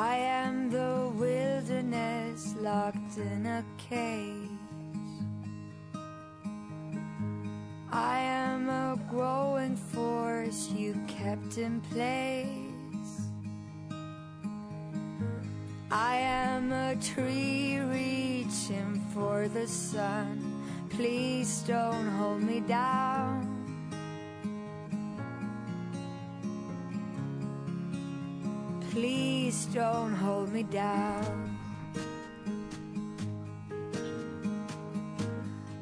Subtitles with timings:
[0.00, 4.48] I am the wilderness locked in a cage.
[7.92, 13.28] I am a growing force you kept in place.
[15.90, 20.64] I am a tree reaching for the sun.
[20.88, 23.49] Please don't hold me down.
[29.72, 31.56] Don't hold me down.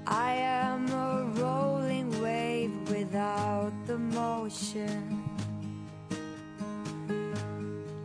[0.06, 5.24] I am a rolling wave without the motion.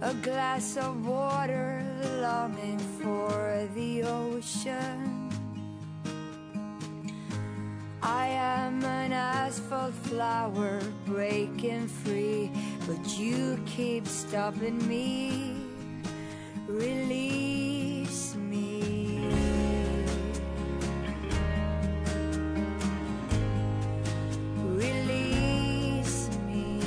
[0.01, 1.85] A glass of water
[2.21, 5.29] longing for the ocean.
[8.01, 12.51] I am an asphalt flower breaking free,
[12.87, 15.52] but you keep stopping me.
[16.73, 19.29] Release me.
[24.75, 26.81] Release me.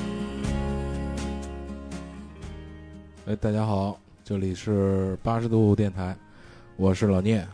[3.26, 6.16] 哎，大家好，这里是八十度电台，
[6.74, 7.46] 我是老聂。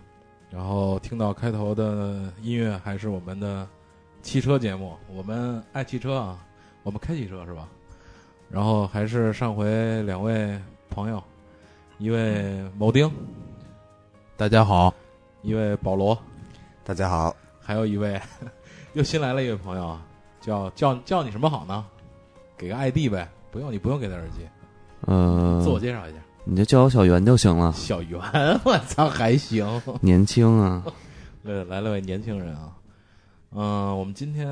[0.50, 3.68] 然后听到开头的音乐还是我们的
[4.22, 6.42] 汽车节目，我们爱汽车啊，
[6.82, 7.68] 我们开汽车是吧？
[8.48, 10.58] 然后还是上回两位
[10.88, 11.22] 朋友，
[12.02, 13.08] 一位某丁，
[14.36, 14.92] 大家好，
[15.40, 16.18] 一位保罗，
[16.82, 18.20] 大家好，还有一位
[18.94, 20.04] 又新来了一位朋友啊，
[20.40, 21.84] 叫叫叫你什么好呢？
[22.58, 24.40] 给个 ID 呗，不用你不用给他耳机，
[25.06, 26.18] 嗯、自我介绍一下。
[26.42, 27.72] 你就叫我小袁就行了。
[27.72, 28.20] 小袁，
[28.64, 29.64] 我操，还行。
[30.02, 30.84] 年轻啊，
[31.44, 32.72] 对，来了位年轻人啊，
[33.52, 34.48] 嗯、我们今天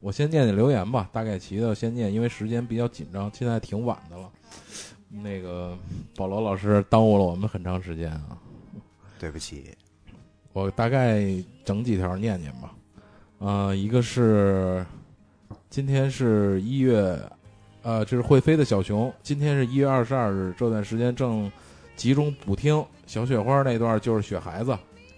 [0.00, 4.28] 我先念念留言吧，大概齐的先念，因为时间比较紧张，现在挺晚的了。
[5.10, 5.76] 那个
[6.16, 8.38] 保罗老师耽误了我们很长时间啊，
[9.18, 9.74] 对不起，
[10.52, 11.24] 我大概
[11.64, 12.74] 整几条念念吧。
[13.38, 14.84] 呃，一个是
[15.70, 17.18] 今天是一月，
[17.82, 21.50] 呃，这是会飞的小熊，今天是一月二十二日，这段时间正
[21.96, 24.72] 集中补听小雪花那段，就是雪孩子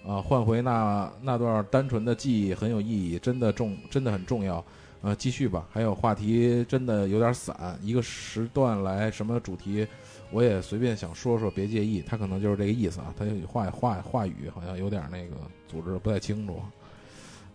[0.07, 4.65] 啊、换回那那段单纯的记忆很有意义，真的重，真的很重要。
[5.03, 9.87] 呃，继续吧，还有话题真的有点散，一个时段来什么主题，
[10.31, 12.03] 我也随便想说说，别介意。
[12.03, 16.61] 他可能就是这个意思啊，他有话话话语好像有点那个组织得不太清楚。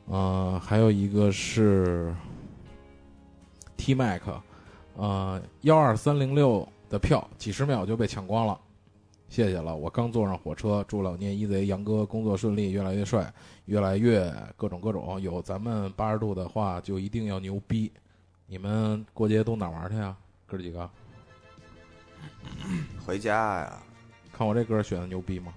[0.08, 2.16] 呃，还有一个是
[3.78, 4.24] T Mac，
[4.96, 8.60] 呃，幺二三零六的票几十秒就被抢光了，
[9.28, 9.76] 谢谢了。
[9.76, 13.34] 我刚坐上火车，祝老聂一贼杨哥工作顺利，越来越帅，
[13.66, 15.20] 越来越各种各种。
[15.22, 17.92] 有咱们八十度的话，就一定要牛逼。
[18.48, 20.16] 你们过节都哪玩去啊？
[20.46, 20.90] 哥几个，
[23.06, 23.84] 回家呀，
[24.32, 25.54] 看我这歌选的牛逼吗？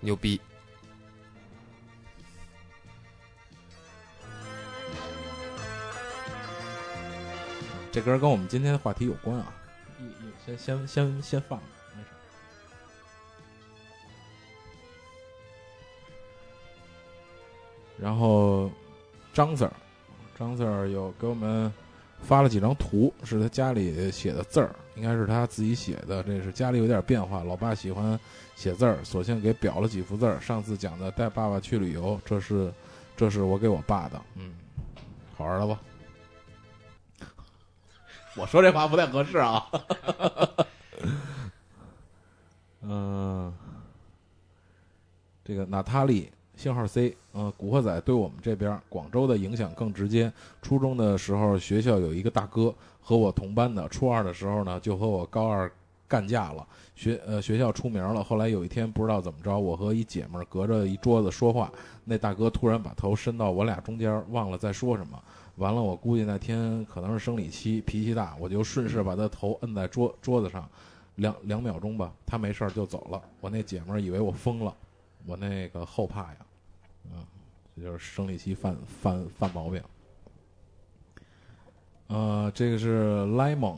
[0.00, 0.40] 牛逼！
[7.90, 9.54] 这歌跟我们今天的话题有关啊，
[10.00, 11.62] 一一先先先先放
[18.04, 18.70] 然后
[19.32, 19.72] 张 Sir，
[20.38, 21.72] 张 Sir 有给我们
[22.20, 26.22] 发了几张图，是他家里写的字儿，应该是他自己写的。
[26.22, 28.20] 这是家里有点变化，老爸喜欢
[28.56, 30.38] 写字儿，索性给裱了几幅字儿。
[30.38, 32.70] 上次讲的带爸爸去旅游，这是
[33.16, 34.52] 这是我给我爸的，嗯，
[35.34, 35.80] 好玩了吧？
[38.36, 39.66] 我说这话不太合适啊。
[42.82, 43.50] 嗯、
[45.42, 50.32] 这个娜塔莉信号 C，呃，古惑仔对我们这边广州的影响更直接。
[50.62, 55.70] 初中的时候，学校有一个大哥和我同班的，初二的时候呢，就和我高二
[56.06, 56.66] 干架了。
[56.94, 61.72] 学呃学校出名了，后来有一天不知道怎么着，我和一姐们儿隔着一桌子说话，
[62.04, 65.20] 那大哥突然把头伸到我俩中间，忘了在说什么。
[65.56, 70.68] 完了，我估计那天可能是生理期，脾气大，我就顺势把他头摁在桌桌子上，
[71.16, 73.20] 两两秒钟吧，他没事儿就走了。
[73.40, 74.72] 我那姐们儿以为我疯了，
[75.26, 76.36] 我那个后怕呀，
[77.12, 77.24] 嗯，
[77.76, 79.82] 这就是生理期犯犯犯毛病。
[82.08, 83.76] 呃，这个是 lemon，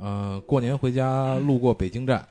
[0.00, 2.26] 呃，过年回家路过北京站，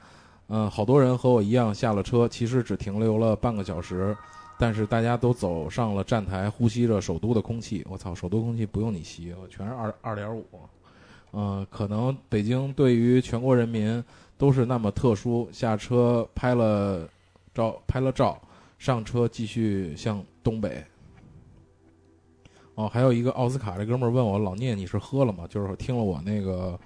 [0.48, 4.16] 嗯、好多人和我一样下了车，其实只停留了半个小时。
[4.60, 7.84] 但是大家都走上了站台，呼吸着首都的空气。
[7.90, 10.46] 我操，首都空气不用你吸，全是二二点五。
[11.34, 14.04] 嗯，可能北京对于全国人民
[14.38, 15.50] 都是那么特殊。
[15.52, 17.10] 下车拍了
[17.54, 18.42] 照，拍了照，
[18.78, 20.84] 上车继续向东北。
[22.76, 25.46] 哦，还有一个奥斯卡这哥们儿问我老聂你是喝了吗？
[25.50, 26.80] 就是听了我那个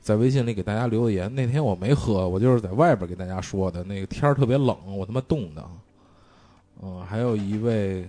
[0.00, 3.82] 在微信里给大家留的言，那天我没喝，我就是在外边给大家说的。
[3.82, 5.70] 那个天儿特别冷，我他妈冻的。
[6.80, 8.08] 嗯，还有一位，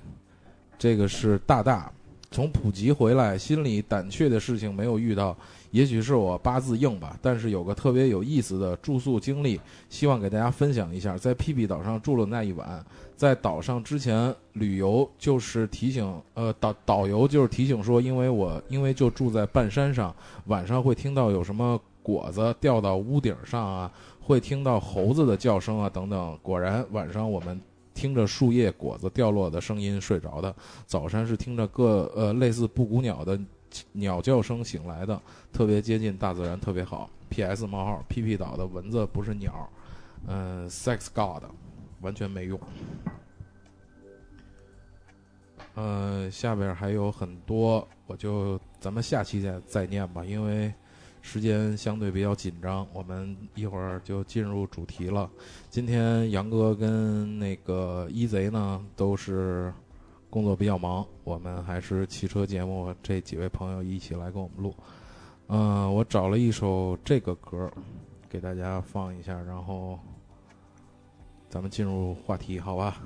[0.77, 1.91] 这个是大大，
[2.29, 5.35] 从普吉回来，心里胆怯的事情没有遇到，
[5.73, 7.17] 也许是我八字硬吧。
[7.21, 9.59] 但是有个特别有意思的住宿经历，
[9.89, 11.17] 希望给大家分享一下。
[11.17, 12.85] 在屁屁岛上住了那一晚。
[13.15, 20.13] 在岛上之前旅游就是提醒，呃，导导游就是提醒说，因为我因为就住在半山上，
[20.45, 23.91] 晚上会听到有什么果子掉到屋顶上啊，
[24.21, 26.37] 会听到猴子的叫声啊等等。
[26.41, 27.59] 果然晚上我们
[27.93, 30.53] 听着树叶果子掉落的声音睡着的，
[30.85, 33.39] 早晨是听着各呃类似布谷鸟的
[33.91, 35.21] 鸟叫声醒来的，
[35.51, 37.09] 特别接近大自然，特别好。
[37.29, 37.65] P.S.
[37.65, 39.69] 冒号，P.P 岛的蚊子不是鸟，
[40.27, 41.43] 嗯，Sex God。
[42.01, 42.59] 完全没用。
[45.75, 50.73] 呃，下边还有很多，我就咱们下期再再念吧，因为
[51.21, 55.31] 时间相对比较紧张，我们一会儿就进入主题了。
[55.69, 59.73] 今天杨哥跟那个一贼呢都是
[60.33, 64.73] 工作比较忙，我们还是汽车节目这几位朋友一起来跟我们录。
[65.45, 67.71] 嗯，我找了一首这个歌
[68.27, 69.99] 给大家放一下，然后。
[71.49, 72.97] 咱们进入话题，好吧？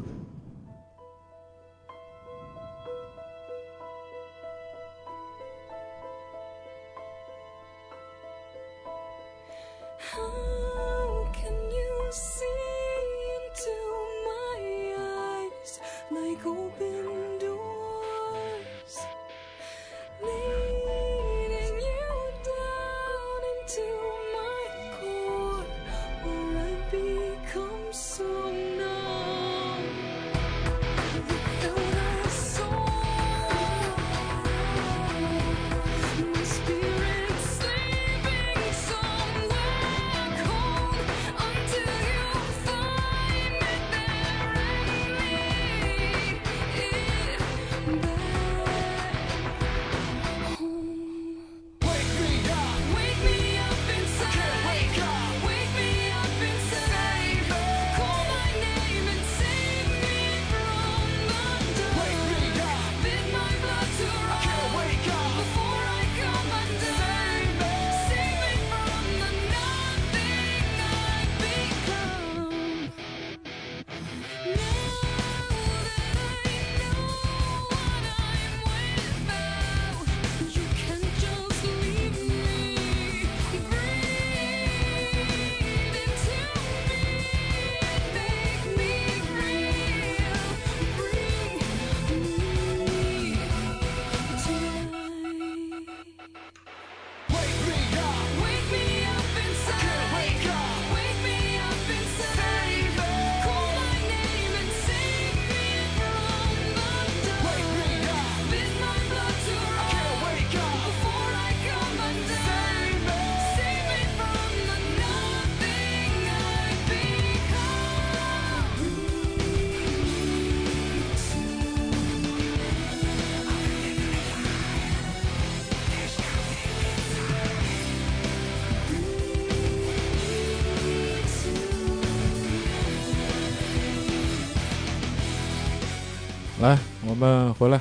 [137.08, 137.80] 我们回来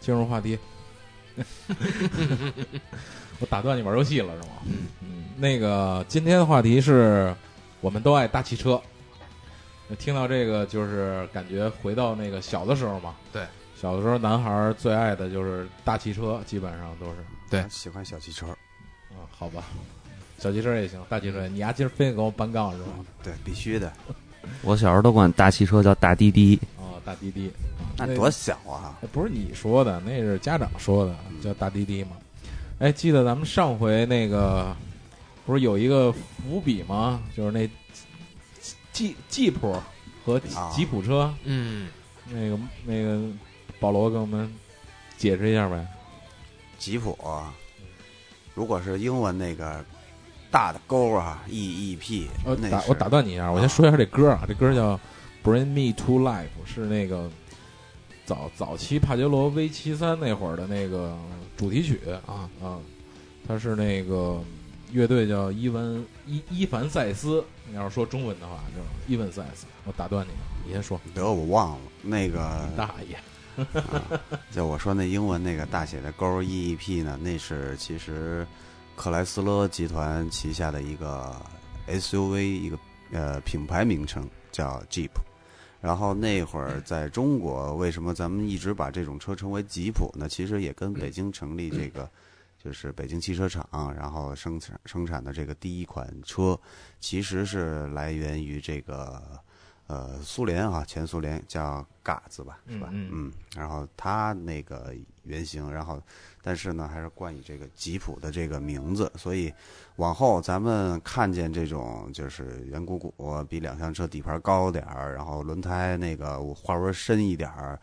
[0.00, 0.58] 进入话题。
[3.38, 4.54] 我打断你玩游戏了是吗？
[5.02, 7.34] 嗯，那个今天的话题是，
[7.80, 8.80] 我们都爱大汽车。
[9.98, 13.14] 听到这个就是感觉回到那个小的时候嘛。
[13.30, 13.42] 对，
[13.76, 17.16] 小的时候男孩最爱的就是大汽车，基本上都是。
[17.50, 18.46] 对，喜欢小汽车。
[19.10, 19.64] 啊，好吧，
[20.38, 23.04] 小汽车也行，大汽车你丫今儿非得跟我搬杠是吗？
[23.22, 23.92] 对，必须的。
[24.62, 26.58] 我小时候都管大汽车叫大滴滴。
[27.02, 27.50] 哦，大滴滴。
[27.96, 28.98] 那多小啊！
[29.12, 32.10] 不是你说的，那是家长说的，叫大滴滴嘛。
[32.78, 34.74] 哎，记得咱们上回那个
[35.46, 37.22] 不是有一个伏笔吗？
[37.36, 37.68] 就是那
[38.92, 39.76] 吉吉普
[40.24, 40.40] 和
[40.72, 41.88] 吉普车，嗯，
[42.28, 43.20] 那个那个
[43.78, 44.52] 保罗给我们
[45.16, 45.86] 解释一下呗。
[46.78, 47.16] 吉普，
[48.54, 49.84] 如果是英文那个
[50.50, 52.28] 大的勾啊，E E P。
[52.44, 54.96] 呃，打我打断你一下，我先说一下这歌啊，这歌叫
[55.42, 57.30] 《Bring Me to Life》，是那个。
[58.24, 61.18] 早早期帕杰罗 V 七三那会儿的那个
[61.56, 62.78] 主题曲啊啊，
[63.46, 64.40] 它是那个
[64.92, 67.44] 乐队叫伊文伊伊凡塞斯。
[67.68, 69.66] 你要是说中文的话，就是伊文塞斯。
[69.84, 70.30] 我打断你，
[70.64, 71.00] 你先说。
[71.12, 72.38] 得我忘了那个
[72.76, 73.16] 大爷
[73.64, 74.20] 啊
[74.52, 78.46] 就我说那英文那个大写的勾 EEP 呢，那是其实
[78.94, 81.34] 克莱斯勒集团旗下的一个
[81.88, 82.78] SUV 一个
[83.10, 85.10] 呃品牌名称叫 Jeep。
[85.82, 90.28] 然后那会儿在中国，为什么咱们一直把这种车称为吉普呢？
[90.28, 92.08] 其实也跟北京成立这个，
[92.62, 96.56] 就是北京汽车厂，然后生产生产的这个第一款车，
[97.00, 99.20] 其实是来源于这个
[99.88, 102.88] 呃苏联啊，前苏联叫嘎子吧，是吧？
[102.92, 104.94] 嗯嗯，然后他那个
[105.24, 106.02] 原型，然后
[106.42, 109.52] 但是呢，还是冠以这个吉普的这个名字，所以
[109.96, 117.78] 往后咱们看见这种就是圆鼓鼓，比两厢车底盘高点儿，然后轮胎那个花纹深一点儿，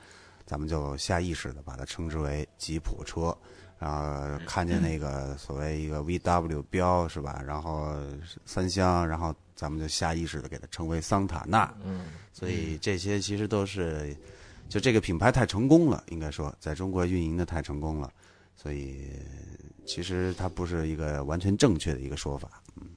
[0.45, 3.35] 咱们就下意识的把它称之为吉普车。
[3.79, 7.41] 然后看见那个所谓一个 VW 标是吧？
[7.47, 7.95] 然后
[8.43, 11.73] 三厢，然后咱们就下意识的给它称为桑塔纳。
[11.85, 14.13] 嗯，所以这些其实都是，
[14.69, 18.09] 就这个品牌太成功了，应该说在中国运营的太成功了，
[18.55, 19.09] 所以
[19.85, 22.61] 其实它不是一个完全正确的一个说法。
[22.79, 22.87] 嗯，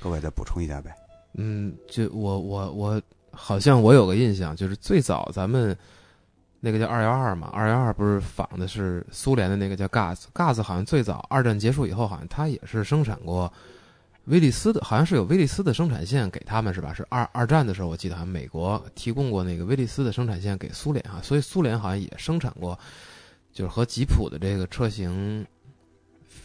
[0.00, 0.92] 各位再补充一下呗。
[1.34, 5.76] 嗯，就我我我好像我有个印象，就是最早咱们
[6.58, 13.52] 那个叫二幺二嘛，二幺二不是仿的是苏联的那个叫 Gas，Gas 好像最早二战结束以后，好像它也是生产过
[14.28, 16.92] 威利斯的，好像是有威利斯的生产线给他们是吧？
[16.92, 22.78] 是二二战的时候，我记得好像美国提供过那个威利斯的生产线给苏联啊，所以苏联好像也生产过，
[23.52, 25.46] 就是和吉普的这个车型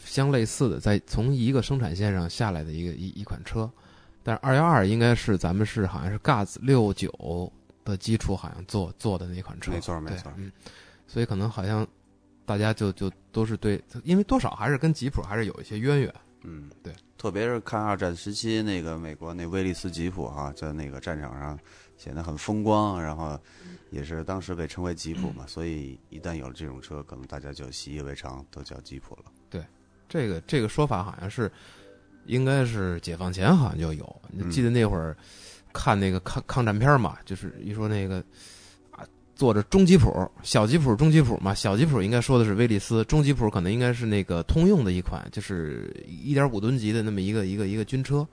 [0.06, 3.70] 相类似的，在从一个生产线上下来的一个一一款车。
[4.24, 7.52] 但是二幺二应该是咱们是好像是 GAZ 六九
[7.84, 10.52] 的基础，好像做做的那款车，没错没错对嗯，
[11.06, 11.86] 所以可能好像
[12.46, 16.14] 大家就就都是对，因为多少还是跟吉普还是有一些渊源，
[16.44, 21.58] 嗯，对，特别是看二战时期那个美国那威利斯吉普哈、在那个战场上
[21.98, 23.40] 显得很风光，然后
[23.92, 29.24] 也是当时被称为吉普嘛，所以一旦有了这种车，可能大家就习以为常，都叫吉普了。
[29.50, 29.64] 对
[30.10, 31.52] 这个这个说法好像是
[32.26, 35.16] 应该是解放前好像就有，你嗯记得那会儿
[35.72, 38.24] 看那个抗抗战片嘛，就是一说那个
[39.34, 48.26] 啊，坐着中吉普、小吉普、中吉普嘛，小吉普应该说的是威利斯，中吉普可能应该是那个通用的一款，就是一点五吨级的那么一个一个一个军车，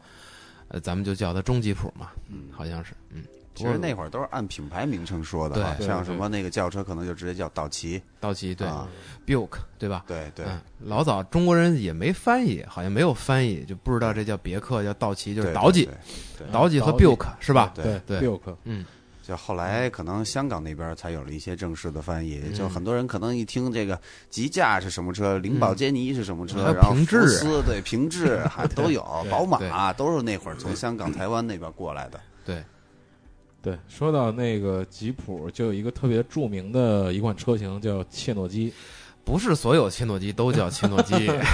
[0.69, 3.23] 呃，咱们就叫它中吉普嘛，嗯，好像是，嗯，
[3.54, 8.87] 其实那会儿都是按品牌名称说的像什么那个轿车可能就直接叫道奇，道奇对、啊。
[9.26, 10.04] Buick 对吧？
[10.07, 17.73] 对对，嗯，老早中国人也没翻译，好像没有翻译，就不知道这叫别克，叫道奇，就是对岛吉，对对岛吉和岛吉 Buick 是吧？
[17.75, 18.21] 对对。
[18.21, 18.85] l k 嗯，
[19.31, 23.97] 就后来可能香港那边才有了一些正式的翻译，嗯就很多人可能一听这个
[24.29, 32.21] 吉驾是什么车，灵宝坚尼是什么车，然后福斯对平治 还都有，宝马都是那会儿从香港、台湾那边过来的。
[32.45, 32.61] 对，
[33.63, 38.75] 对，说到那个吉普，就有一个特别著名的一款车型叫切诺基。
[39.25, 41.45] 不是所有切诺基都叫切诺基， 哎，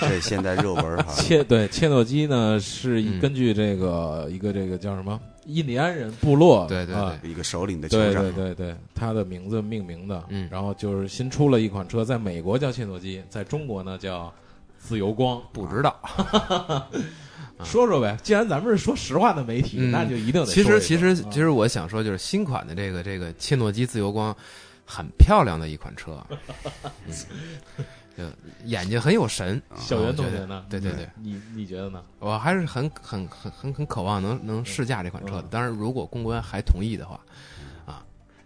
[0.00, 3.20] 这现在热门哈， 切对切诺基呢，是嗯。
[3.20, 8.22] 根据这个一个这个叫什么印第安人部落，对对一个首领的酋对长。
[8.32, 10.24] 对，对对，他的名字命名的。
[10.28, 10.48] 嗯。
[10.50, 14.32] 然后就是新出了一款车，在美国叫切诺基，在中国呢叫
[14.78, 15.40] 自由光。
[15.52, 15.94] 不知道。
[17.62, 19.90] 说说呗，既然咱们是说实话的媒体，嗯。
[19.92, 24.34] 那就一定得其实其实其实我想说，就是新款的这个这个切诺基自由光，
[24.84, 26.24] 很漂亮的一款车，
[27.06, 27.14] 嗯，
[28.16, 28.24] 就
[28.66, 29.60] 眼睛很有神。
[29.76, 30.64] 小袁同学呢？
[30.70, 32.02] 对对对，你你觉得呢？
[32.20, 35.48] 我还是很很很很很渴望能能试驾这款车的嗯。
[35.50, 37.18] 当然，如果公关还同意的话，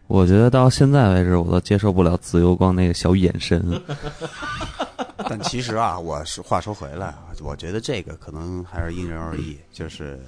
[0.08, 3.62] 我觉得到现在为止，我都接受不了自由光那个小眼神。
[5.28, 9.58] 但其实啊，我是话说回来啊，我觉得这个可能还是因人而异。
[9.70, 10.18] 就是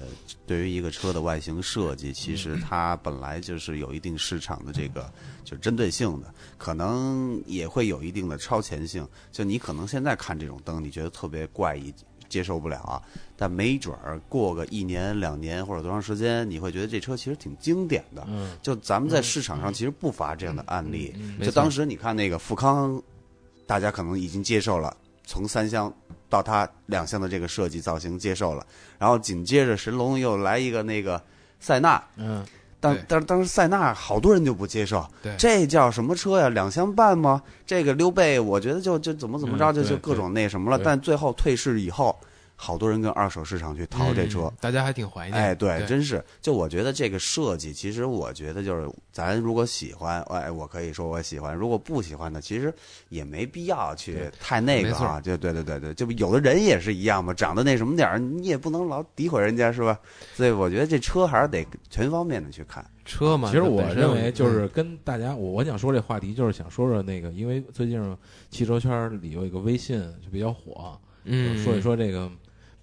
[0.45, 5.11] 对于一个车的外形设计，其实它本来就是有一定市场的这个
[5.43, 9.07] 就针对性的，可能也会有一定的超前性。
[9.31, 11.91] 就你可能现在看这种灯，你觉得特别怪异，
[12.31, 13.01] 接受不了啊，
[13.35, 18.25] 但没准儿过个一年两年或者多长时间，你会觉得这车其实挺经典的。
[18.27, 21.13] 嗯，就咱们在市场上其实不乏这样的案例。
[21.37, 22.99] 没错就当时你看那个富康，
[23.67, 24.95] 大家可能已经接受了，
[25.25, 25.93] 从三厢
[26.29, 28.65] 到它两厢的这个设计造型接受了，
[28.97, 31.21] 然后紧接着神龙又来一个那个
[31.59, 32.45] 塞纳，嗯，
[32.81, 36.49] 但对但当时塞纳好多人就不接受，对这叫什么车呀？
[36.49, 37.41] 两厢半吗？
[37.65, 40.81] 这个溜背，我觉得就就怎么怎么着，就就各种那什么了。
[40.83, 42.13] 但最后退市以后，
[42.63, 45.41] 好多人跟二手市场去淘这车嗯，大家还挺怀念。
[45.41, 46.23] 哎，对，对真是。
[46.39, 52.71] 就我觉得这个设计，其实我觉得就是，咱如果喜欢，哎，我可以说我喜欢；如果不喜欢的，其实
[53.09, 55.19] 也没必要去太那个啊。
[55.19, 59.99] 就对对对对，就有的人也是一样嘛，长得那什么点儿，你也不能老诋毁人家是吧？
[60.35, 62.85] 所以我觉得这车还是得全方面的去看。
[63.03, 63.49] 车嘛。
[63.49, 68.17] 其实我认为就是跟大家，我我想说这话题，就是想说说那个，因为最近
[68.51, 72.31] 汽车圈里有一个微信就比较火，嗯，说一说这个，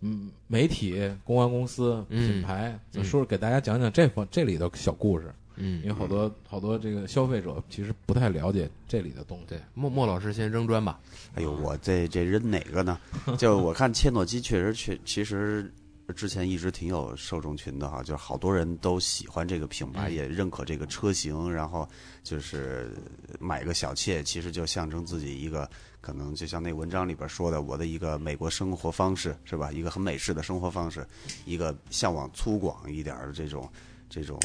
[0.01, 9.45] 嗯，媒体、公关公司、嗯品牌，就嗯说给大家讲讲这方这里的小故事，嗯，因为好多好多这个消费者其实不太了解这里的东西。
[9.49, 11.01] 对莫莫老师先扔砖吧。
[11.35, 12.99] 哎呦，我这这扔哪个呢？
[13.37, 15.73] 就我看切诺基确实确其实
[16.15, 21.87] 之前一直挺有受众群的哈，就是好多人都喜欢这个品牌，嗯也认可这个车型，然后
[22.23, 22.91] 就是
[23.39, 25.69] 买个小切，其实就象征自己一个
[26.01, 29.71] 可能就像那文章里边说的，我的一个美国生活方式是吧？
[29.73, 31.07] 一个很美式的生活方式，
[31.45, 33.69] 一个向往粗犷一点的这种
[34.09, 34.41] 这种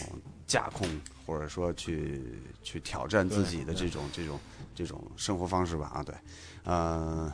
[0.48, 0.88] 架空，
[1.26, 2.22] 或者说去
[2.64, 4.40] 去挑战自己的这种这种
[4.76, 6.16] 这种生活方式吧啊，对，
[6.64, 7.32] 呃，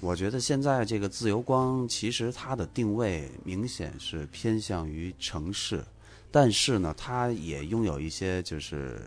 [0.00, 5.84] 我觉得现在这个自由光其实它的定位明显是偏向于城市，
[6.30, 9.00] 但是呢，它也拥有一些就是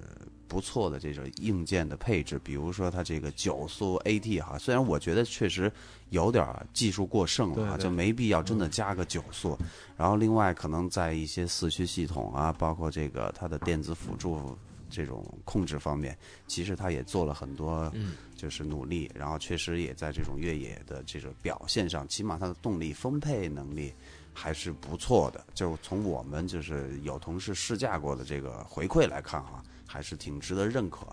[0.48, 5.72] 不错的这种硬件的配置，比如说它这个九速 AT 哈，虽然我觉得确实
[6.10, 9.58] 有点儿技术过剩了就没必要真的加个九速。
[9.98, 14.58] 然后另外可能在一些四驱系统啊，包括这个它的电子辅助
[14.90, 23.92] 这种控制方面，其实它也做了很多嗯就是努力，然后确实也在这种越野的这种表现上，起码它的动力分配能力
[24.34, 25.44] 还是不错的。
[25.54, 31.08] 就从我们就是有同事试驾过的这个回馈来看哈、还是挺值得认可。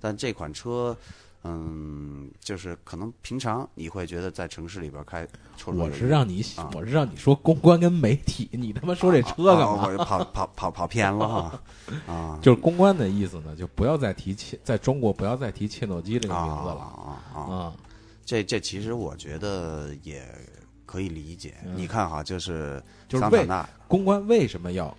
[0.00, 0.96] 但这款车，
[1.44, 5.26] 嗯，就是可能平常你会觉得在城市里边开，
[5.66, 10.04] 我是让你啊，我是让你说公关跟媒体，你他妈说这车干嘛？
[10.04, 11.62] 跑跑跑跑偏了哈
[12.12, 12.38] 啊！
[12.42, 17.74] 就是公关的意思呢，就不要再提切，在中国不要再提切诺基这个名字了啊啊。
[18.24, 20.24] 这这其实我觉得也
[20.86, 21.56] 可以理解。
[21.64, 23.46] 嗯你看哈，就是就是为
[23.88, 24.96] 公关为什么要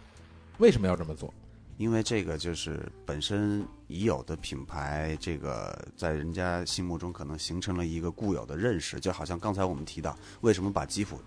[0.59, 1.33] 为什么要这么做？
[1.77, 11.19] 因为这个就是本身已有的品牌，这个在人家心目中可能形成了一个固有的认识，就好像刚才我们提到，为什么把吉普、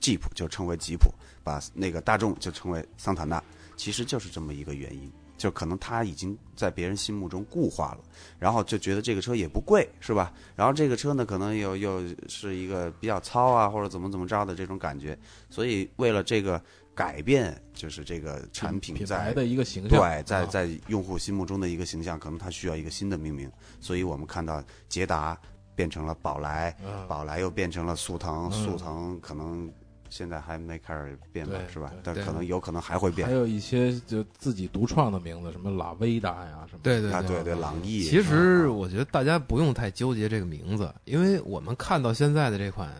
[0.00, 3.42] 吉普就称为吉普，把那个大众就称为桑塔纳，
[3.76, 5.10] 其实就是这么一个原因。
[5.40, 8.00] 就可能他已经在别人心目中固化了，
[8.38, 10.30] 然后就觉得这个车也不贵，是吧？
[10.54, 16.62] 然后这个车呢，可能又又是一个比较糙啊，或者怎么怎么着的这种感觉，所以为了这个
[17.00, 20.46] 改变，就是这个产品在品牌的一个形象，对，在啊。
[20.46, 25.38] 在用户心目中的一个形象，可能它需要一个新的命名，所以我们看到捷达
[25.74, 27.08] 变成了宝来，啊。
[27.08, 28.64] 宝来又变成了速腾，嗯。
[28.64, 29.72] 速腾可能
[30.10, 31.90] 现在还没开始变吧，是吧？
[32.02, 33.26] 但可能有可能还会变。
[33.26, 37.22] 还有一些就自己独创的名字，什么拉维达呀什么对对对。
[37.22, 38.02] 对对，朗逸。
[38.02, 42.92] 其实啊我觉得大家不用太纠结这个名字，因为我们看到现在的这款，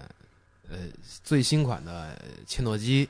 [0.71, 0.79] 呃，
[1.23, 3.07] 最新款的切诺基，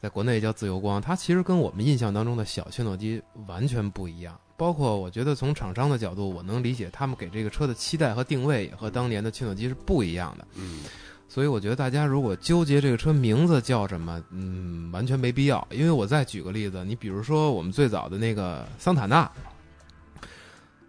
[0.00, 4.38] 在国内叫自由光，它其实跟我们印象当中的小切诺基完全不一样。
[4.56, 10.46] 包括我觉得从厂商的角度，我能理解他们给这个车的期待和定位也和当年的切诺基是不一样的。
[10.54, 10.80] 嗯，
[11.28, 15.66] 所以我觉得大家如果纠结这个车名字叫什么，嗯，完全没必要。
[15.70, 19.30] 因为我再举个例子，你比如说我们最早的那个桑塔纳，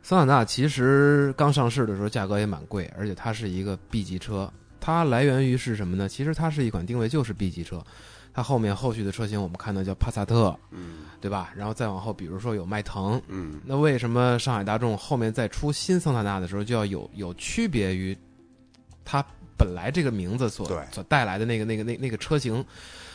[0.04, 4.52] 桑塔纳其实刚上市的时候价格也蛮贵，而且它是一个 B 级车。
[4.82, 6.10] 它来源于是什么呢？
[6.10, 7.82] 其实它是一款定位就是 B 级车，
[8.34, 11.52] 它后面后续的车型我们看到叫帕萨特，嗯对吧？
[11.56, 18.18] 然后再往后，比如说有迈腾，嗯那为什么上海大众后面再出新桑塔纳的时候，就要有有区别于
[19.06, 19.24] 它
[19.58, 22.66] 本来这个名字所所带来的那个那个那那个车型，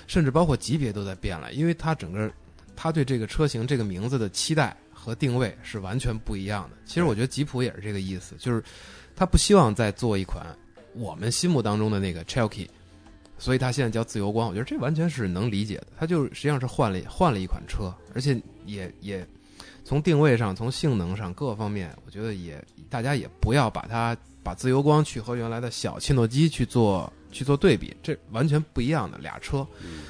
[0.07, 2.31] 甚至包括级别都在变了，因为它整个
[2.76, 6.76] 它对这个车型这个名字的期待和定位是完全不一样的。
[6.85, 8.62] 其实我觉得吉普也是这个意思，就是
[9.16, 10.46] 他不希望再做一款
[10.92, 12.68] 我们心目当中的那个 Cherokee。
[13.38, 15.88] 所以它现在叫自由光，我觉得这完全是能理解的。
[15.99, 19.27] 它就实际上是换了换了一款车，而且也也
[19.85, 30.05] 从定位上、从性能上各方面，我觉得也大家也不要把它把自由光去和原来的小切诺基去做去做对比，这完全不一样的俩车，嗯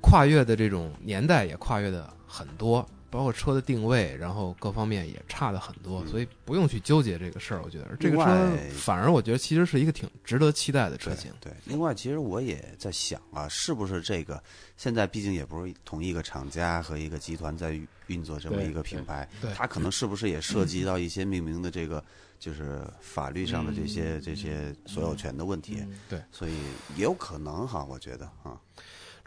[0.00, 6.08] 跨越的这种年代也跨越的很多，包括车的定位，然后各方面也差的很多，嗯。
[6.08, 7.62] 所以不用去纠结这个事儿。
[7.62, 7.96] 我觉得。
[7.98, 11.32] 这个车反而我觉得其实是一个挺值得期待的车型。
[11.40, 14.42] 对，另外，其实我也在想啊，是不是这个
[14.76, 22.02] 现在毕竟也不是同一个厂家和一个集团在运作这么一个品牌它可能是不是也涉及到一些命名的这个
[22.38, 26.52] 就是法律上的这些这些所有权的问题，嗯对，所以
[26.96, 28.58] 也有可能哈，我觉得啊，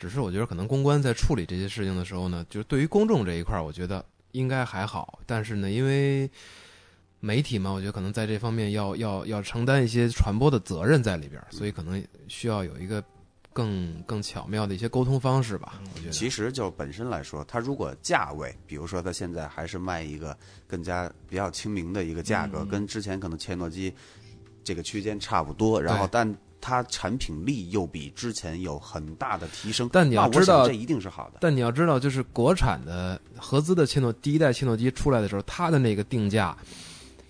[0.02, 5.20] 只是我觉得可能公关在处理这些事情的时候呢，就是对于公众这一块儿，我觉得应该还好。
[5.28, 6.28] 但是呢，因为
[7.20, 13.04] 媒体嘛，我觉得可能在这方面要要要承担一些传播的责任在里边儿，所以可能需要有一个
[13.54, 15.80] 更更巧妙的一些沟通方式吧。
[15.94, 20.36] 我觉得其实就本身来说，它如果价位，比如说它现在还是卖一个
[20.68, 23.94] 更加比较亲民的一个价格，嗯跟之前可能切诺基
[24.64, 31.40] 这个区间差不多，然后但它产品力又比之前有很大的提升，但你要知道这一定是好的。
[31.42, 36.56] 但你要知道，就是国产的合资的切诺第一代切诺基出来的时候，它的那个定价，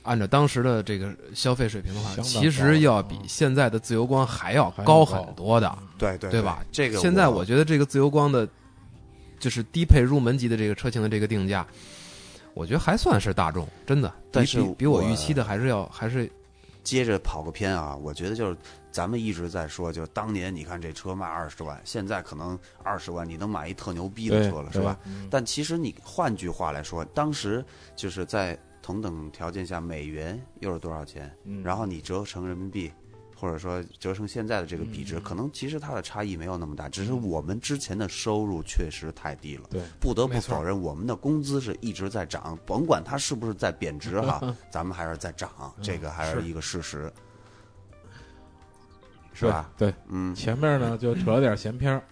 [0.03, 6.63] 按照当时的这个消费水平的话，其实要比现在的自由光还要高高很多的，对对对吧？
[6.71, 8.47] 这个现在我我觉得这个自由光的，
[9.39, 11.65] 就是低配入门级的这个车型的这个定价，
[12.53, 14.11] 我觉得还算是大众，真的。
[14.29, 16.29] 但是比我预期的还是要还是
[16.83, 18.57] 接着跑个偏啊，我觉得就是
[18.91, 24.97] 咱们一直在说，就当年你看这车卖二十万，现在可能二十万你能买一特牛逼的车了，是吧？？
[25.29, 27.63] 但其实你换句话来说，当时
[27.95, 31.31] 就是在同等条件下，美元又是多少钱？
[31.43, 32.91] 嗯然后你折成人民币，
[33.41, 39.63] 或者说折成现在的这个比值，嗯可能其实它的差异没有那么大，只是我们之前的收入确实太低了。
[39.71, 45.49] 对，不得不否认，我们的工资是一直在涨，甭管它是不是在贬值哈， 咱们还是在涨，
[45.81, 47.11] 这个还是一个事实，
[49.33, 49.71] 是吧？
[49.75, 52.03] 对，嗯，前面呢就扯了点闲篇儿，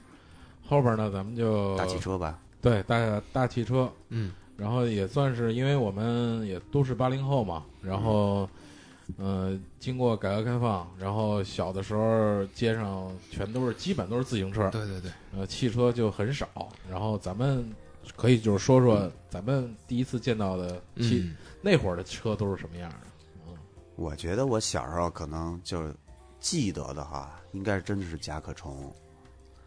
[0.66, 8.50] 后边呢咱们就大汽车吧，对大大汽车，嗯然后也算是因为我们也都是八零后嘛，然后，
[9.18, 16.48] 呃，经过改革开放，然后小的时候街上全都是基本都是自行车，对对对，呃，汽车就很少。
[16.90, 17.70] 然后咱们
[18.16, 22.98] 可以就是说说咱们第一次见到的汽、嗯那会儿的车都是什么样的？
[23.48, 23.58] 嗯
[23.96, 25.94] 我觉得我小时候可能就是
[26.40, 28.90] 记得的哈，应该真的是甲壳虫。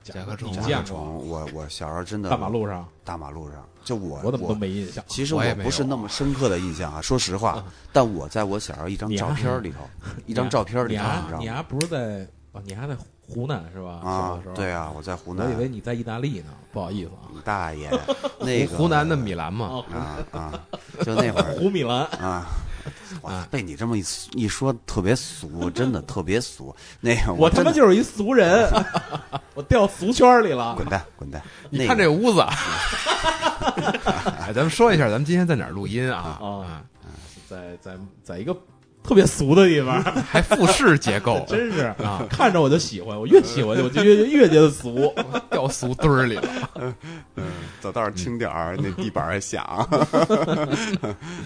[0.04, 0.78] 甲壳虫你甲见过？
[0.78, 5.02] 壳虫，我我小时候真的大马路上，大马路上，就我我怎么都没印象。
[5.08, 9.78] 其实我不是那么深刻的印象啊，说实话，但我在我小时候一张照片里头，
[10.26, 11.04] 一张照片里你头，
[11.38, 12.60] 你你还不是在哦？
[12.64, 14.00] 你还在湖南是吧？
[14.04, 17.30] 啊对啊，我在湖南我以，为你在意大利呢，不好意思啊。
[17.32, 17.90] 你大爷，
[18.40, 20.60] 那个湖南的米兰嘛，哦，啊啊，
[21.04, 22.46] 就那会儿湖米兰，啊。
[23.22, 26.74] 哇啊，被你这么一一说，特别俗， 真的特别俗。
[27.00, 28.68] 那个我他妈就是一俗人，
[29.54, 30.74] 我掉俗圈里了。
[30.76, 31.40] 滚蛋滚蛋！
[31.70, 32.40] 你看这屋子，
[34.40, 36.38] 哎，咱们说一下，咱们今天在哪儿录音啊？
[36.40, 36.82] 哦啊，
[37.48, 38.56] 在在在一个
[39.02, 45.12] 特别俗的地方， 还复式结构， 真是啊，看着我就喜欢，我越喜欢我就越越觉得俗。
[45.50, 46.48] 掉俗堆儿里了。
[47.36, 47.44] 嗯，
[47.80, 49.62] 走道儿轻点儿，那地板儿还响。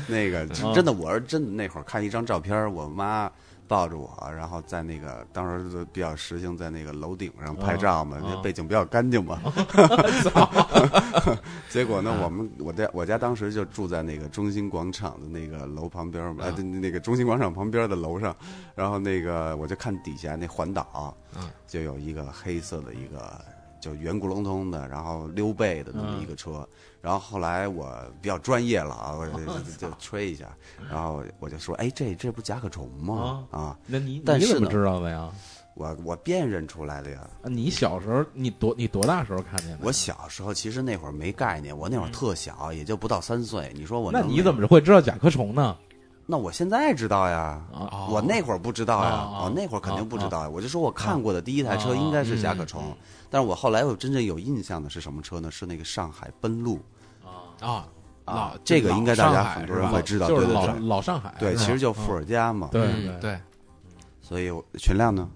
[0.07, 3.31] 那个啊真的，我是真的那会儿看一张照片，我妈
[3.69, 8.23] 抱着我，然后在那个当时就比较时兴在那个楼顶上拍照嘛，啊。
[8.25, 9.41] 那背景比较干净嘛。
[11.69, 16.55] 结果呢，我们我家我家当时就住在那个中心广场的那个楼旁边嘛，啊。
[16.57, 18.35] 呃，那个中心广场旁边的楼上，
[18.75, 23.45] 然后那个我就看底下那环岛啊，就有一个黑色的一个。
[23.79, 26.67] 就圆咕隆咚的，然后溜背的那么一个车，
[27.07, 27.89] 然后后来我
[28.21, 30.47] 比较专业了啊， 我就就就吹一下，
[30.91, 33.45] 然后我就说，哎，这这不甲壳虫吗？
[33.53, 35.31] 啊，那你但是呢你怎么知道的呀？
[35.77, 37.21] 我我辨认出来的呀。
[37.45, 39.79] 啊你小时候你多你多大时候看见的？
[39.83, 43.71] 我小时候其实那会儿没概念，我那会儿特小，也就不到三岁。
[43.77, 45.77] 你说我能那你怎么会知道甲壳虫呢？
[46.29, 47.63] 那我现在知道呀。
[48.11, 50.49] 我那会儿不知道呀，哦我那会儿肯定不知道呀。
[50.49, 52.93] 我就说我看过的第一台哦车应该是甲壳虫
[53.31, 55.53] 但是我后来我真正有印象的是什么车呢？
[55.53, 56.81] 是那个上海奔鹿
[57.71, 57.89] 啊，
[58.25, 62.69] 啊老，这个应该大家很多人是会知道，就是老对对对，老上海，对，其实叫富尔加嘛。
[62.73, 63.39] 对嗯对。
[64.23, 65.29] 所以我全亮呢，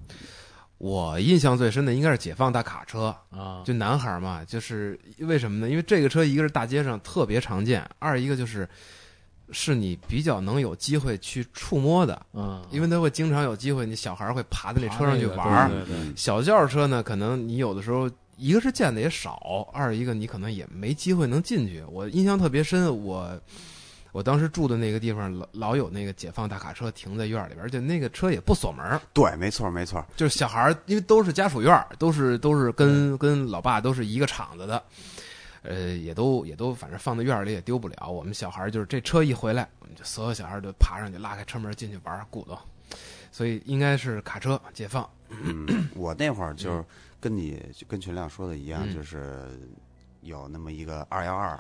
[0.79, 5.71] 我印象最深的应该是解放大卡车，啊，就男孩嘛，就是为什么呢？
[5.71, 8.69] 因为这个车一个是大街上特别常见，二一个就是
[9.53, 15.71] 是你比较能有机会去触摸的，嗯，因为他会经常有机会，你小孩会爬在那车上去玩
[16.16, 21.85] 小轿车呢，可能你有的时候一个是见的也少，二一个你可能也没机会能进去。
[21.90, 23.38] 我印象特别深，我
[24.12, 34.83] 我当时住的那个地方老老有那个解放大卡车停在院里边，而且那个车也不锁门，对，没错没错，就是小孩儿，因为都是家属院，都是都是跟跟老爸都是一个厂子的，
[35.62, 38.09] 呃，也都也都反正放在院里也丢不了。
[38.09, 42.64] 我们小孩儿就是这车一回来，我们就所有小孩儿就爬上去，拉开车门进去玩儿鼓捣，
[43.31, 45.09] 所以应该是卡车解放。
[45.29, 46.85] 嗯，我那会儿就是
[47.20, 49.46] 跟你跟群亮说的一样，嗯就是
[50.22, 51.59] 有那么一个二幺二，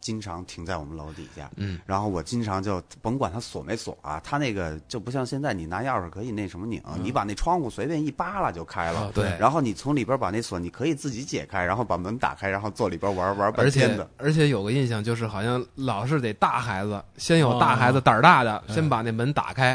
[0.00, 1.50] 经常停在我们楼底下。
[1.56, 9.00] 嗯，然后我经常就甭管它锁没锁啊，它那个就不像现在你拿钥匙可以那什么拧，你把那窗户随便一扒拉就开了。
[9.00, 14.08] 啊对然后你从里边把那锁你可以自己解开，然后把门打开，然后坐里边玩玩半而且天的。
[14.16, 19.74] 而且有个印象就是，好像老是得大孩子先有大孩子哦胆儿大的，哎先把那门打开，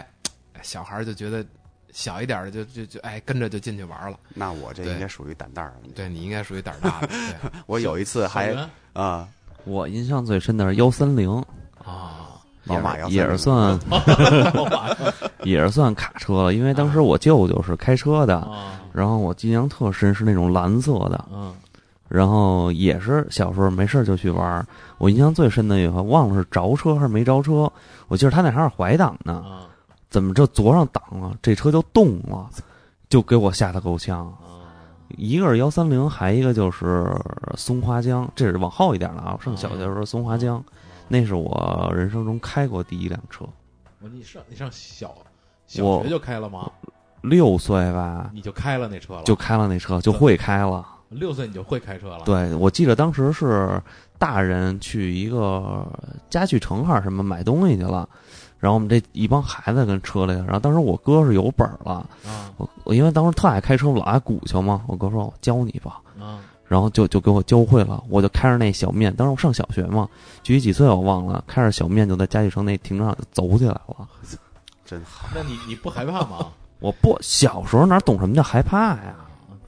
[0.53, 1.45] 哎小孩儿就觉得
[1.97, 4.15] 小一点的就就就哎跟着就进去玩了。
[4.35, 5.73] 那我这应该属于胆大儿。
[5.95, 7.49] 对你应该属于胆大的，对。
[7.65, 8.55] 我有一次还
[8.93, 9.27] 啊，
[9.63, 11.43] 我印象最深的是幺三零，
[11.83, 13.79] 啊，宝马130也是算
[15.41, 18.79] 也是算卡车了，因为当时我舅舅是开车的，啊。
[18.93, 21.51] 然后我印象特深是那种蓝色的，嗯。
[22.07, 24.65] 然后也是小时候没事儿就去玩。
[24.99, 27.69] 我印象最深的一回，忘了是着车还是没着车，
[28.07, 29.66] 我记得他那还是怀档呢，啊
[30.09, 32.49] 怎么这左上挡了，这车就动了，
[33.09, 34.27] 就给我吓得够呛。
[34.27, 34.55] 啊
[35.17, 37.09] 一个是幺三零，还一个就是
[37.55, 39.37] 松花江，这是往后一点了啊。
[39.39, 40.61] 我上小学的时候，松花江，
[41.07, 43.45] 那是我人生中开过第一辆车，
[44.01, 45.15] 我你上你上小
[45.65, 46.69] 小我学就开了吗？
[47.21, 49.23] 六岁吧你就开了那车了？
[49.23, 50.85] 就开了那车，就会开了。
[51.07, 53.81] 六岁你就会开车了？，对，我记得当时是
[54.19, 55.87] 大人去一个
[56.29, 58.07] 家具城还是什么买东西去了，
[58.59, 61.93] 然后我们这一帮孩子跟车里，然后当时我哥是有本儿了，
[62.25, 70.09] 啊我我因为当时特爱开车，我老爱鼓球嘛，我哥说我教你吧，啊然后就就给我教会了，我就开着那小面，当时我上小学嘛，
[70.43, 74.07] 具体几岁我忘了，开着小面就在家具城那停车场就走起来了。
[74.85, 75.27] 真好。
[75.35, 76.47] 那你你不害怕吗？
[76.79, 79.15] 我不小时候哪懂什么叫害怕呀？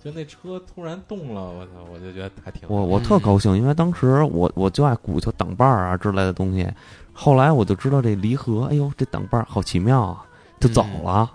[0.04, 6.68] 就那车突然动了，我操，我就觉得还挺我我特高兴，因为当时我我就爱鼓球挡把儿啊之类的东西。
[7.14, 10.26] 后来我就知道这离合，哎呦，这挡把儿好奇妙啊，
[10.60, 11.30] 就走了。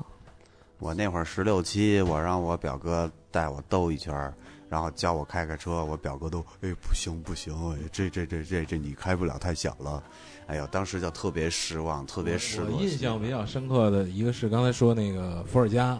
[0.79, 4.35] 我那会儿十六七，我让我表哥带我兜一圈儿，
[4.69, 10.03] 然后教我开开车，我表哥都哎不行不行，哎这这这这这你开不了，太小了。
[10.47, 12.77] 哎呦，当时就特别失望，特别失落。
[12.77, 15.99] 我印象比较深刻的一个是刚才说那个伏尔加，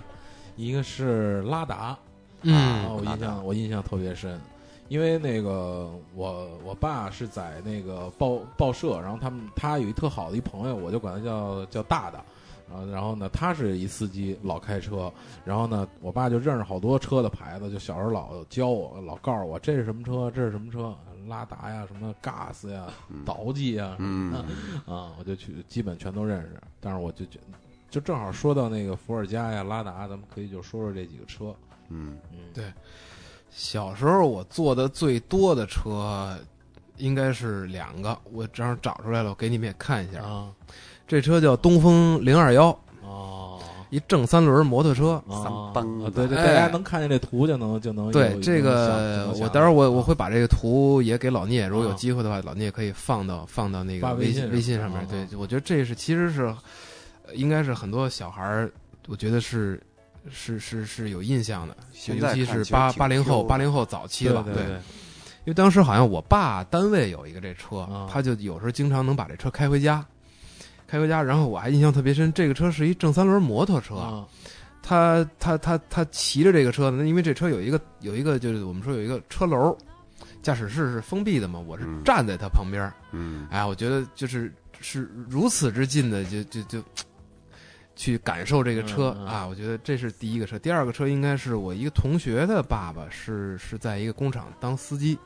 [0.57, 1.97] 一个是拉达，
[2.43, 4.39] 嗯啊，我印象我印象特别深，
[4.89, 12.25] 因为那个我我爸是在那个报报社，然后他们他有一特好的一朋友，我就管他叫叫大大。
[12.73, 15.13] 啊，然后呢，他是一司机，老开车。
[15.45, 20.97] 然后呢，我爸就认识好多车的牌子，就小时候老教我，老告诉我这是什么车，这是什么车，
[21.29, 22.87] 拉达呀，什么 gas 呀，
[23.23, 24.45] 倒计呀，什么的。
[24.87, 27.39] 嗯，啊，我就去基本全都认识，但是我就觉
[27.91, 31.55] 就正好说到那个伏尔加呀、拉达，咱们可以就说说这几个车。
[31.91, 32.39] 嗯，嗯，
[33.55, 36.37] 小时候我坐的最多的车
[36.97, 40.21] 应该是两个，我正好找出来了，我给你们也看一下。
[40.23, 40.49] 啊
[41.07, 45.23] 这车叫东风零二幺，哦，一正三轮摩托车。
[45.29, 54.99] 啊三蹦啊对对，哎大家能看见这图就能就能对这个我待会儿我啊我会把这个图也给老聂，如果有啊机会的话，老聂可以放到放到那个微信微信上面。
[54.99, 56.45] 啊对，我觉得这是其实是
[57.27, 58.73] 呃应该是很多小孩儿，
[59.07, 59.81] 我觉得是
[60.31, 61.77] 是是是有印象的，
[62.09, 64.43] 尤其是八八零后的八零后早期了。
[64.43, 64.81] 对对对，因
[65.47, 70.05] 为当时好像我爸单位有一个这车，啊他就有时候经常能把这车开回家，
[70.87, 71.23] 开回家。
[71.23, 74.27] 然后我还印象特别深，这个车是一正三轮摩托车，啊
[74.83, 79.77] 他他他他骑着这个车呢，因为这车有一个有一个就是我们说有一个车楼，
[80.43, 86.83] 驾驶室是封闭的嘛，我是嗯站在他旁边，嗯，哎，我觉得就是是如此之近的，就就就。
[87.97, 90.59] 去感受这个车、嗯嗯啊，我觉得这是第一个车。
[90.59, 95.19] 第二个车应该是我一个同学的爸爸，是是在一个工厂当司机，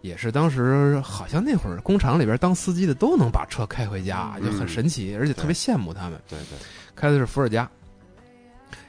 [0.00, 6.20] 也是当时好像那会儿工厂里边当司机的都能把车开回家，嗯就很神奇，而且特别羡慕他们。
[6.28, 6.58] 对对，
[6.94, 7.70] 开的是伏尔加，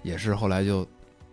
[0.04, 0.88] 也是后来就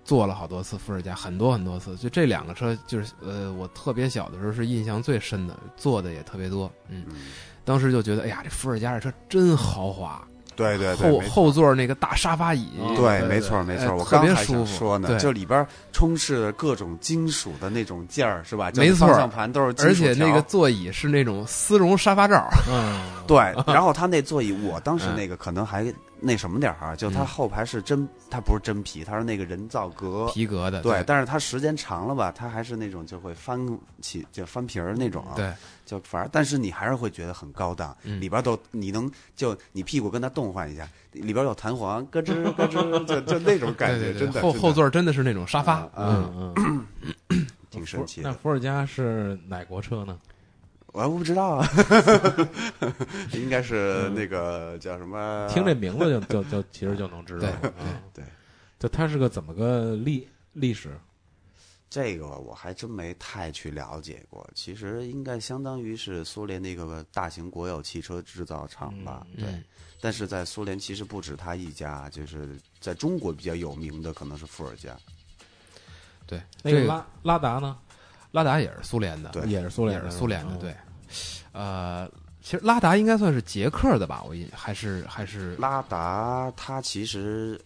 [0.04, 1.96] 坐了好多次伏尔加，很多很多次。
[1.96, 6.70] 就这两个车，就是呃，我特别小的时候是印象最深的，坐的也特别多。
[6.88, 7.16] 嗯，嗯，
[7.64, 18.70] 当时就觉得，哎呀，这伏尔加这车真豪华，对对对，后后座那个大沙发椅，嗯对，对没错没错，哎我刚还想说呢，就里边充斥着各种金属的那种件儿，是吧？
[18.74, 19.06] 没错。
[19.08, 23.36] 方向盘都是金属而且那个座椅是那种丝绒沙发罩， 嗯，对，
[23.66, 30.26] 然后他那座椅，我当时嗯那个可能还那什么点儿啊，就它嗯后排是真，它不是真皮，它是那个人造革。
[30.32, 33.58] 皮革的，对，但是它时间长了吧，它还是那种就会翻
[34.00, 35.52] 起，就翻皮儿那种啊。，对，
[35.92, 46.54] 就反而，但是你还是会觉得很高档，嗯里边都你能就你屁股跟它动换一下，里边有弹簧，咯吱咯吱，就就那种感觉，对对对真的后后座真的是那种沙发，啊嗯
[47.28, 48.30] 嗯， 挺神奇的。
[48.30, 50.18] 那伏尔加是哪国车呢？
[50.92, 51.68] 我还不知道啊，
[53.32, 55.46] 应该是那个叫什么？
[55.50, 57.58] 听这名字就就就其实就能知道了。
[57.60, 58.24] 对啊对，
[58.78, 60.90] 就它是个怎么个历历史？
[61.92, 64.48] 这个我还真没太去了解过。
[64.54, 69.26] 其实应该相当于是苏联的一个大型国有汽车制造厂吧？
[69.36, 69.44] 对。
[69.44, 69.62] 嗯
[70.04, 74.96] 但是在苏联其实不止他一家，就是在中国比较有名的可能是伏尔加。
[76.26, 77.78] 对，那个拉拉达呢？
[78.32, 80.74] 拉达也是苏联的，对也是苏联的，也是苏联的，嗯对。
[81.52, 84.24] 呃，其实拉达应该算是捷克的吧？
[84.26, 87.60] 我印还是还是拉达它其实，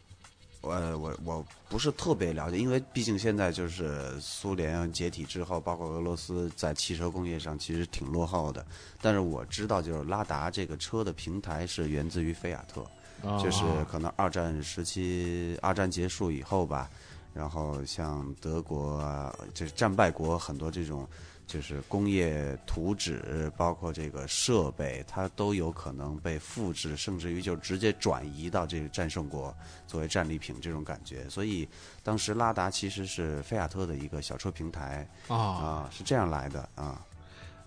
[0.68, 8.64] 呃，我我不是特别了解，因为毕竟现在就是苏联解体之后，包括俄罗斯在汽车工业上其实挺落后的。
[9.00, 12.82] 但是我知道，就是拉达这个车的平台是源自于菲亚特，
[13.28, 16.90] 啊就是可能二战时期，二战结束以后吧，
[17.34, 21.06] 然后像德国啊，就是战败国很多这种。
[21.46, 29.56] 就是工业图纸，包括这个设备，它都有可能被复制，甚至于就直接转移到这个战胜国
[29.86, 31.28] 作为战利品这种感觉。
[31.30, 31.68] 所以
[32.02, 37.00] 当时拉达其实是菲亚特的一个小车平台啊，啊，是这样来的啊。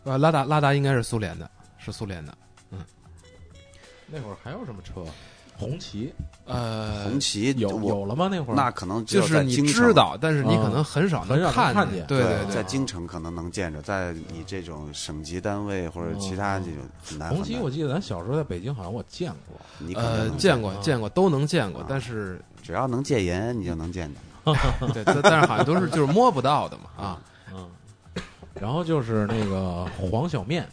[0.03, 2.37] 呃，拉达拉达应该是苏联的，是苏联的。
[2.71, 2.83] 嗯
[4.11, 5.05] 那会儿还有什么车？
[5.59, 6.13] 红旗
[6.45, 8.27] 呃，红旗有有了吗？
[8.31, 17.29] 那会儿那可能就是你知道，但是你可能很少很少能看看见对对在京城可能能见着，在你这种省级单位或者其他这种很难。
[17.29, 19.59] 红旗，我记得咱小时候在北京好像我见过。
[19.77, 24.55] 你可能呃，见过啊见过都能见过啊，但是只要能戒严，你就能见到。
[24.93, 27.21] 对，但但是好像都是就是摸不到的嘛啊。
[27.53, 27.69] 嗯，
[28.59, 30.67] 然后就是那个黄小面，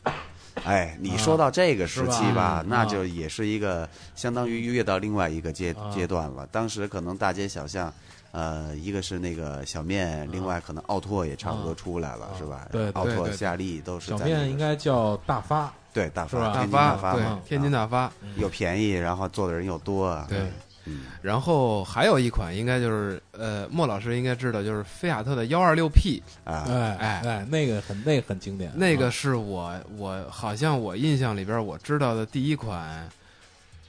[0.65, 6.47] 哎，你说到这个时期吧，那就也是一个相当于越到另外一个阶、啊阶段了。
[6.51, 7.93] 当时可能大街小巷，
[8.33, 12.67] 呃，一个是那个小面，另外可能奥拓也差不多出来了，啊是吧？
[12.73, 20.51] 对奥拓、夏利都是小在应该叫大发，对大发，大天津大发对嘛，天津啊大发，又便宜，然后做的人又多，对。
[20.87, 27.23] 嗯，然后还有一款应该就是呃，莫老师应该知道，就是菲亚特的幺二六 P，啊，哎哎。
[27.27, 33.09] 哎，那个很那个很经典，那个啊是我我好像我印象里边我知道的第一款，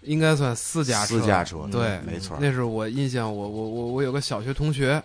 [0.01, 1.19] 应该算私家车。
[1.19, 5.01] 私家车，对，没错，那是我印象，我我我我有个小学同学，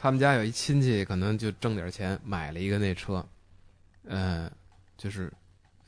[0.00, 3.24] 他们家有一亲戚，可能就挣点钱买了一个那车，
[4.06, 4.50] 呃，
[4.96, 5.32] 就是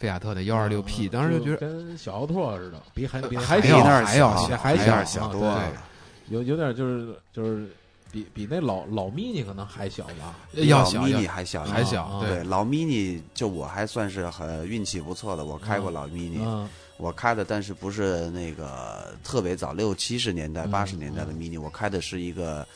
[0.01, 6.35] 菲亚特的幺二六 P，当时就觉得跟小奥拓似的，比还比还比那儿还要还小啊小多了对。
[6.35, 7.69] 有有点就是就是
[8.11, 22.67] 比比那老老 mini 可能还小吧，要小老 mini 还小，还小啊对对，老 mini 就我还算是很运气不错的，我开过嗯老 mini，、嗯我开的，但是不是那个特别早，六七十年代、嗯八十年代的 mini，、我开的是一个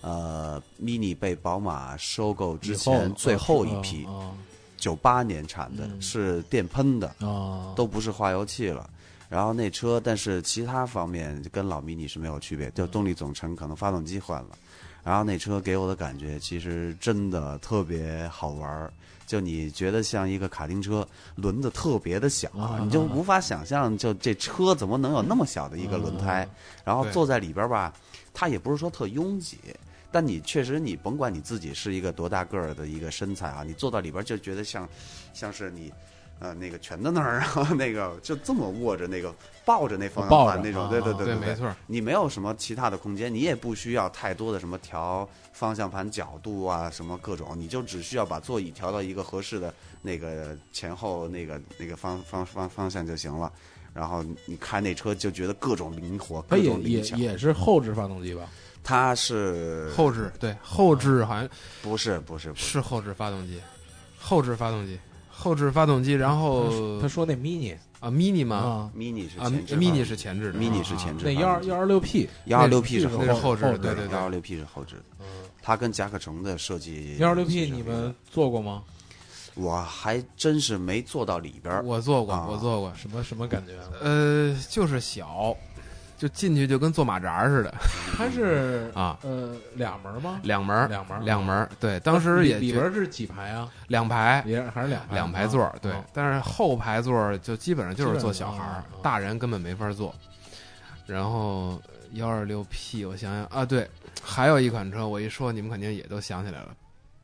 [0.00, 4.32] 呃 mini 被宝马收购之前最后一批，啊
[4.76, 8.88] 九八年产的，嗯是电喷的，啊，都不是化油器了。
[9.28, 14.50] 然后那车，但是其他方面跟老 mini 是没有区别，就动力总成可能发动机换了。
[15.02, 18.92] 然后那车给我的感觉其实真的特别好玩儿，
[19.24, 26.48] 就你觉得像一个卡丁车，轮子特别的小，啊你就无法想象，就这车怎么能有那么小的一个轮胎？
[26.84, 27.92] 然后坐在里边儿吧，
[28.34, 29.58] 它也不是说特拥挤，
[30.16, 34.88] 但你确实你甭管你自己是一个多大个儿的一个身材啊，你坐到里边就觉得像，
[35.34, 35.92] 像是你。
[36.38, 53.50] 呃，那个蜷在那儿，然 后那个就这么握着那个抱着那方向盘那种，啊对对对对，对，没错，你没有什么其他的空间，你也不需要太多的什么调方向盘角度啊，什么各种，你就只需要把座椅调到一个合适的那个前后那个那个方方方方向就行了。
[53.94, 57.16] 然后你开那车就觉得各种灵活，各种灵巧。
[57.16, 58.46] 也是后置发动机吧？
[58.88, 61.48] 它是后置对后置好像
[61.82, 62.64] 不是不是不是。
[62.64, 63.60] 是后置发动机，
[64.16, 64.96] 后置发动机，
[65.28, 68.56] 后置发动机，然后他说那 mini 啊 mini 吗？
[68.56, 70.58] 啊，mini 是啊前置，mini 是前置的。
[70.60, 75.26] mini 啊是前置那幺二幺二六 P 幺二六 P 是后置后的对对幺二六 P 是后置的，嗯。
[75.60, 78.84] 它跟甲壳虫的设计幺二六 P 你们做过吗？
[79.54, 81.82] 我还真是没坐到里边儿。
[81.82, 82.46] 我坐过，啊。
[82.48, 83.88] 我坐过，什么什么感觉啊？
[84.00, 85.56] 呃，就是小，
[86.16, 87.74] 就进去就跟坐马扎似的
[88.16, 90.40] 它是 啊，呃两门吗？
[90.42, 93.68] 两门两门两门，对，当时也觉里里边是几排啊？
[93.88, 94.42] 两排。
[94.46, 100.14] 也还是两排两排座儿，对啊，但是后排座儿就基本上就是坐小孩大人根本没法坐。
[101.06, 101.80] 然后
[102.12, 103.88] 幺二六 P，我想想啊，对，
[104.22, 106.68] 还有一款车，我一说你们肯定也都想起来了，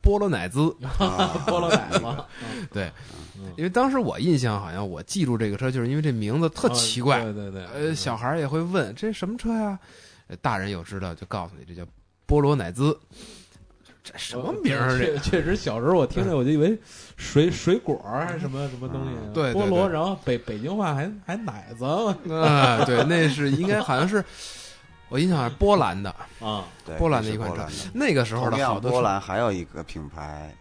[0.03, 0.69] 波罗乃兹。
[0.99, 2.25] 啊 菠萝奶吗？
[2.71, 2.91] 对
[3.39, 9.79] 嗯，因为当时我印象好像我记住这个车，就是因为这名字特奇怪，啊对对对，呃，小孩儿也会问这什么车呀？
[10.27, 11.89] 呃大人有知道就告诉你，这叫
[12.25, 12.95] 波罗乃兹。
[14.03, 14.99] 这什么名儿？
[14.99, 16.77] 这确确实，小时候我听着我就以为
[17.15, 24.23] 水水果儿还是什么什么东西对菠萝，然后北北京话还还奶子啊，对，那是应该好像是
[25.13, 26.09] 我印象是波兰的，
[26.39, 30.51] 啊，对波兰的一款车那个时候的好多车兰还有一个品牌，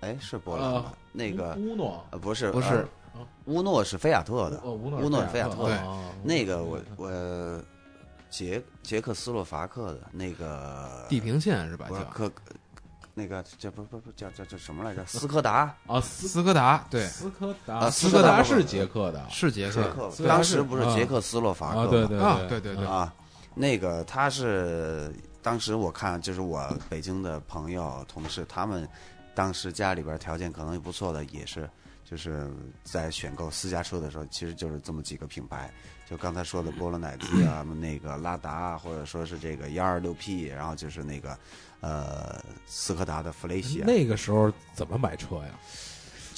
[0.00, 0.92] 哎，是波兰吧？
[1.12, 2.04] 那个乌诺。
[2.10, 2.88] 呃不是不是。
[3.14, 7.62] 呃乌诺是菲亚特的，哦，乌诺是菲亚特的哦那个我我
[8.28, 11.86] 捷捷克斯洛伐克的那个地平线是吧？
[11.88, 12.30] 叫科
[13.14, 15.04] 那个叫不不不叫叫叫什么来着？
[15.06, 19.24] 斯柯达啊斯斯柯达，对，斯柯达啊斯斯柯达达是捷克的。
[19.28, 22.18] 是捷克捷克斯，柯达当时不是捷克斯洛伐克对对。
[22.18, 23.12] 啊，对对对，啊，
[23.60, 28.88] 那个他是当时我看就是我北京的朋友同事，他们
[29.34, 31.68] 当时家里边条件可能也不错的，也是
[32.02, 32.50] 就是
[32.82, 35.70] 在选购私家车的时候，其实就是这么几个品牌，
[36.08, 41.38] 就刚才说的波罗乃兹啊， 那个拉达啊，或者说是这个幺二六 P，然后就是那个
[41.80, 45.50] 呃斯柯达的弗雷西亚，那个时候怎么买车呀？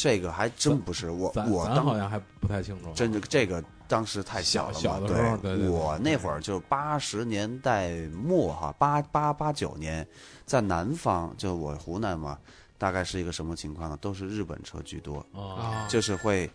[0.03, 2.93] 这个还真不是我我好像还不太清楚。
[2.93, 10.05] 真的这个当时太小了嘛，小小的时候对对对我那会儿就八十年代末哈，八八八九年，
[10.45, 12.37] 在南方，就我湖南嘛，
[12.79, 13.97] 大概是一个什么情况呢？
[14.01, 16.51] 都是日本车居多，啊，就是会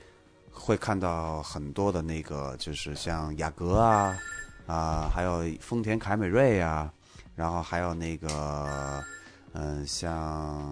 [0.52, 4.14] 会看到很多的那个，就是像雅阁啊
[4.66, 6.92] 啊，还有丰田凯美瑞啊，
[7.34, 9.02] 然后还有那个
[9.54, 10.70] 嗯、像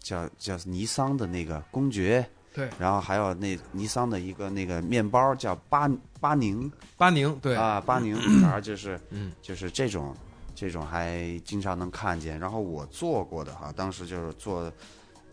[0.00, 2.28] 叫叫尼桑的那个公爵。
[2.52, 5.88] 对，然后还有那尼桑的一个那个面包叫巴
[6.18, 10.12] 巴宁巴宁对，啊，巴宁， 反正就是嗯就是这种
[10.52, 12.36] 这种还经常能看见。
[12.40, 14.70] 然后我做过的哈，当时就是做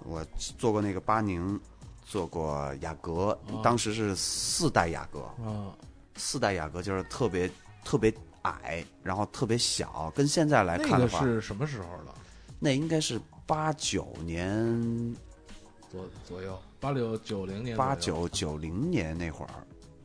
[0.03, 0.23] 我
[0.59, 1.59] 做过那个巴宁，
[2.05, 5.73] 做过雅阁，哦当时是四代雅阁，嗯，
[6.17, 7.49] 四代雅阁就是特别
[7.83, 8.13] 特别
[8.43, 12.13] 矮，然后特别小，跟现在来看的话，个是什么时候的？
[12.59, 15.15] 那应该是八九年
[15.89, 19.51] 左左右，八六九零年八九九零年那会儿，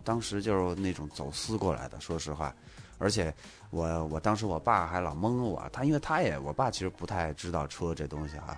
[0.04, 2.54] 当时就是那种走私过来的，说实话，
[2.98, 3.34] 而且
[3.70, 8.56] 我我当时我爸还老蒙我，他因为他也我爸其实不太知道车这东西啊，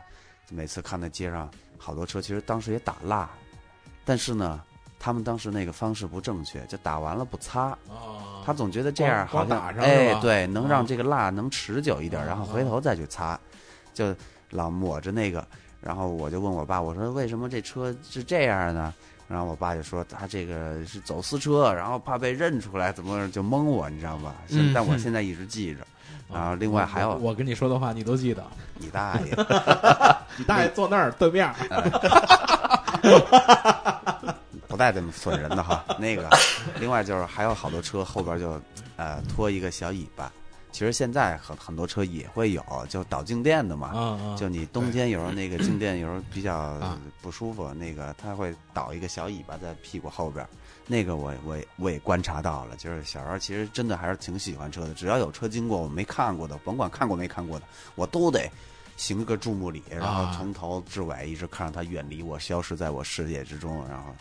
[0.50, 3.30] 每次看在街上好多车，其实当时也打蜡，
[4.04, 4.62] 但是呢，
[4.98, 13.40] 他们当时那个方式不正确，就打完了不擦，啊，他总觉得这样好像哎对，能让啊这个蜡能持久一点，啊然后回头再去擦，
[13.94, 14.14] 就
[14.54, 15.46] 老抹着那个。
[15.80, 18.94] 然后我就问我爸，我说为什么这车是这样呢？
[19.28, 24.34] 然后我爸就说他这个是走私车，然后怕被认出来，怎么就蒙我，你知道吧？
[24.74, 25.80] 但我现在一直记着。
[25.80, 25.86] 啊
[26.32, 28.42] 然后另外还有我我跟你说的话你都记得，
[28.80, 29.26] 你大爷！
[30.36, 31.54] 你大爷坐那儿对面儿，
[34.66, 35.84] 不带这么损人的哈。
[35.98, 36.28] 那个，
[36.80, 38.58] 另外就是还有好多车后边就
[38.96, 40.32] 呃拖一个小尾巴，
[40.74, 44.36] 其实现在很很多车也会有，就导静电的嘛。
[44.36, 46.98] 就你冬天有时候那个静电有时候比较啊。
[47.22, 50.46] 不舒服，那个它会倒一个小尾巴在屁股后边，
[50.88, 57.64] 那个我我也我也观察到了，就是小时候其实真的还是挺喜欢车的，只要有车经过我没看过的，甭管看过没看过的，
[57.94, 58.50] 我都得
[58.96, 60.34] 行个注目礼，然后啊。
[60.36, 64.14] 从头至尾一直看着它远离我，消失在我视野之中，然后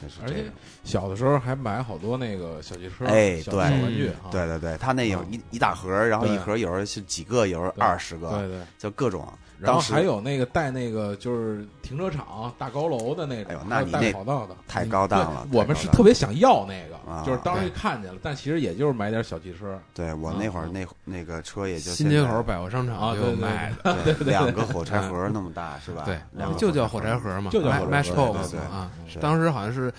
[0.00, 0.50] 就是而且这个。
[0.84, 8.60] 小的时候还买好多那个小汽车，小哎对小玩具对对对，他那有啊一一大盒儿，然后对一盒儿有时候是几个，有时候对二十个，对对。
[8.78, 9.26] 就各种。
[9.60, 20.86] 然后还有那个带那个就是停车场大高楼的那种，带那你那跑道的，太高档了我们是特别想要那个，啊就是当时看见了，但其实也就是买点小汽车对我那会儿嗯那
[21.18, 26.02] 那个车也就新街口百货商啊场就对对有卖的，对 两个火柴盒那么大是吧？
[26.04, 28.90] 对两个，就叫火火柴盒嘛，就叫火柴盒 Match 对 Box 对对啊。
[29.20, 29.92] 当时好像是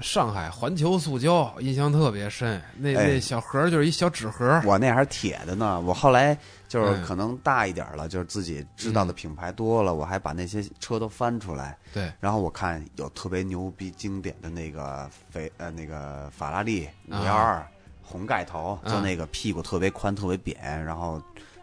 [0.00, 2.60] 上海环球塑胶，印象特别深。
[2.76, 5.80] 那哎那小盒儿就是一小纸盒儿，我那还是铁的呢。
[5.80, 6.36] 我后来
[6.66, 11.78] 就是嗯可能大一点了，就是自己知道的品牌多了，我还把那些车都翻出来。
[11.92, 17.66] 对，然后我看有特别牛逼经典的那个肥呃那个法拉利五啊幺二
[18.02, 21.22] 红盖头，啊就那个屁股特别宽特别扁，然后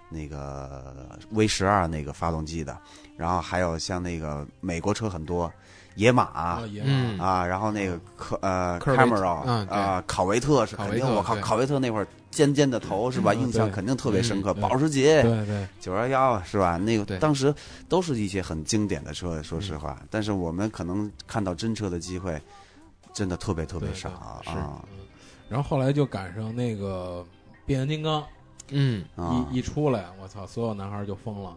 [0.09, 2.77] 那个 V 十二那个发动机的，
[3.17, 5.51] 然后还有像那个美国车很多，
[5.95, 6.23] 野马。
[6.23, 7.19] 啊，嗯。
[7.19, 9.77] 啊，然后那个科呃科尔维 Camaro 嗯对。
[9.77, 13.33] 啊，考维特是肯定，我靠，考维特那会儿尖尖的头是吧？
[13.33, 14.53] 印象肯定特别深刻。
[14.53, 16.77] 保时捷对对，九幺幺是吧？
[16.77, 17.53] 那个当时
[17.89, 19.61] 都是一些很经典的车，说嗯。
[19.61, 20.01] 实话。
[20.09, 22.41] 但是我们可能看到真车的机会，
[23.13, 24.41] 真的特别特别少啊
[25.49, 27.25] 然后后来就赶上那个
[27.65, 28.23] 变形金刚
[28.69, 29.45] 嗯，啊！
[29.51, 31.53] 一一出来，我操，所有男孩就疯了。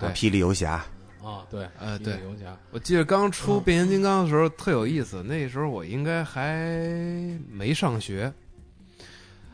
[0.00, 0.08] 对。
[0.14, 0.82] 霹雳游侠
[1.28, 1.46] 啊！
[1.50, 6.66] 对，呃对游侠我记得刚出嗯变形金刚的时候特有意思，那时候我应该还
[7.50, 8.32] 没上学，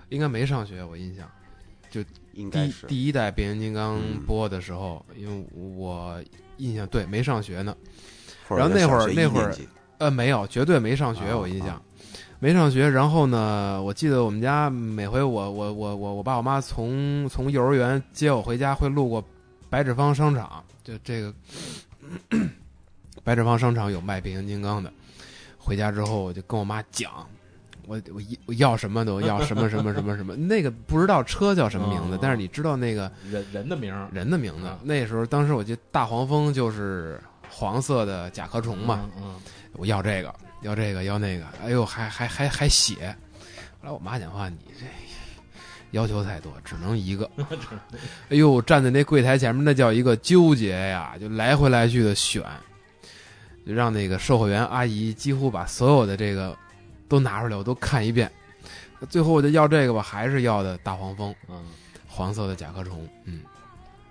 [0.08, 1.28] 应该没上学，我印象。
[1.90, 5.46] 第一应该是第一代变形金刚嗯播的时候，因为
[5.76, 6.20] 我
[6.56, 7.76] 印象对没上学呢，
[8.48, 9.54] 然后那会儿那会儿
[9.98, 11.82] 呃没有，绝对没上学，啊我印象啊
[12.40, 12.88] 没上学。
[12.88, 19.24] 然后呢，我记得我们家每回我我我我我爸我妈从从幼儿园接我回家，会路过
[19.70, 21.34] 白纸坊商场，就这个
[23.24, 24.92] 白纸坊商场有卖变形金刚的。
[25.58, 27.26] 回家之后，我就跟我妈讲，
[27.86, 34.78] 我我一我要什么都要什么什么什么什么，那个不知道车叫什么名字哦，但是你知道那个人人的名人的名字啊。
[34.82, 37.18] 那时候，当时我记得大黄蜂就是
[37.48, 39.40] 黄色的甲壳虫嘛，，嗯，
[39.72, 43.16] 我要这个，要这个，要那个，哎呦，还还还还写。
[43.80, 44.84] 后来我妈讲话，你这
[45.94, 47.30] 要求太多， 只能一个。
[48.28, 52.42] 哎呦，站在那柜台前面，那叫一个纠结呀，就来回来去的选，
[53.66, 56.56] 就让那个售货员阿姨几乎把所有的这个
[57.08, 58.30] 都拿出来，我都看一遍。
[59.08, 61.62] 最后我就要这个吧，还是要的大黄蜂，嗯，
[62.06, 63.06] 黄色的甲壳虫。
[63.24, 63.42] 嗯，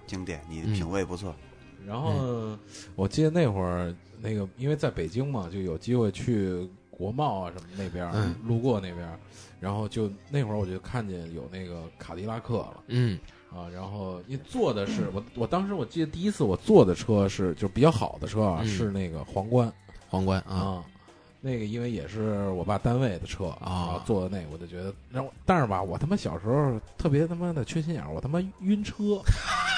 [0.05, 1.35] 经典，你品味不错。
[1.85, 2.57] 然后
[2.95, 9.19] 我记得那会儿那个，因为在北京嘛，就有机会去国贸啊什么那边，嗯路过那边儿，
[9.63, 13.17] 然后就那会儿我就看见有那个卡迪拉克了嗯
[13.49, 19.71] 啊，然后你坐的是我我当时我记得第一次我坐的车是就比较好的车啊，嗯是那个皇冠
[20.09, 20.83] 皇冠啊，啊。
[21.45, 29.21] 那个因为也是我爸单位的车啊坐的那个我就觉得，然后但是吧，我他妈小时候特别他妈的缺心眼儿，我他妈晕车，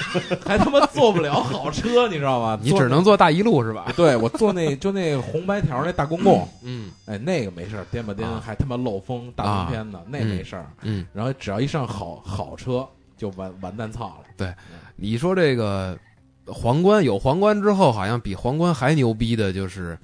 [0.44, 2.58] 还他妈坐不了好车，你知道吗？
[2.62, 3.92] 你只能坐大一路是吧？
[3.96, 10.66] 对我坐那就那红白条那大公共，嗯哎，那个没事儿，颠吧颠啊还他妈漏风，大冬天的，那没事儿。
[10.82, 12.86] 嗯，然后只要一上好好车，
[13.16, 14.26] 就完完蛋操了。
[14.36, 14.52] 对
[14.96, 15.98] 你说这个
[16.46, 19.98] 皇冠有皇冠之后，好像比皇冠还牛逼的就是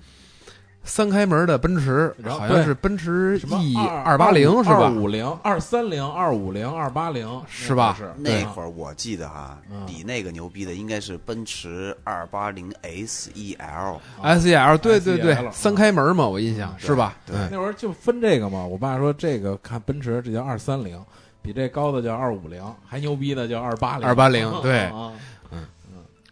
[0.85, 4.77] 三开门的奔驰，然后好像是奔驰什么 E 二二八零是吧？
[4.87, 13.99] 二五零、二三零、二五零、二八零是吧是那会儿我记得哈嗯，比那个牛逼的应该是奔驰二八零 SEL。
[14.23, 17.15] S E L 对对对三开门嘛，我印象是吧？
[17.27, 18.65] 对嗯那会儿就分这个嘛。
[18.65, 21.01] 我爸说这个看奔驰这叫二三零，
[21.41, 24.07] 比这高的叫二五零，还牛逼的叫二八零。
[24.09, 24.91] 二八零 对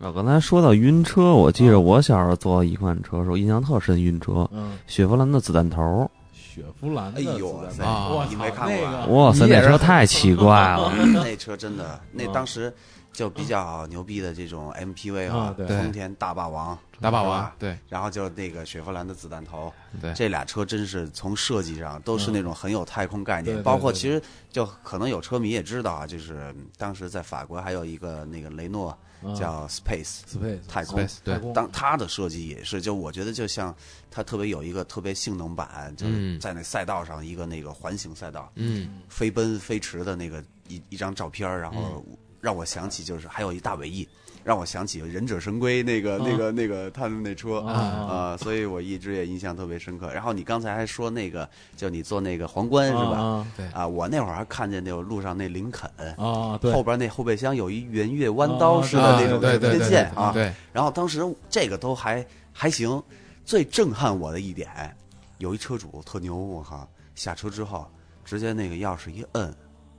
[0.00, 8.66] 啊啊，刚才说到晕车，我记着我小时候坐一款车的时候，印象特深，晕车，嗯，雪佛兰的子弹头，雪佛兰的哎呦哇塞啊你没看
[9.06, 12.32] 过哇塞，那车太奇怪了，那车真的， 那嗯。
[12.32, 12.72] 当时
[13.12, 17.76] 就比较牛逼的这种 MPV 啊，丰田大霸王，大霸王对。
[17.88, 19.70] 然后就那个雪佛兰的子弹头，
[20.00, 29.06] 对这俩车真是从设计上都是那种很有太空概念，包括其实就可能有车迷也知道啊，就是当时在法国还有一个那个雷诺嗯
[29.38, 31.00] 叫 Space，Space 太空。
[31.00, 31.38] Space 对。
[31.52, 33.74] 当它的设计也是，就我觉得就像
[34.10, 36.40] 它特别有一个特别性能版，就是嗯。
[36.40, 39.00] 在那赛道上一个那个环形赛道，嗯。
[39.08, 42.04] 飞奔飞驰的那个一一张照片，然后
[42.40, 44.08] 让我想起就是还有一大尾翼，
[44.50, 50.12] 让我想起忍者神龟那个、那个那个他们那车啊啊、所以我一直也印象特别深刻。
[50.12, 53.16] 然后你刚才还说那个，就你坐那个皇冠是吧？
[53.16, 55.88] 啊对啊，我那会儿还看见那个路上那林肯。
[56.16, 63.00] 啊，对后边那后备箱有一圆月弯刀似的那种对对对天线啊，对，然后当时这个都还还行，
[63.44, 64.68] 最震撼我的一点，
[65.38, 67.86] 有一车主特牛，我靠，下车之后
[68.24, 69.54] 直接那个钥匙一摁，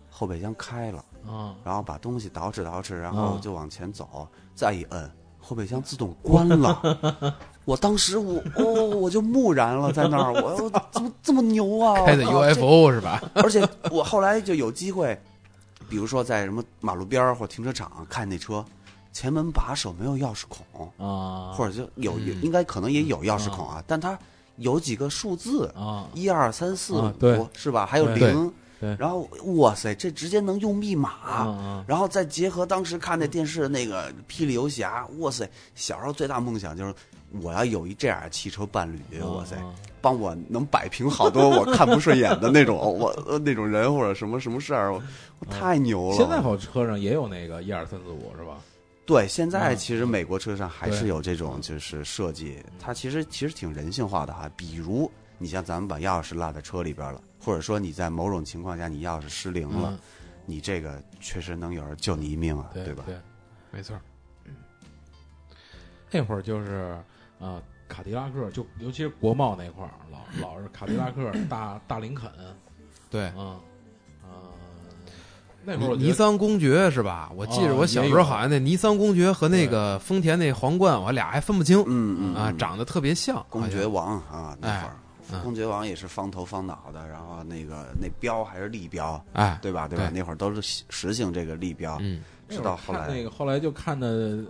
[0.10, 4.28] 后备箱开了，啊然后把东西捯饬捯饬，然后嗯就往前走，
[4.62, 6.80] 再一摁，后备箱自动关了。
[7.66, 8.64] 我当时我哦，
[8.96, 11.96] 我就木然了，在那儿，我我怎么这么牛啊？
[12.06, 13.20] 开的 UFO 是吧？
[13.34, 15.20] 而且我后来就有机会，
[15.90, 18.64] 比如说在什么马路边儿或停车场看那车，
[19.12, 24.16] 前门把手没有钥匙孔，啊，或者就有应该可能也有钥匙孔啊，但它
[24.58, 27.84] 有几个数字，啊一二三四五是吧？
[27.84, 29.22] 还有零，对然后
[29.58, 31.12] 哇塞，这直接能用密码。
[31.46, 35.50] 嗯然后再结合当时看那电视那个《霹雳游侠》，哇塞！
[35.76, 36.94] 小时候最大梦想就是
[37.42, 39.56] 我要有一这样的汽车伴侣，啊哇塞，
[40.02, 45.00] 帮我能摆平好多我看不顺眼的那种我 呃那种人或者什么什么事儿，
[45.50, 46.16] 太牛了。
[46.16, 48.58] 现在好车上也有那个一二三四五是吧？
[49.06, 54.50] 对，现在嗯其实美国车上还是有这种就是设计，它其实其实挺人性化的哈。
[54.56, 60.00] 比如你像咱们把钥匙落在车里边了，或者说你在某种情况下你要是失灵了，嗯，
[60.46, 63.04] 你这个确实能有人救你一命啊，对吧？
[63.06, 63.16] 对，
[63.72, 63.98] 没错，
[66.12, 66.98] 那会儿就是
[67.40, 72.30] 呃，卡迪拉克就尤其是国贸那块儿，老老是卡迪拉克、大大林肯，
[73.10, 73.26] 对。
[73.28, 73.58] 啊
[74.24, 74.54] 啊，
[75.64, 77.32] 那会儿尼桑公爵是吧？
[77.36, 83.44] 我记着哦我小时候好像那尼桑公爵和那个丰田那皇冠，我俩还分不清嗯嗯啊，嗯长得特别像。
[83.50, 84.96] 公爵王啊，那会儿、
[85.40, 89.88] 公爵王也是方头方脑的，然后那个那标还是立标，哎，对吧？
[89.88, 90.08] 对吧？
[90.10, 94.44] 对那会儿都是实行这个立标，嗯，直到后来那个后来就看的，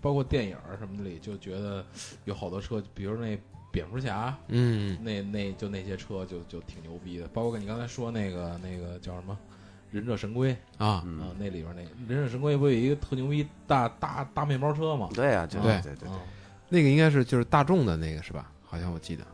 [0.00, 1.84] 包括电影什么的里，就觉得
[2.24, 3.38] 有好多车，比如那
[3.72, 9.36] 蝙蝠侠，嗯，那那就那些车就就挺牛逼的，包括你刚才说那个那个叫什么
[9.90, 11.82] 忍者神龟啊，嗯啊，那里边那
[12.14, 15.08] 忍者神龟不有一个特牛逼大大大面包车吗？
[15.14, 16.08] 对啊、对对对对对。
[16.08, 16.20] 啊
[16.72, 18.48] 那个应该是就是大众的那个是吧？
[18.64, 19.24] 好像我记得。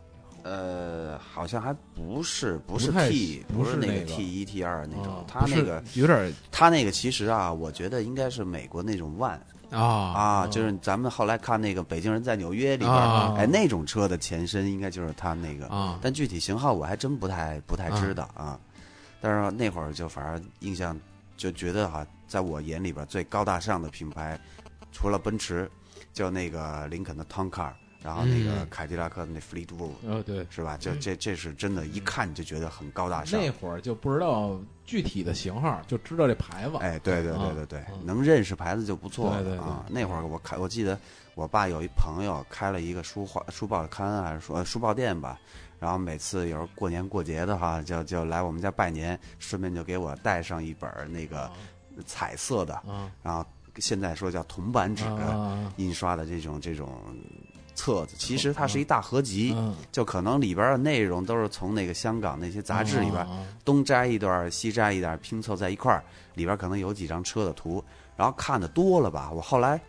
[0.48, 5.24] 呃，好像还不是不是 T，不是那个 T 一 T 二那种。
[5.26, 9.40] 它那个有点它那个其实啊，我觉得应该是美国那种 One
[9.76, 18.56] 啊就是咱们后来看那个《北京人在纽约》里边啊儿，哎，那种车的前身应该就是它那个，啊但具体型号我还真不太不太知道啊。
[19.20, 20.96] 但是那会儿就反正印象
[21.36, 24.38] 就觉得哈，在我眼里边最高大上的品牌，
[24.92, 25.68] 除了奔驰，
[26.12, 27.72] 就那个林肯的 Town Car，
[28.06, 30.76] 然后那个嗯凯迪拉克的那 Fleetwood，呃，对，是吧？
[30.76, 33.40] 就这这是真的，一看就觉得很高大上。
[33.40, 36.76] 那会儿就不知道具体的型号，就知道这牌子。
[36.76, 38.06] 哎，对对对啊对对，嗯。
[38.06, 39.66] 能认识牌子就不错了对对对。
[39.66, 39.84] 啊。
[39.90, 40.96] 那会儿我开，我记得
[41.34, 45.36] 我爸有一朋友开了一个书画书报刊还是说呃书报店吧，
[45.80, 51.50] 然后每次有时候过年过节的哈，就就来我们家拜年，顺便就给我带上一本那个
[52.06, 53.10] 彩色的，啊。
[53.20, 53.44] 然后
[53.78, 55.04] 现在说叫铜版纸
[55.76, 56.88] 印刷的这种这种
[57.76, 59.52] 册子，其实它是一大合集。
[59.54, 63.24] 嗯，就可能里边的内容都是从那个香港那些杂志里边
[63.64, 66.02] 东摘一段，西摘一段，拼凑在一块儿，
[66.34, 67.84] 里边可能有几张车的图，
[68.16, 69.80] 然后看的多了吧，我后来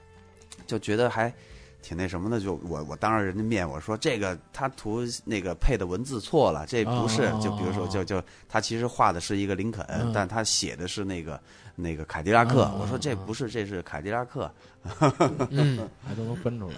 [0.67, 1.33] 就觉得还
[1.81, 10.11] 挺那什么的，就我我当着人家面我说这个他图那个配的文字错了，这不是，哦就比如说就就他其实画的是一个林肯，嗯。
[10.13, 11.39] 但他写的是那个
[11.75, 14.51] 那个凯迪拉克，嗯我说这不是，这是凯迪拉克，
[15.51, 16.73] 嗯，还都能分出来。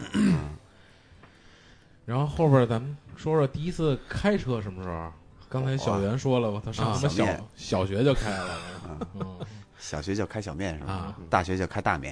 [2.10, 5.12] 然后后边咱们说说第一次开车什么时候？
[5.48, 8.58] 刚才小袁说了，他上啊什么小小学就开了，
[9.14, 9.40] 嗯，
[9.78, 10.92] 小学就开小面是吧？
[10.92, 11.16] 啊。
[11.30, 12.12] 大学就开大面。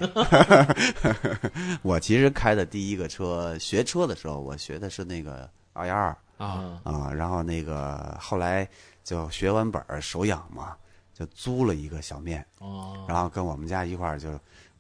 [1.82, 6.16] 我其实开的第一个车，学车的时候，我学的是那个二幺二。
[6.38, 8.70] 啊，啊，然后那个后来
[9.04, 10.76] 就学完本儿手痒嘛，
[11.12, 14.30] 就租了一个小面，哦，然后跟我们家一块儿就，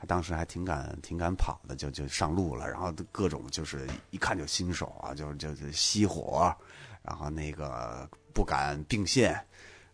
[0.06, 6.54] 当时还挺敢挺敢跑的，就就上路了，然后各种就是一看就新手啊，就就就熄火，
[7.02, 9.39] 然后那个不敢并线，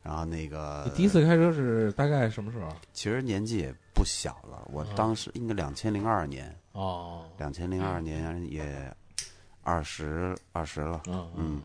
[0.01, 2.67] 然后那个你第一次开车是大概什么时候？
[2.91, 8.93] 其实年纪也不小了，我当时应该两千零二年，哦，两千零二年也
[9.61, 11.31] 二十二十了，嗯。
[11.35, 11.61] 嗯，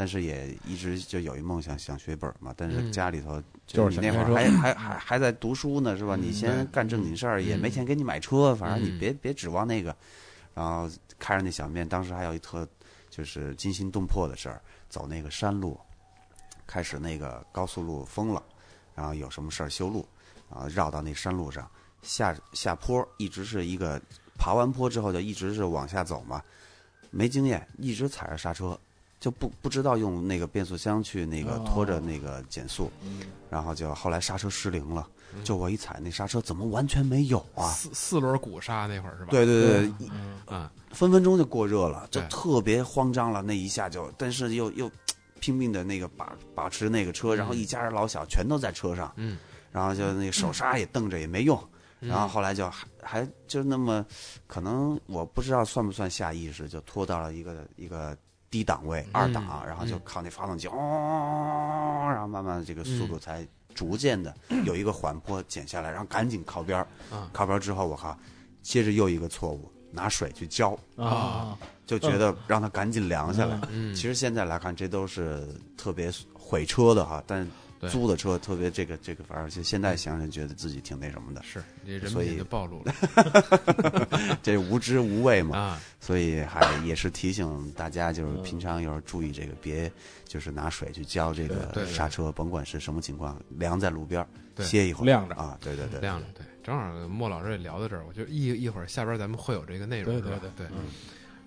[0.00, 6.14] 但是也一直就有一梦想想学本嘛，但是嗯家里头就是你那会儿还还还还在读书呢，是吧？
[6.14, 9.94] 嗯你先干正经事儿，也嗯没钱给你买车，反正你嗯别别指望那个。
[10.54, 10.88] 然后
[11.18, 12.66] 开着那小面，当时还有一特
[13.10, 15.76] 就是惊心动魄的事儿，走那个山路，
[16.64, 18.40] 开始那个高速路封了，
[18.94, 20.08] 然后有什么事儿修路，
[20.48, 21.68] 然后绕到那山路上
[22.02, 24.00] 下下坡，一直是一个
[24.36, 26.40] 爬完坡之后就一直是往下走嘛，
[27.10, 28.78] 没经验，一直踩着刹车，
[29.20, 33.20] 就不不知道用那个变速箱去那个拖着那个减速，嗯。
[33.50, 35.42] 然后就后来刹车失灵了，嗯。
[35.44, 37.68] 就我一踩那刹车怎么完全没有啊？
[37.70, 39.28] 四四轮鼓刹那会儿是吧？
[39.30, 40.40] 对对对，一嗯。
[40.46, 44.90] 啊，分分钟就过热了，就特别慌张了，那一下就，但是又又
[45.40, 49.38] 拼命的那个把把持那个车，然后一家人老小全都在车上，嗯，
[49.72, 51.58] 然后就那个手刹也蹬着也没用，
[52.00, 52.08] 嗯。
[52.08, 54.04] 然后后来就还还就那么，
[54.46, 58.16] 可能我不知道算不算下意识，就拖到了一个一个
[58.50, 64.34] 低档位二档，然后就靠那发动机哦，然后慢慢的这个速度才逐渐的
[64.64, 67.28] 有一个缓坡减下来，然后赶紧靠边儿啊。
[67.32, 68.16] 靠边儿之后我靠，
[68.62, 73.60] 接着又一个错误，拿水去浇，啊，就觉得让它赶紧凉下来。
[73.70, 75.46] 嗯，其实现在来看，这都是
[75.76, 77.46] 特别毁车的哈，但
[77.88, 82.94] 租的车特别这个这个，反正就现在想想觉得自己挺那什么的，是这人所以品就暴露了。
[84.42, 89.90] 这无知无畏嘛，啊，所以还也是提醒大家，就是平常有时候注意这个，别
[90.24, 94.66] 就是拿水去浇这个刹车，甭管是什么情况，凉在路边对。
[94.66, 95.34] 歇一会儿，晾着。
[95.36, 96.44] 啊，对对对，晾着对。
[96.62, 100.66] 正好莫老师也聊到这儿，我就一一会儿下边咱们会有这个内容，对对对。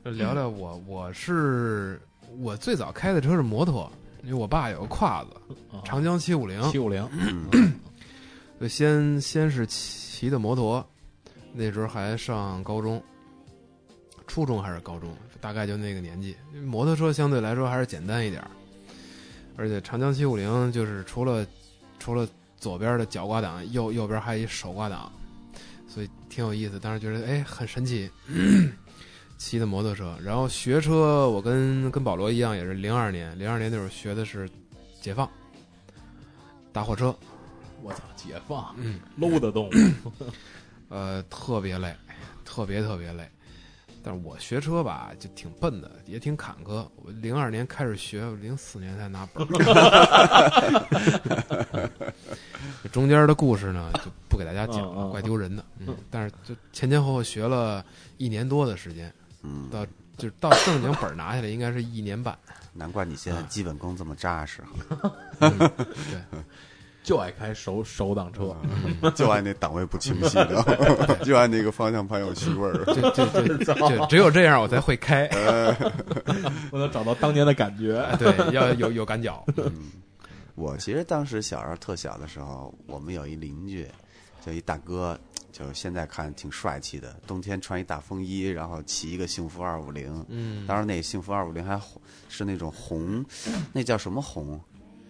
[0.03, 2.01] 对，聊聊我我是
[2.39, 3.91] 我最早开的车是摩托，
[4.24, 5.30] 因为我爸有个胯子
[5.84, 7.07] 长江七五零，七五零，
[7.53, 7.74] 嗯
[8.61, 10.86] 就先先是骑的摩托，
[11.53, 13.01] 那时候还上高中，
[14.28, 16.36] 初中还是高中，大概就那个年纪。
[16.63, 18.51] 摩托车相对来说还是简单一点儿，
[19.57, 21.45] 而且长江七五零就是除了
[21.97, 25.11] 除了左边的脚挂档，右右边还有一手挂档，
[25.88, 26.80] 所以挺有意思。
[26.80, 28.07] 当时觉得哎很神奇，
[29.41, 30.15] 骑的摩托车。
[30.23, 34.47] 然后学车，我跟跟保罗一样，也是零二年，零二年那会儿学的是
[35.01, 35.27] 解放
[36.71, 37.07] 大货车。
[37.81, 39.71] 我操，解放嗯，，low 的动物，
[40.89, 41.91] 呃，特别累，
[42.45, 43.27] 特别特别累。
[44.03, 46.87] 但是我学车吧，就挺笨的，也挺坎坷。
[46.97, 49.47] 我零二年开始学，零四年才拿本
[52.91, 55.65] 中间的故事呢，就不给大家讲了，怪丢人的。
[55.79, 57.83] 嗯，但是就前前后后学了
[58.17, 59.11] 一年多的时间，
[59.43, 59.85] 嗯，到
[60.17, 62.37] 就是到正经本儿拿下来，应该是一年半。
[62.73, 64.61] 难怪你现在基本功这么扎实
[65.01, 66.39] 哈，嗯对，
[67.03, 68.55] 就爱开手手挡车，
[69.13, 72.85] 就爱那档位不清晰 的，就爱那个方向盘有虚味儿。
[72.85, 75.27] 这这这这只有这样我才会开。
[76.71, 77.97] 我能找到当年的感觉。
[77.99, 79.43] 哎对，要有有感脚。
[79.57, 79.91] 嗯
[80.55, 83.87] 我其实当时小时候特小的时候，我们有一邻居，
[84.45, 85.19] 就一大哥，
[85.62, 90.26] 就现在看挺帅气的，冬天穿一大风衣，然后骑一个幸福二五零。
[90.30, 93.24] 嗯，当时那幸福二五零还红是那种红，
[93.72, 94.59] 那叫什么红？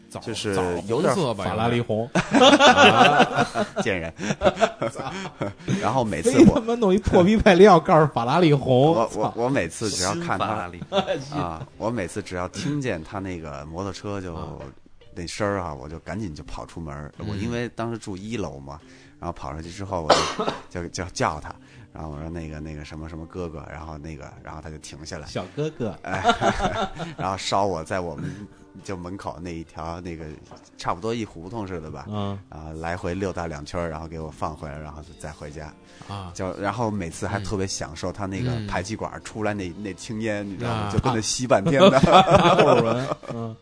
[0.10, 2.10] 枣就是枣有点色吧，法拉利红，
[3.82, 4.14] 贱人。
[5.82, 10.82] 然后每次我他我妈弄一破逼配料，告诉法拉利红，我我我每次只要看他新法拉利，
[11.32, 14.58] 啊，我每次只要听见他那个摩托车就啊
[15.16, 16.94] 那声儿啊，我就赶紧就跑出门。
[17.18, 18.82] 我嗯因为当时住一楼嘛，
[19.22, 20.10] 然后跑上去之后，我
[20.68, 21.54] 就 就就叫他，
[21.94, 26.24] 然后我说那个那个什么什么哥哥，然后那个然后他就停下来，小哥哥， 哎
[27.18, 28.30] 然后烧我在我们
[28.84, 30.26] 就门口那一条那个
[30.78, 35.72] 差不多一胡同似的吧，嗯，然后来回溜达两圈，然后给我放回来，然后再回家。
[36.08, 40.76] 啊，就然后每次还嗯特别享受他那个嗯排气管出来那那青烟，你知道吗？
[40.88, 42.00] 啊就跟那吸半天的。
[42.58, 43.56] 后文，嗯，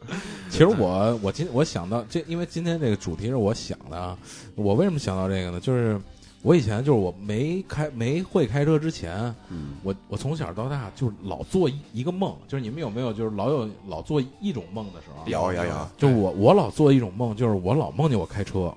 [0.49, 4.17] 其实我我今我想到这，因为今天这个主题是我想的啊。
[4.55, 5.59] 我为什么想到这个呢？
[5.59, 5.99] 就是
[6.41, 9.13] 我以前就是我没开没会开车之前，
[9.49, 15.27] 嗯我我从小到大就是老做一一个梦，就是你们有没有就是老有老做一种梦的时候？
[15.27, 18.67] 有有有，就我我老做一种梦，就是我老梦见我开车，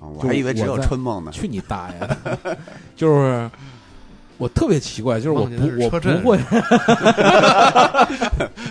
[0.00, 1.30] 啊我还以为只有春梦呢。
[1.30, 2.56] 去你大爷的！
[2.96, 3.50] 就是
[4.38, 6.38] 我特别奇怪，就是我不我不会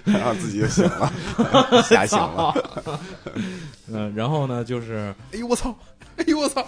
[0.05, 1.11] 然后自己就醒了，
[1.87, 2.51] 吓醒了。
[3.91, 5.75] 嗯，然后呢，就是哎呦我操，
[6.21, 6.65] 哎呦我操，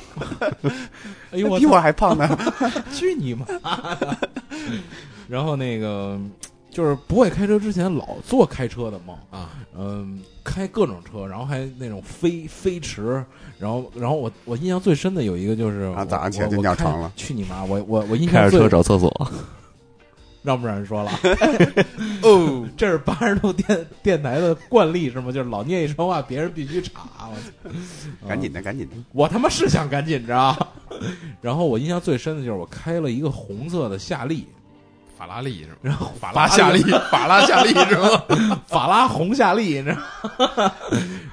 [1.31, 2.27] 哎呦我比我还胖呢。
[2.93, 3.45] 去你妈
[3.95, 4.17] 的！
[5.27, 6.19] 然后那个
[6.69, 13.23] 就是不会开车之前老做开车的梦，啊，嗯，开各种车，然后还那种飞飞驰，
[13.59, 17.63] 然后然后我我印象最深的有一个就是早上起来就尿床了去你妈！
[17.65, 19.31] 我我我印开着象最车找厕所，
[20.43, 21.11] 让不让人说了？
[22.23, 25.31] 哦， 这是八十度电电台的惯例是吗？
[25.31, 27.01] 就是老念一声话，别人必须插。
[27.29, 27.77] 我操！
[28.27, 28.95] 赶紧的，赶紧的。
[29.13, 30.67] 我他妈是想赶紧着。
[31.41, 34.47] 然后我印象最深的就是我开了一个红色的夏利，
[35.17, 35.75] 法拉利是吗？
[35.81, 36.81] 然后法拉夏利，
[37.11, 38.59] 法拉夏利是吗？
[38.67, 39.97] 法拉红夏利，你知道
[40.65, 40.71] 吗？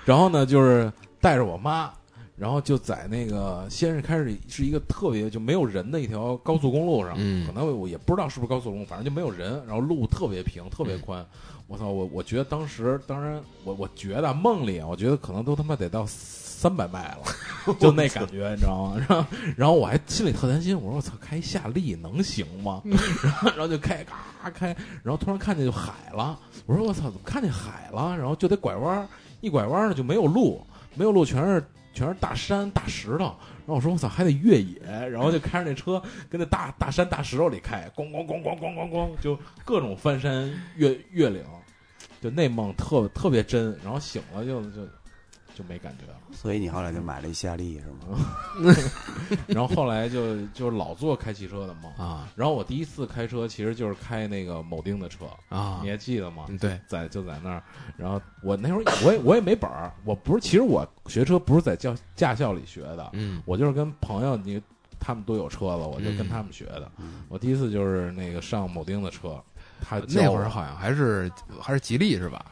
[0.05, 0.91] 然后呢，就是
[1.21, 1.91] 带着我妈，
[2.39, 11.25] 然后就在那个先是开始是一个特别就没有人的一条高速公路上，嗯可能我也不知道是不是高速公路，反正就没有人，然后路特别平，特别宽。
[11.67, 18.97] 我操，我我觉得当时，当然我我觉得梦里，啊我觉得可能都他妈得到三百迈了， 就那感觉，你知道吗？
[19.07, 19.27] 然后
[19.57, 22.81] 然后我还心里特担心，我说我操，开夏利能行吗？
[23.23, 24.69] 然后 然后就开嘎开，
[25.03, 28.17] 然后突然看见就海了，我说我操，怎么看见海了？
[28.17, 29.07] 然后就得拐弯，
[29.43, 30.65] 一拐弯呢就没有路，
[30.95, 31.63] 没有路全是
[31.99, 33.25] 全是大山大石头。
[33.67, 34.81] 然后我说我操，还得越野，
[35.11, 41.45] 然后就开着那车跟那大大山大石头里开，咣咣咣咣咣咣咣，就各种翻山越越岭，
[42.21, 43.77] 就那梦特特别真。
[43.83, 44.87] 然后醒了就就
[45.59, 46.19] 就没感觉了。
[46.33, 48.75] 所以你后来就买了一夏利是吗？
[49.49, 51.93] 然后后来就就老做开汽车的梦。
[51.95, 56.45] 啊然后我第一次开车其实就是开那个某丁的车，啊你，还记得吗？
[56.49, 57.63] 嗯对，在就在那儿，
[57.97, 64.63] 然后我那会儿我也我也没本儿，我不是，其实我学车不是在教驾校里学的，嗯我就是跟朋友你
[65.01, 66.91] 他们都有车了，我就跟嗯他们学的。
[66.99, 69.43] 嗯我第一次就是那个上某丁的车，
[69.81, 71.31] 他那会儿好像还是
[71.61, 72.45] 还是吉利是吧？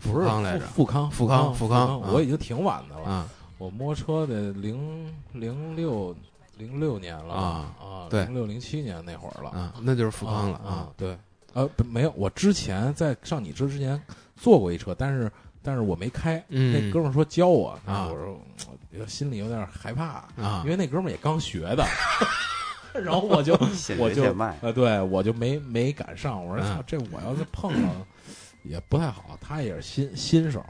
[0.00, 0.66] 富康来着？
[0.66, 2.10] 富康富康富富康啊。
[2.12, 3.28] 我已经挺晚的了，啊。
[3.58, 6.12] 我摸车得零零六
[6.58, 11.16] 零六年了啊啊，对零六零七年那会儿了啊，那就是富康了啊啊，对，
[11.52, 14.00] 呃，没有，我之前在上你车之前
[14.34, 15.30] 坐过一车，但是
[15.62, 18.40] 但是我没开，嗯那哥们儿说教我，啊我说
[18.98, 20.62] 我心里有点害怕，啊。
[20.64, 21.86] 因为那哥们儿也刚学的，
[23.00, 23.56] 然后我就
[23.96, 24.56] 我就啊。
[24.60, 28.06] 呃，对我就没没赶上，我说这我要是碰了
[28.62, 30.64] 也不太好，他也是新新手。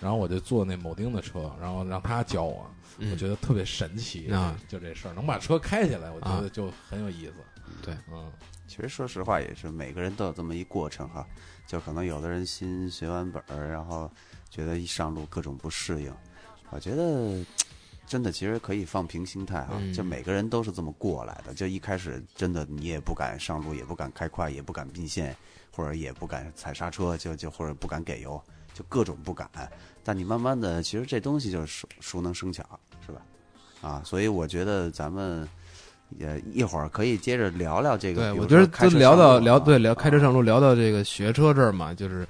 [0.00, 2.68] 然后我就坐那铆钉的车，然后让他教我，
[2.98, 7.34] 嗯我觉得特别神奇啊就这事儿能把车开起来，我觉啊得就很有意思。
[7.80, 8.30] 对，嗯，
[8.66, 11.24] 其实说实话，也是每个人都有这么一过程哈。
[11.66, 14.10] 就可能有的人新学完本儿，然后
[14.50, 16.12] 觉得一上路各种不适应。
[16.70, 17.44] 我觉得
[18.10, 21.54] 真的其实可以放平心态哈，嗯就每个人都是这么过来的。
[21.54, 25.36] 就一开始真的你也不敢上路，也不敢开快，也不敢并线，
[25.70, 28.42] 或者也不敢踩刹车，就就或者不敢给油，
[28.74, 29.48] 就各种不敢。
[30.02, 32.64] 但你慢慢的，其实这东西就是熟熟能生巧，
[33.06, 33.22] 是吧？
[33.80, 35.48] 啊，所以我觉得咱们。
[36.18, 38.32] 也一会儿可以接着聊聊这个。
[38.32, 42.26] 对，我觉得就聊到聊对聊开车啊上路聊到这个学车这儿嘛，就是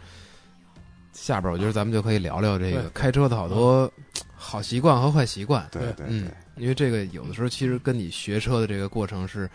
[1.21, 3.93] 下边我觉得咱们就可以聊聊这个开车的好多
[4.35, 5.69] 好习惯和坏习惯。
[5.71, 9.49] 对对对嗯，因为这个有的时候其实跟你学车的这个过程是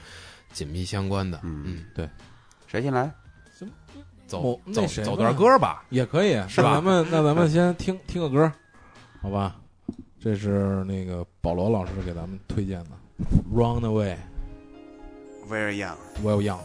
[0.54, 1.40] 紧密相关的。
[1.42, 2.08] 嗯嗯，对
[2.68, 3.12] 谁先来？
[3.58, 3.68] 行
[4.28, 5.84] 走那走走段歌吧。
[5.90, 8.52] 也可以，是吧那咱们那咱们先听听个歌，
[9.20, 9.56] 好吧？
[10.22, 12.92] 这是那个保罗老师给咱们推荐的
[13.52, 14.16] 《Run Away
[15.50, 16.60] Very Young，Well Young》。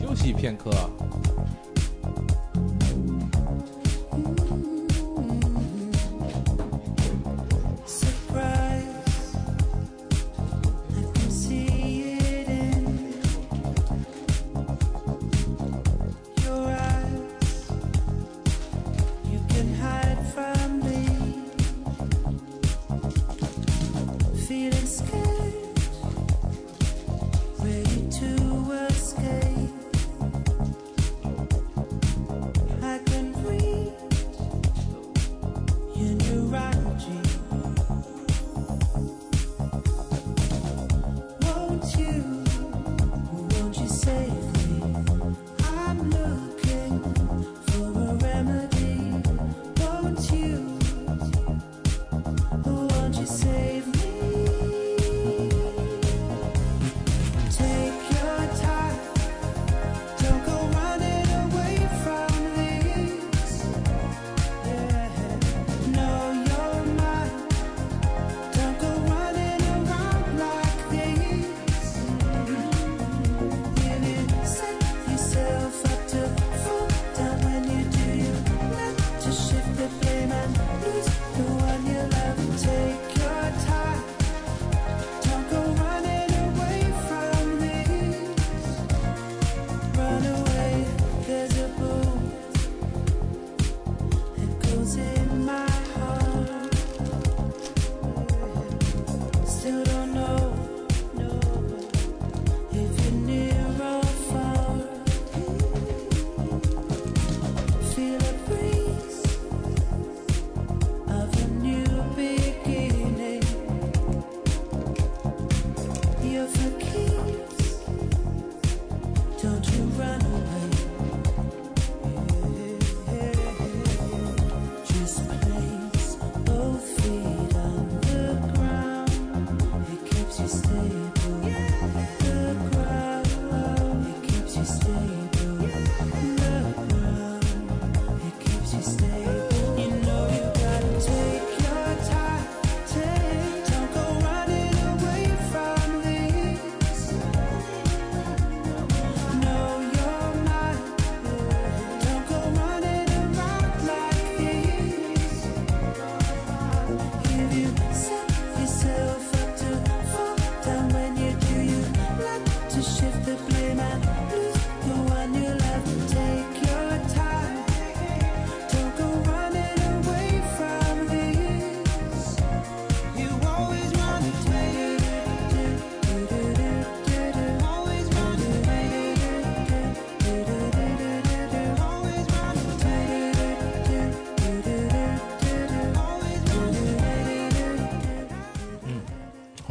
[0.00, 0.70] 休息片刻。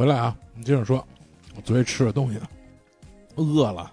[0.00, 1.06] 回来啊，你接着说，
[1.54, 2.48] 我昨天吃了东西呢，
[3.36, 3.92] 饿了，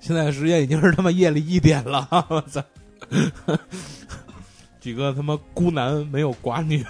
[0.00, 2.62] 现在时间已经是他妈夜里一点了， 我操！
[4.78, 6.84] 几个他妈孤男没有寡女，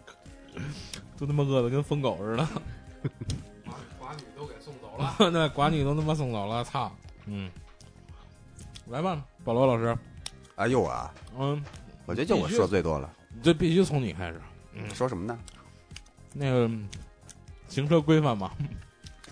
[1.18, 2.48] 都他妈饿的跟疯狗似的。
[4.00, 5.14] 寡女都给送走了。
[5.30, 6.90] 那寡女都他妈送走了，操！
[7.26, 7.50] 嗯，
[8.88, 9.94] 来吧，保罗老师，
[10.54, 11.62] 哎呦啊，嗯，
[12.06, 13.12] 我觉得就我说最多了。
[13.42, 14.40] 这必须从你开始。
[14.72, 15.38] 嗯，说什么呢？
[16.32, 16.70] 那个
[17.74, 18.52] 行车规范嘛，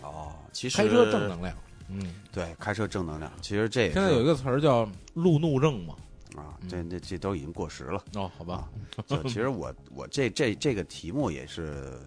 [0.03, 1.57] 哦，其实开车正能量。
[1.89, 3.31] 嗯，对，开车正能量。
[3.41, 5.95] 其实这现在有一个词儿叫路怒症嘛。
[6.35, 8.03] 啊，这这这都已经过时了。
[8.15, 8.69] 哦，好吧，
[9.07, 12.01] 就其实我我这这这个题目也是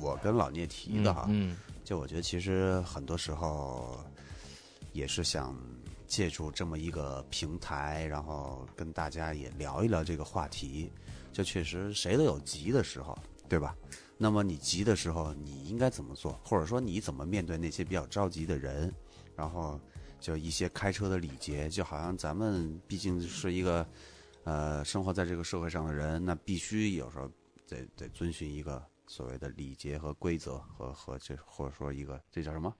[0.00, 1.26] 我跟老聂提的哈。
[1.28, 1.54] 嗯，
[1.84, 4.02] 就我觉得其实很多时候
[4.92, 5.54] 也是想
[6.06, 10.90] 借助这么一个平台，然后跟大家也聊一聊这个话题。
[11.30, 13.16] 就确实谁都有急的时候，
[13.50, 13.76] 对吧？
[14.18, 16.38] 那么你急的时候，你应该怎么做？
[16.44, 18.92] 或者说你怎么面对那些比较着急的人？
[19.36, 19.80] 然后
[20.18, 23.86] 就一些开车的礼节，就好像咱们毕竟是一个
[24.42, 27.30] 呃生活在这个社会上的人，那必须有时候
[27.68, 32.74] 得得遵循一个所谓的礼节和规则和和这或者说一个这叫什么？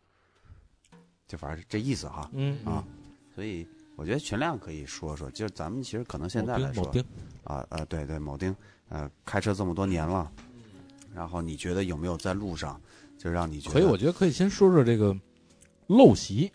[1.29, 2.29] 就反正是这意思哈。
[2.33, 2.85] 嗯啊，
[3.33, 3.65] 所以
[3.95, 6.85] 我觉得全亮可以说说，就是咱们其实可能现在来说
[7.45, 8.55] 啊呃对对，铆钉
[8.89, 10.33] 呃开车这么多年了，
[11.15, 12.81] 然后你觉得有没有在路上
[13.17, 15.17] 就让你觉得可以，我觉得可以先说说这个
[15.89, 16.51] 陋习。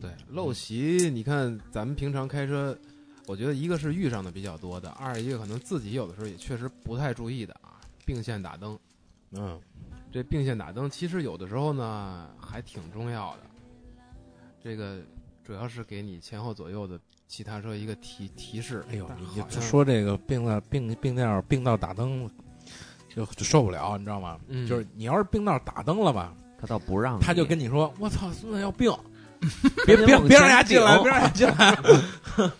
[0.00, 2.76] 对，陋习，你看咱们平常开车，
[3.26, 8.78] 我觉得一个是遇上的比较多的，二一个可能自己有的时候也确实不太注意的啊，并线打灯。
[9.30, 9.60] 嗯，
[10.10, 13.42] 这并线打灯其实有的时候呢还挺重要的，
[14.62, 15.00] 这个
[15.44, 18.84] 主要是给你前后左右的其他车一个提提示。
[18.90, 22.28] 哎呦，你说这个并到并并道并道打灯，
[23.14, 24.38] 就就受不了，你知道吗？
[24.48, 28.92] 嗯就是你要是并道打灯了吧，他倒不让你，他就跟你说：“我操，孙子要病
[29.86, 31.76] 别别别让丫进来，别让丫进来。”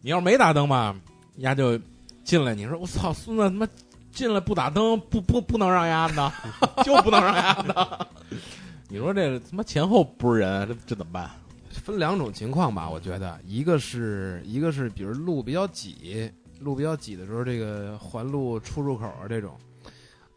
[0.00, 0.94] 你要是没打灯吧，
[1.36, 1.78] 丫就
[2.22, 2.54] 进来。
[2.54, 3.66] 你说：“我操，孙子他妈
[4.12, 6.32] 进来不打灯，不不不能让人家的，
[6.84, 8.06] 就不能让人家的。”
[8.90, 11.30] 你说这他妈前后不是人，这这怎么办？
[11.70, 16.30] 分两种情况吧，我觉得一个是一个是比如路比较挤，
[16.60, 19.56] 路比较挤的时候，这个环路出入口啊这种，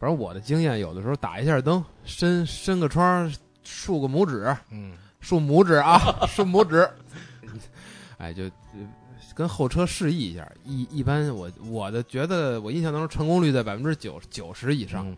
[0.02, 3.32] 反正我的经验，有的时候打一下灯，伸伸个窗，
[3.62, 5.96] 竖个拇指，嗯，竖拇指啊，
[6.26, 6.90] 竖拇指，
[8.18, 8.54] 哎，就就
[9.32, 10.44] 跟后车示意一下。
[10.64, 15.08] 一一般我我的觉得我印象当中成功率在百分之九九十以上。
[15.08, 15.16] 嗯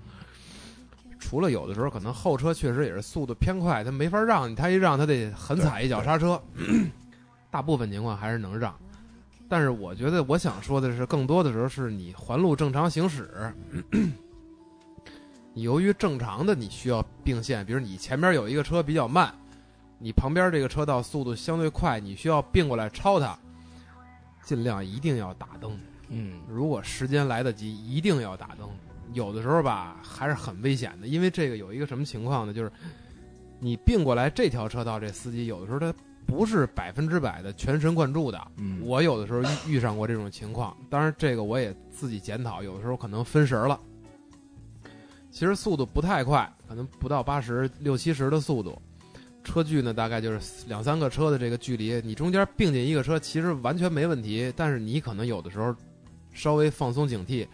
[1.18, 6.38] 除了有的时候可能后车确实也是速度偏快，他没法让你，他一让他得狠踩一脚刹车。
[7.50, 8.78] 大部分情况还是能让，
[9.48, 13.54] 但是我觉得我想说的是，更多的时候是你环路正常行驶，
[13.90, 14.12] 你
[15.54, 19.32] 由于正常的你需要并线，比如你前边有一个车比较慢，
[19.98, 23.38] 你旁边这个车道速度相对快，你需要并过来超它，
[24.42, 25.78] 尽量一定要打灯。
[26.08, 28.68] 嗯如果时间来得及，一定要打灯。
[29.12, 32.52] 有的时候吧，还是很危险的，因为这个有一个什么情况呢？
[32.52, 32.72] 就是
[33.60, 35.94] 你并过来这条车道，这司机有的时候他
[36.26, 38.48] 不是百分之百的全神贯注的。
[38.56, 43.78] 嗯，我有的时候遇遇上过这种情况，当然这个我也自己检讨，有的时候可能分神了。
[45.34, 48.80] 其实速度不太快，可能不到八十六七十的速度，
[49.42, 55.74] 车距呢大概就是两三个车的这个距离，你中间并进一个车其实完全没问题，但是你可能有的时候
[56.32, 57.44] 稍微放松警惕，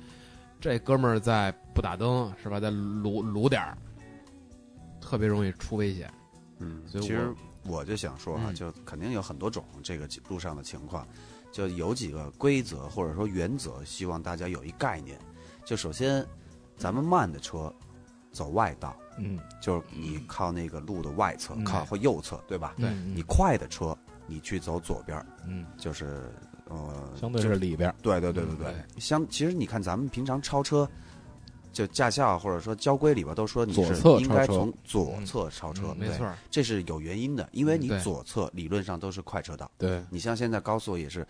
[0.61, 3.79] 这哥们儿在不打灯是吧，在撸撸点儿，
[5.01, 6.13] 特别容易出危险。
[6.59, 11.09] 嗯，所以其实我就想说啊，就肯定有很多种这个路上的情况，
[11.51, 15.19] 就有几个规则或者说原则，希望大家有一概念。
[15.65, 16.27] 就首先，
[16.81, 17.73] 咱们慢的车
[18.33, 19.39] 走外道，嗯。
[19.61, 21.65] 就是你靠那个路的外侧，嗯。
[21.65, 22.75] 靠或右侧，对吧？
[22.79, 22.89] 对。
[22.89, 26.33] 嗯你快的车，你去走左边儿，嗯，就是
[26.65, 30.89] 呃，相对就是里边儿，对对对对对，相其实你看咱们平常超车，
[31.73, 41.27] 就驾校或者说交规里边都说你是应该从左侧超车，没错，这是有原因的，因为你左侧理论上都是快车道，对，你像现在高速也是，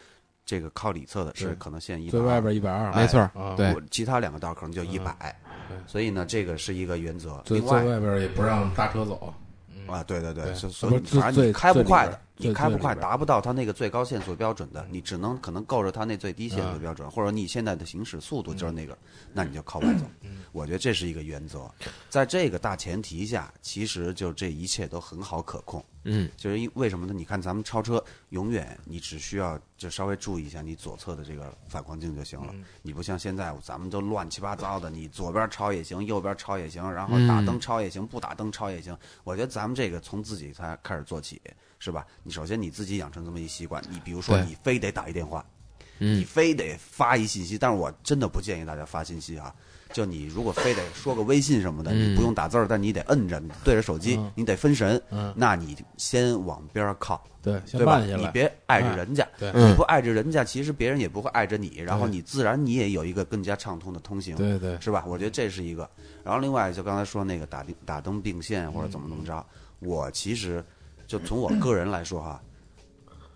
[0.51, 5.15] 这个靠里侧的是可能限一百，最外边一百二，没错对其他两个道可能就一百、
[5.69, 7.41] 对所以呢，这个是一个原则。
[7.45, 9.33] 最最另外外边也不让大车走，
[9.87, 18.97] 啊，对对对，所不是所以反正你最最开不快的，你开不快达不到它那个最高限速标准的，你只能可能够着它那最低限啊速标准，或者你现在的行驶速度就是那个，
[19.33, 20.05] 那你就靠外走。
[20.53, 21.71] 我觉得这是一个原则，
[22.09, 25.85] 在这个大前提下，其实就这一切都很好可控。
[26.05, 27.13] 嗯，就是因为什么呢？
[27.15, 32.53] 你看咱们超车，永远你只需要就稍微注意一下你左侧的这个反光镜就行了。
[32.55, 38.97] 嗯你不像现在咱们都乱七八糟的，你左边超也行，右边超也行，然后嗯打灯超也行，不打灯超也行。
[39.25, 41.41] 我觉得咱们这个从自己才开始做起，
[41.81, 42.07] 是吧？
[42.23, 45.45] 你首先你自己养成这么一习惯，你比如说你非得打一电话，
[45.99, 49.53] 嗯你非得发一信息，但是我真的不建议大家发信息啊。
[49.93, 57.99] 就你如果非得说个微信什么的，嗯你不用打字儿，但你得摁着，对着手机，嗯你得分神，嗯，那你先往边儿靠，对，先对吧？
[57.99, 65.05] 你别碍着人家，你不碍着人家，其实别人也不会碍着你，然后你自然你也有一个更加畅通的通行，对对，是吧？
[65.09, 65.91] 我觉得这是一个。
[66.23, 69.47] 然后另外就刚才说那个打灯打灯并线或者怎么怎么嗯着，
[69.81, 70.65] 我其实
[71.11, 72.41] 就从我个人来说哈，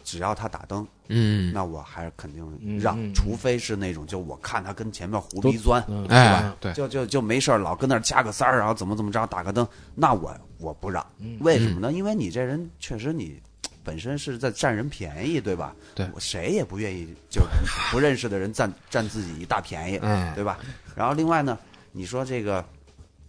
[0.05, 11.05] 只要他打灯，嗯，那我还是肯定嗯让，嗯除非是那种就我看他跟前面胡逼钻，嗯，哎，对，就就就没事儿老跟那儿加个塞儿，然后怎么怎么着打个灯，那我我不让。
[11.19, 11.93] 嗯为什么呢？
[11.93, 13.43] 因为你这人确实你
[13.83, 15.75] 本身是在占人便宜，对吧？
[15.97, 17.43] 对我谁也不愿意就
[17.91, 20.61] 不认识的人占占自己一大便宜，嗯，对吧？
[20.95, 21.59] 然后另外呢，
[21.91, 22.65] 你说这个，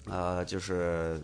[0.05, 1.19] 呃，就是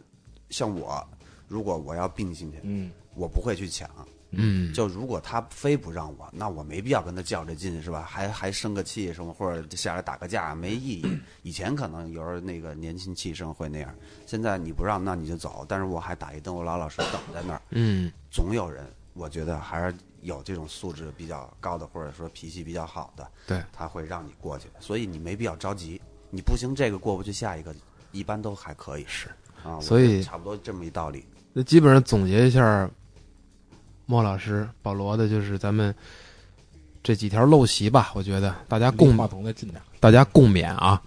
[0.49, 1.07] 像我，
[1.47, 3.89] 如果我要并进去，嗯我不会去抢。
[4.34, 8.01] 嗯，就如果他非不让我，那我没必要跟他较这劲，是吧？
[8.01, 11.20] 还还生个气什么，或者下来打个架，没意义。
[11.43, 13.93] 以前可能有时候那个年轻气盛会那样，
[14.26, 15.66] 现在你不让，那你就走。
[15.68, 24.70] 但是我还打一灯，我老老实实等在那儿，嗯总有人，我觉得还是有这种素质比较高的，或者说脾气比较好的，对，他会让你过去。
[24.80, 27.76] 所以你没必要着急，你不行这个过不去，下一个
[28.14, 29.03] 一般都还可以。
[29.09, 29.28] 是
[29.62, 31.26] 啊，所以差不多这么一道理。
[31.51, 32.89] 那基本上总结一下，
[34.06, 35.93] 莫老师、保罗的就是咱们
[37.04, 39.82] 这几条陋习吧，我觉得大家共话筒再近点。
[39.99, 41.02] 大家共勉啊。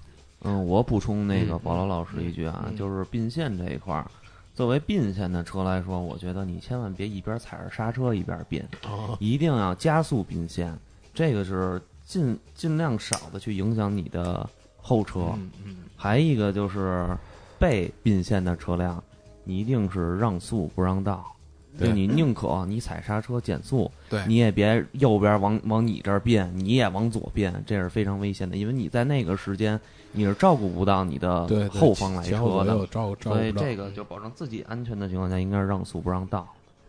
[0.46, 4.06] 嗯，我补充那个嗯保罗老师一句啊，嗯就是并线这一块儿，
[4.54, 10.76] 作为并线的车来说，我觉得你千万别一边踩着刹车一边并，啊，一定要加速并线，
[11.14, 15.32] 这个是尽尽量少的去影响你的后车。
[15.36, 17.16] 嗯嗯，还一个就是
[17.58, 19.02] 被并线的车辆，
[19.44, 21.33] 你一定是让速不让道。
[21.78, 21.92] 就对。
[21.92, 24.24] 你宁可你踩刹车减速，对。
[24.26, 29.80] 你也别右边往往你这儿变，你也往左变，这是非常危险的，因为你在那个时间
[30.12, 36.48] 你是照顾不到你的对，后方来车的，左右照顾照顾不到所以这个就保证自己安全的情况下，应该是让速不让道。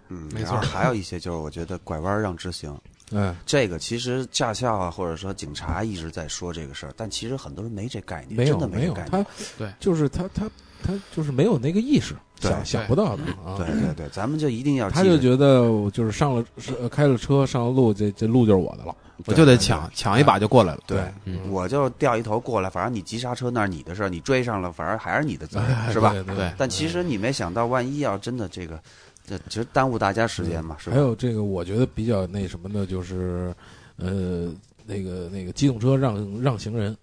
[0.09, 2.77] 嗯，没错然后还有一些就是我觉得拐弯让直行，
[3.11, 9.25] 嗯，这个其实驾校啊或者说警察一直在说这个事儿，但其实很多人没这概念，没有真的没有他概念。
[9.57, 9.73] 对。
[9.79, 10.47] 就是他他
[10.83, 13.57] 他就是没有那个意识，对想想不到的 啊。
[13.57, 16.43] 对对对，咱们就一定要他就觉得就是上了
[16.89, 18.95] 开了车上了路，这这路就是我的了。
[19.25, 20.81] 我就得抢抢一把就过来了。
[20.85, 26.11] 对，嗯我就掉一头过来，反正你急刹车那是你的事儿，你追上了，反正还是你的责任，哎是吧？
[26.11, 28.77] 对对对但其实你没想到，万一要真的这个，
[29.25, 31.01] 这其实耽误大家时间嘛，是吧还？
[31.01, 33.55] 有这个，我觉得比较那什么的，就是
[33.95, 34.53] 呃，
[34.85, 36.95] 那个那个机动车让让行人，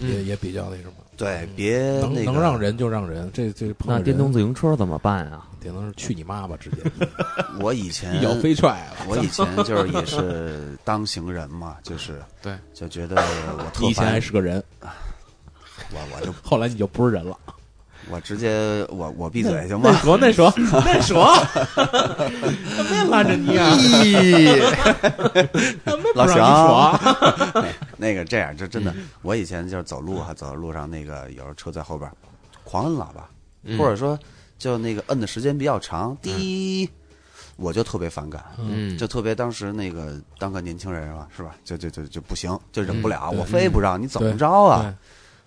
[0.00, 5.48] 也嗯也比较那什么，对，别能那个能让人就让人，这这碰那电动自行车怎么办啊？
[5.60, 6.78] 顶能是去你妈吧，直接
[7.60, 9.06] 我以前一脚飞踹了。
[9.08, 17.36] 我以前就是也是当行人嘛，就是 对，就觉得我特你以前还，是个人，我我就后来你就不是人了。
[18.10, 19.92] 我直接我我闭嘴行吗？
[20.02, 20.52] 说那说
[20.84, 21.34] 那说，
[21.74, 23.70] 他没拦着你啊，
[26.14, 27.64] 老让你说。
[27.96, 32.10] 那个这样，这真的，嗯我以前就是走路哈，走到路上那个有时候车在后边，
[32.64, 33.28] 狂摁喇叭，
[33.62, 34.18] 嗯或者说
[34.58, 36.88] 就那个摁的时间比较长，滴，
[37.56, 38.44] 我就特别反感。
[38.58, 41.54] 嗯，就特别当时那个当个年轻人吧，是吧？
[41.64, 44.92] 就就就就不行，就忍不了，嗯我非不让你怎么着啊？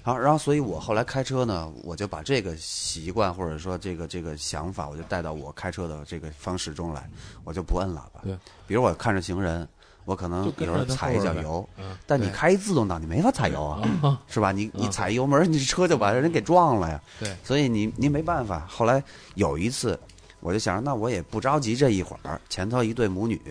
[0.05, 7.09] 对然后然后，所以我后来开车呢，我就把这个习惯或者说这个这个想法，我就带到我开车的这个方式中来，
[7.43, 8.21] 我就不摁喇叭。
[8.23, 8.37] 对，
[8.67, 9.67] 比如我看着行人，
[10.05, 11.67] 我可能就跟有时候踩一脚油，
[12.05, 14.51] 但你开一自动挡，你没法踩油啊，啊，是吧？
[14.51, 17.01] 你你嗯踩油门，你车就把人给撞了呀。
[17.19, 18.63] 对，所以你你没办法。
[18.69, 19.03] 后来
[19.33, 19.99] 有一次，
[20.39, 23.41] 我就想着，那我也不着急，这一会儿前头一对母女，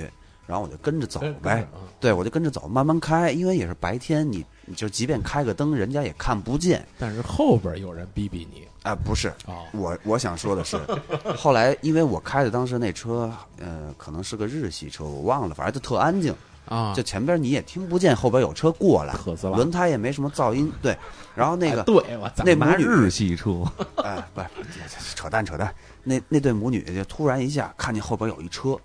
[0.46, 1.66] 然后我就跟着走呗。
[1.74, 6.86] 嗯对，我就跟着走，慢慢开，因为也是白天，你你就即便开个灯，人家也看不见。
[6.98, 8.66] 但是后边有人逼逼你。
[8.84, 10.78] 啊、不是，啊，我我想说的是，
[11.34, 16.34] 后来因为我开的当时那车，呃，可能是个日系车，我忘了，反正就特安静，
[16.68, 20.94] 啊，就前边你也听不见后边有车过来，轮胎也没什么噪音，对，
[21.34, 23.62] 然后那个哎对我操，那母女日系车，
[24.02, 24.46] 哎， 不是，
[25.14, 25.74] 扯淡扯淡。
[26.02, 28.78] 那那对母女就突然一下看见后边有一车，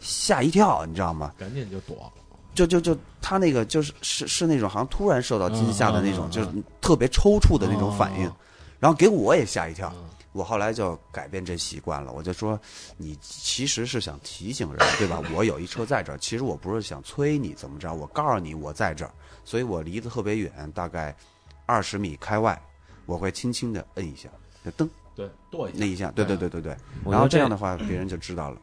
[0.00, 1.32] 吓一跳，你知道吗？
[1.38, 2.12] 赶紧就躲，
[2.56, 6.48] 就就就他那个就是是是那种好像突然受到惊吓的那种，就是
[6.80, 8.32] 特别抽搐的那种反应哦，
[8.80, 9.92] 然后给我也吓一跳。
[9.94, 10.04] 嗯
[10.36, 12.60] 我后来就改变这习惯了，我就说，
[12.98, 15.18] 你其实是想提醒人，对吧？
[15.34, 19.10] 我有一车在这儿，其实我不是想催你怎么着，我告诉你我在这儿，
[19.46, 21.16] 所以我离得特别远，大概
[21.64, 22.60] 二十米开外，
[23.06, 24.28] 我会轻轻的摁一下，
[24.62, 26.76] 就噔对，跺一下那一下，对对对对对，
[27.06, 28.58] 然后这样的话别人就知道了。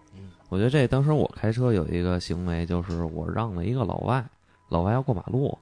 [0.53, 4.23] 我觉得这当时我开车有一个行为，就是我让了一个老外，
[4.69, 5.57] 老外要过马路，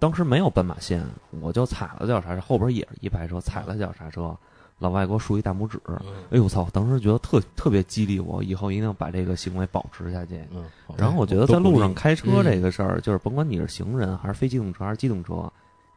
[0.00, 1.06] 当时没有斑马线，
[1.40, 4.36] 我就踩了脚刹车，后边也是一排车，踩了脚刹车，
[4.80, 5.96] 老外给我竖一大拇指，嗯
[6.30, 6.68] 哎呦我操！
[6.72, 10.42] 当时觉得特特别激励我，以后一定要把这个行为保持下去。
[10.50, 10.64] 嗯，
[10.96, 15.48] 然后我觉得在路上开车嗯这个事儿，就是甭管你是行人还是非机动车还是机动车，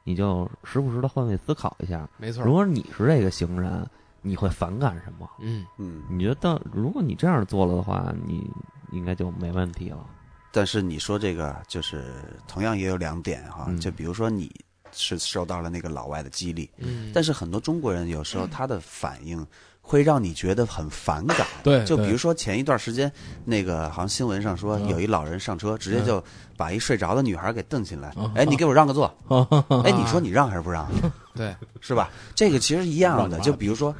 [0.04, 2.54] 你就时不时的换位思考一下，没错如。
[2.54, 3.84] 果你是这个行人，
[4.28, 5.30] 你会反感什么？
[5.40, 8.50] 嗯，嗯，你觉得如果你这样做了的话，你
[8.92, 10.06] 应该就没问题了。
[10.52, 12.16] 但是你说这个就是
[12.48, 13.80] 同样也有两点哈，嗯。
[13.80, 14.54] 就比如说你
[14.92, 19.46] 是受到了那个老外的激励，嗯，但是很多中国人有时候他的反应
[19.88, 21.48] 会让你觉得很反感。
[21.64, 23.10] 对对就比如说前一段时间，
[23.46, 26.22] 那个好像新闻上说嗯有一老人上车，直接就
[26.58, 29.48] 把一睡着的女孩给蹬起来嗯，哎，你给我让个座， 嗯
[29.84, 30.86] 哎，你说你让还是不让？
[31.34, 32.10] 对， 是吧？
[32.36, 33.96] 这个其实一样的，就比如说，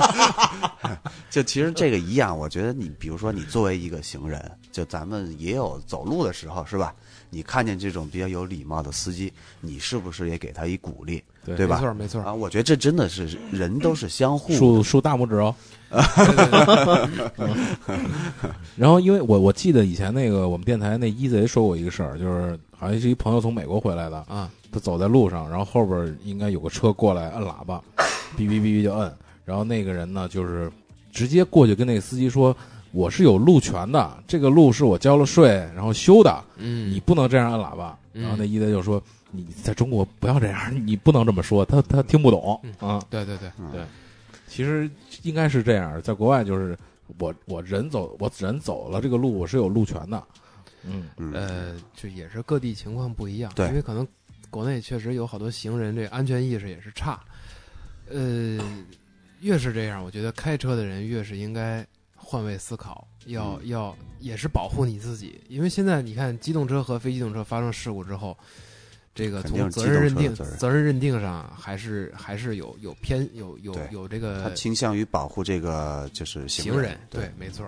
[1.28, 2.36] 就其实这个一样。
[2.36, 6.94] 我觉得你比如说，你作为一个行人，就咱们也有走路的时候，是吧？
[7.30, 11.76] 你看见这种比较有礼貌的司机，你是不是也给他一鼓励，对对吧？
[11.76, 12.20] 没错没错。
[12.22, 14.54] 啊，我觉得这真的是人都是相互。
[14.54, 15.54] 竖竖大拇指哦。
[18.76, 27.80] 然后，因为我我记得以前那个我们电台那一贼说过一个事儿，就是好像是一朋友从美国回来的，啊，他走在路上，然后后边应该有个车过来摁喇叭，
[28.36, 29.12] 哔哔哔哔就摁，
[29.44, 30.70] 然后那个人呢就是
[31.12, 32.54] 直接过去跟那个司机说
[32.96, 37.98] ：“我是有路权的，这个路是我交了税然后修的，嗯，你不能这样按喇叭。
[38.14, 38.22] 嗯。
[38.22, 42.58] 然后那一代就说：“你在中国不要这样， 你不能这么说，他他听不懂。
[42.62, 42.72] 嗯。
[42.88, 43.02] 啊。
[43.10, 43.70] 对对对，嗯。
[43.70, 43.84] 对。
[44.48, 44.90] 其实
[45.24, 46.74] 应该是这样，在国外就是
[47.18, 50.22] 我我人走我人走了这个路，我是有路权的。
[50.82, 51.04] 嗯。
[51.18, 53.68] 嗯，呃，就也是各地情况不一样，对。
[53.68, 54.08] 因为可能
[54.48, 57.20] 国内确实有好多行人这安全意识也是差，
[58.08, 58.58] 呃，
[59.42, 61.86] 越是这样，我觉得开车的人越是应该
[62.26, 63.68] 换位思考，要、嗯。
[63.68, 68.36] 要也是保护你自己，因为现在你看机动车和非机动车发生事故之后。
[69.14, 77.66] 这个从责任认定责任责任认定上，还是还是有有偏有有有这个他倾向于保护这个就是行人，对，没错，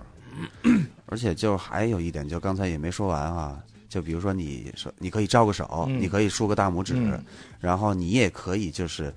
[1.07, 7.19] 而且就还有一点，就刚才也没说完啊，就比如说你说你可以招个手，嗯你可以竖个大拇指，嗯。
[7.59, 9.11] 然后你也可以就是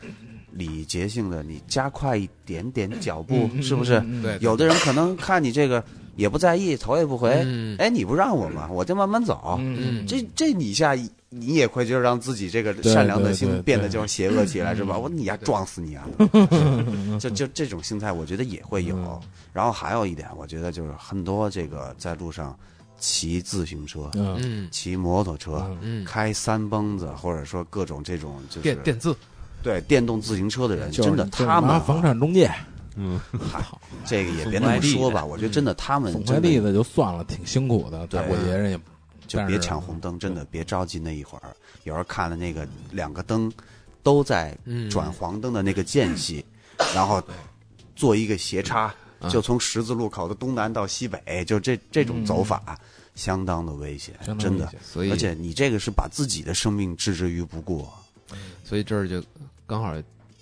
[0.52, 3.99] 礼节性的你加快一点点脚步，嗯是不是？
[4.22, 5.84] 对，有的人可能看你这个
[6.15, 7.76] 也不在意，头也不回，嗯。
[7.78, 9.57] 哎，你不让我嘛，我就慢慢走。
[9.60, 10.94] 嗯，这这你一下
[11.30, 14.98] 你也会就让自己这个善良的心变得就是邪恶起来，嗯是吧？
[14.98, 16.06] 我你呀撞死你啊！
[17.19, 18.95] 就就这种心态，我觉得也会有。
[18.98, 19.19] 嗯。
[19.53, 22.57] 然后还有一点，我觉得就是很多这个在路上
[22.98, 24.11] 骑自行车、
[24.69, 29.15] 骑摩托车、嗯，开三蹦子，或者说各种这种就是电电字，
[29.64, 32.52] 对电动自行车的人，真的他们房产中介
[32.96, 38.80] 嗯，好这个也别那么说吧，我觉得真的他们送快递的就算了，挺辛苦的，对大过节人也
[39.28, 41.56] 就别抢红灯，真的别着急那一会儿。
[41.84, 43.52] 有时候看了那个两个灯
[44.04, 46.44] 都在嗯，转黄灯的那个间隙，
[46.94, 47.24] 然后
[47.96, 52.78] 做一个斜插，啊就从十字路口的东南到西北，就这这种走法，
[53.16, 57.88] 相当的危险，真的所以而且你这个是把自己的生命置之于不顾。
[58.64, 59.22] 所以这儿就
[59.72, 59.95] 刚好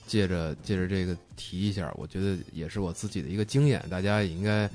[0.07, 4.67] 借着借着这个提一下，我觉得也是我自己的一个经验，大家也应该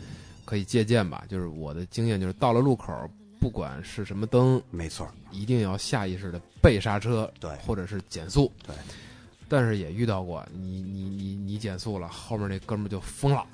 [0.45, 1.25] 可以借鉴吧。
[1.29, 2.93] 就是我的经验，就是到了路口，
[3.41, 8.53] 不管是什么灯，没错，一定要下意识的背刹车，对或者是减速。
[8.65, 8.73] 对。
[9.49, 13.45] 但是也遇到过，你你你你减速了，后面那哥们儿就疯了，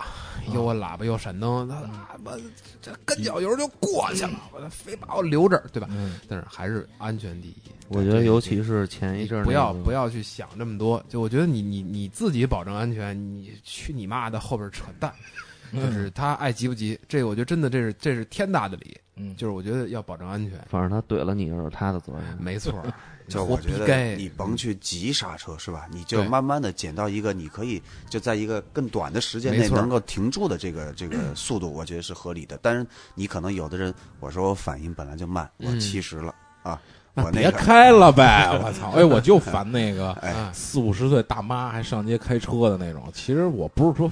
[0.54, 2.38] 又按喇叭又闪灯，他啊我
[2.80, 5.88] 这跟脚油就过去了，我非把我留这儿，对吧？
[5.90, 6.20] 嗯。
[6.28, 7.54] 但是还是安全第一。
[7.88, 15.12] 我觉得尤其是前一阵儿不要不要去想这么多，就我觉得你你你自己保证安全，你去你妈的后边扯淡，
[15.72, 22.22] 就是他爱急不急，这个我觉得真的这是这是天大的理，嗯，就是我觉得要保证安全，反正他怼了你就是他的责任。
[22.38, 22.74] 没错，
[23.28, 25.86] 就活我觉得你甭去急刹车是吧？
[25.92, 32.58] 你就慢慢的减到一个你可以就在一个更短的时间内能够停住的这个这个 速度，我觉得是合理的。
[32.60, 36.80] 但是你可能有的人，我说我反应本来就慢，我嗯七十了啊，
[37.14, 38.48] 我那个开了呗！
[38.62, 38.90] 我操！
[38.98, 40.16] 哎，我就烦那个
[40.52, 43.08] 四五十岁大妈还上街开车的那种。
[43.14, 44.10] 其实我不是说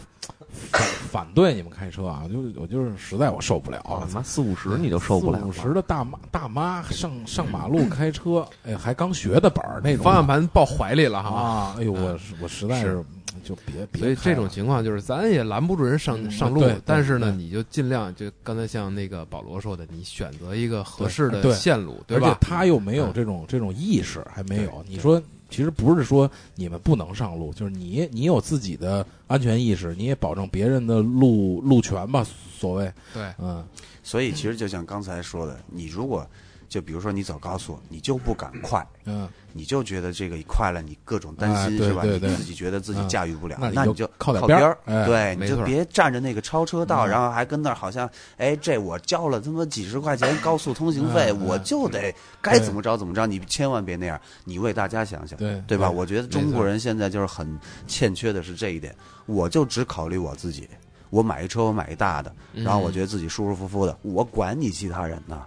[0.71, 3.81] 反反对你们开车啊， 就我就是实在我受不了。
[3.85, 11.29] 他妈四五十你就受不了了四五十的大妈大妈上上马路开车，哎，还刚学的本儿那种方向盘抱怀里了哈。
[11.31, 11.77] 啊！
[11.79, 13.03] 哎呦，我我实在是
[13.45, 14.01] 就别别。
[14.01, 22.39] 所以这种情况就是咱也拦不住人上嗯上路但是呢，你就尽量就刚才像那个保罗说的，你选择一个合适的线路，对而且吧？
[22.41, 24.85] 他又没有嗯这种这种意识，还没有。
[24.89, 32.25] 你说，其实不是说你们不能上路，就是你你有自己的安全意识，你也保证别人的路路权吧，
[32.59, 33.65] 所谓，对，嗯。
[34.03, 36.27] 所以其实就像刚才说的，你如果
[36.69, 42.03] 就比如说你走高速，你就不敢快，嗯，你就觉得这个快了，你各种担心、哎是吧？
[42.05, 55.91] 你自己觉得自己驾驭不了，嗯那你就靠点边儿对，你就别占着那个超车道，嗯然后还跟那儿好像，哎，这我交了他妈几十块钱 高速通行费，我就得该怎么着怎么着，你千万别那样，你为大家想想，对对吧？
[55.91, 58.95] 我觉得中国人现在就是很欠缺的是这一点，
[59.27, 60.69] 我就只考虑我自己。
[61.11, 65.43] 我买一车，我买一大的，嗯然后我觉得自己舒舒服服的，我管你其他人呢。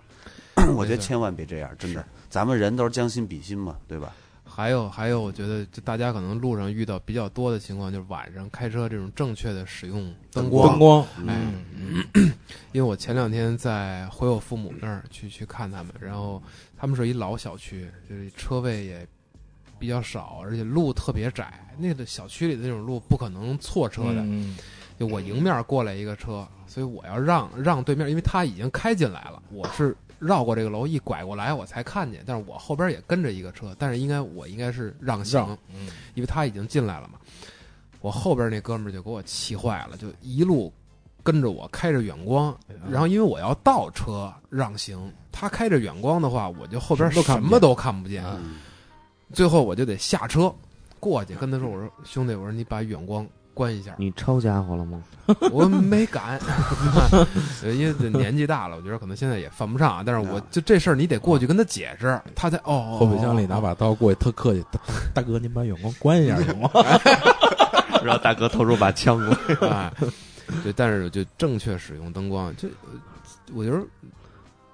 [0.76, 4.14] 我觉得千万别这样，真的，咱们人都是将心比心嘛，对吧？
[4.44, 10.70] 还有还有，我觉得就大家可能路上遇到比较多的情况，就是晚上开车这种正确的使用灯光。
[10.72, 11.42] 灯光，哎
[11.74, 12.04] 嗯
[12.74, 16.42] 因为我前两天在回我父母那儿去去看他们，然后
[16.78, 19.08] 他们是一老小区，就是车位也
[19.80, 21.66] 比较少，而且路特别窄。
[21.78, 24.58] 那个小区里的那种路不可能错车的，嗯
[25.00, 35.88] 就我迎面过来一个车，所以我要让让对面，因为他已经开进来了，我是绕过这个楼一拐过来我才看见，但是我后边也跟着一个车，但是应该我应该是让行，嗯。
[36.14, 37.20] 因为他已经进来了嘛。
[38.02, 40.72] 我后边那哥们儿就给我气坏了，就一路
[41.24, 42.56] 跟着我开着远光，
[42.90, 48.24] 然后因为我要倒车让行，他开着远光的话，我就后边什么都看不见。
[49.34, 50.54] 最后我就得下车
[51.00, 53.26] 过去跟他说：“我说兄弟，我说你把远光
[53.62, 53.94] 关关一下。
[53.98, 55.02] 你抄家伙了吗？
[55.52, 56.40] 我没敢，
[57.64, 60.04] 呃因为这年纪大了，我觉得可能现在也犯不上啊。
[60.04, 64.80] 但是我就这事儿，你得过去跟他解释，他才哦，后备箱里拿把刀过去，特客气，大
[65.14, 66.70] 大哥您把远光关一下行吗？
[68.04, 69.38] 然后大哥掏出把枪来，
[69.70, 69.94] 哎，
[70.64, 73.00] 对，但是就正确使用灯光，这呃
[73.54, 73.80] 我觉得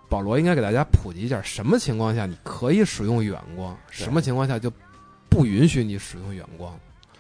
[0.08, 4.72] 保罗应该给大家普及一下，什么情况下你可以使用远光，什么情况下就
[5.30, 6.74] 不允许你使用远光。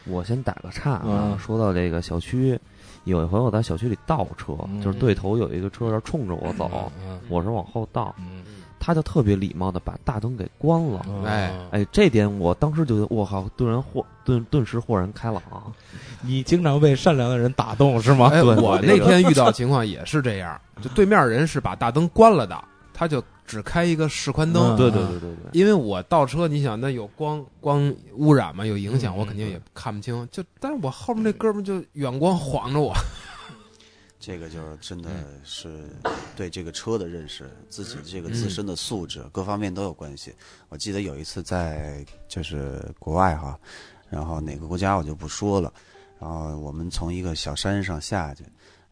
[0.09, 2.59] 我先打个岔啊嗯，说到这个小区，
[3.03, 8.43] 有一回我在小区里倒车，嗯就是对头有一个车要冲着我走，嗯我是往后倒，嗯
[8.79, 11.03] 他就特别礼貌的把大灯给关了。
[11.09, 15.41] 嗯哎哎，这点我当时就觉得，我靠，顿然豁顿顿时豁然开朗。
[16.21, 18.29] 你经常被善良的人打动是吗？
[18.31, 22.63] 哎，我那天遇到情况也是这样，就对面人是把大灯关了的，
[22.93, 24.75] 他就只开一个示宽灯。
[24.75, 30.27] 嗯对对对对对，因为我倒车，你想那有光光污染嘛，有影响，嗯我肯定也看不清。
[30.31, 32.93] 就但是我后面那哥们儿就远光晃着我，
[34.19, 35.89] 这个就是真的嗯是
[36.35, 40.33] 对这个车的认识，自己这个嗯自身的素质各方面都有关系。
[40.69, 43.57] 我记得有一次在就是国外哈，
[44.09, 45.71] 然后哪个国家我就不说了，
[46.19, 48.43] 然后我们从一个小山上下去，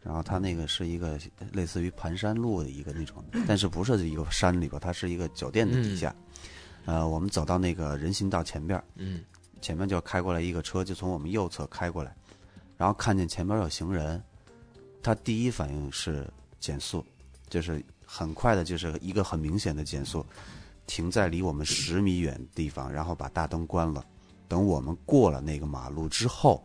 [0.05, 1.19] 然后它那个是一个
[1.51, 6.15] 类似于盘山路的一个那种，但是不是一个山里边，它是一个酒店的底下。
[6.85, 9.23] 呃，我们走到那个人行道前边，嗯
[9.59, 12.15] 前面就开过来一个车，就从我们右侧开过来，
[12.77, 14.21] 然后看见前面有行人，
[15.01, 17.03] 他第一反应是减速，
[17.49, 20.23] 就是很快的，就是一个很明显的减速，
[20.85, 24.05] 停在离我们十米远的地方，然后把大灯关了。
[24.47, 26.63] 等我们过了那个马路之后，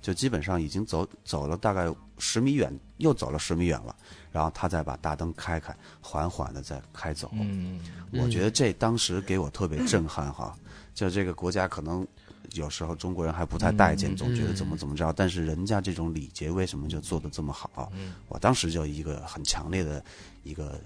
[0.00, 3.94] 就基本上已经走走了大概十米远，又走了十米远了，
[4.32, 7.30] 然后他再把大灯开开，缓缓的再开走。
[7.32, 7.80] 嗯，
[8.12, 10.56] 我觉得这当时给我特别震撼哈，
[10.94, 12.06] 就这个国家可能
[12.52, 17.92] 有时候中国人还不太待见，嗯总觉得怎么怎么着，但是人家这种礼节为什么就做的这么好？
[17.94, 20.02] 嗯我当时就一个很强烈的
[20.42, 20.80] 一个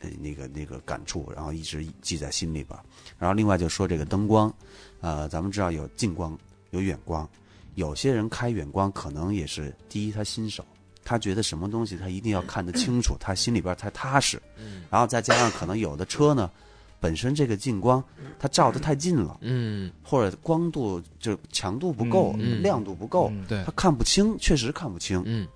[0.00, 2.78] 呃那个那个感触，然后一直记在心里边。
[3.18, 4.52] 然后另外就说这个灯光，
[5.00, 6.38] 呃，咱们知道有近光
[6.70, 7.28] 有远光，
[7.76, 10.64] 有些人开远光可能也是第一他新手。
[11.06, 14.42] 他觉得什么东西他一定要看得清楚，他心里边才踏实。
[14.90, 16.50] 然后再加上可能有的车呢，
[16.98, 18.02] 本身这个近光
[18.40, 25.22] 它照的太近了，嗯，或者光度就强度不够，嗯嗯亮度不够，嗯对他，看不清，确实看不清。
[25.24, 25.46] 嗯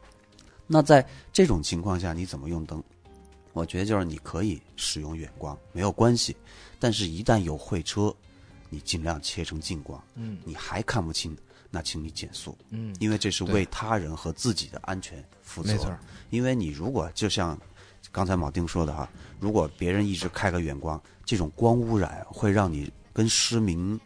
[0.72, 2.80] 那在这种情况下，你怎么用灯？
[3.52, 6.36] 我觉得就是你可以使用远光，没有关系。
[6.78, 8.14] 但是，一旦有会车，
[8.70, 10.02] 你尽量切成近光。
[10.14, 11.36] 嗯你还看不清，
[11.70, 15.72] 那请你减速，嗯因为这是为他人和自己的安全负责。
[15.72, 15.94] 没错，
[16.30, 17.58] 因为你如果就像
[18.10, 23.98] 刚才铆钉说的哈，如果别人一直开个远光，这种光污染会让你跟失明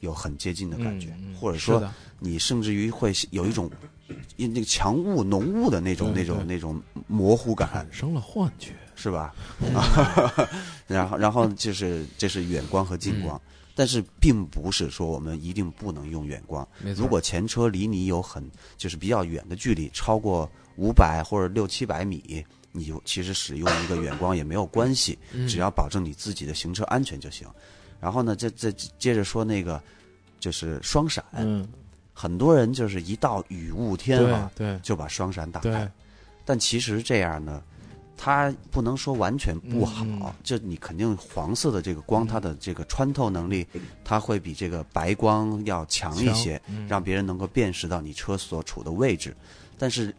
[0.00, 1.82] 有很接近的感觉，嗯嗯或者说，
[2.18, 3.70] 你甚至于会有一种
[4.36, 8.72] 因那个强雾、浓雾的那种、那种、那种模糊感产，生了幻觉。
[8.96, 9.34] 是吧？
[10.86, 13.40] 然后，然后就是这是远光和近光，
[13.74, 16.66] 但是并不是说我们一定不能用远光。
[16.96, 27.48] 如果前车离你有很就是比较远的距离，超过五百或者六七百米，你就其实使用一个远光也没有关系，嗯只要保证你自己的行车安全就行。
[28.00, 29.82] 然后呢，再再接着说那个
[30.38, 31.68] 就是双闪，嗯，
[32.12, 35.90] 很多人就是一到雨雾天对啊，对就把双闪打开，，
[36.44, 37.62] 但其实这样呢。
[38.22, 40.04] 它不能说完全不好，
[40.44, 43.66] 就你肯定黄色的这个光，它的这个穿透能力，
[44.04, 49.34] 它会比这个白光要强一些，嗯让别人能够辨识到你车所处的位置。
[49.78, 50.14] 但是，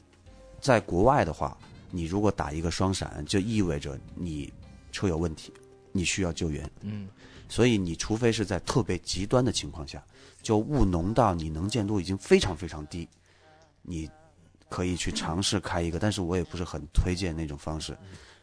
[0.59, 1.55] 在国外的话，
[1.91, 4.51] 你如果打一个双闪，就意味着你
[4.91, 5.53] 车有问题，
[5.91, 6.67] 你需要救援。
[6.81, 7.07] 嗯
[7.47, 10.03] 所以，你除非是在特别极端的情况下，
[10.41, 13.07] 就雾浓到你能见度已经非常非常低，
[13.83, 14.09] 你
[14.71, 17.95] 可以去尝试开一个，但是我也不是很推荐那种方式。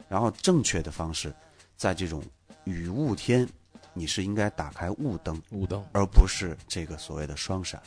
[0.07, 1.33] 然后，正确的方式，
[1.75, 2.21] 在这种
[2.65, 3.47] 雨雾天，
[3.93, 7.81] 你是应该打开雾灯，雾灯，而不是这个所谓的双闪。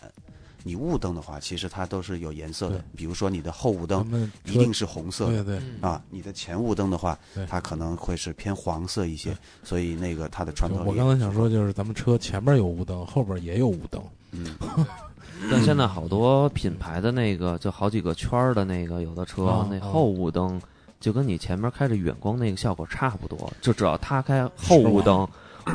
[0.64, 10.90] 你雾灯的话，其实它都是有颜色的，比如说你的后雾灯一定是红色的对对，嗯啊，你的前雾灯的话，它可能会是偏黄色一些，所以那个它的穿透力。
[10.90, 14.00] 我刚才想说，就是咱们车前面有雾灯，后边也有雾灯。
[14.30, 14.54] 嗯，
[15.50, 20.60] 但现在好多品牌的那个就好几个圈儿的那个，有的车、那后雾灯
[21.00, 25.26] 就跟你前面开着远光那个效果差不多，就只要他开后雾灯，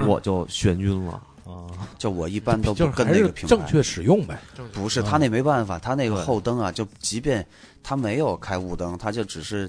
[0.07, 1.21] 我就眩晕了。
[1.45, 1.63] 啊，
[1.97, 3.47] 就我一般都跟那个品牌。
[3.47, 4.37] 正确使用呗。
[4.73, 7.45] 不是，嗯他那没办法，他那个后灯啊，就即便
[7.81, 9.65] 他没有开雾灯，他就只是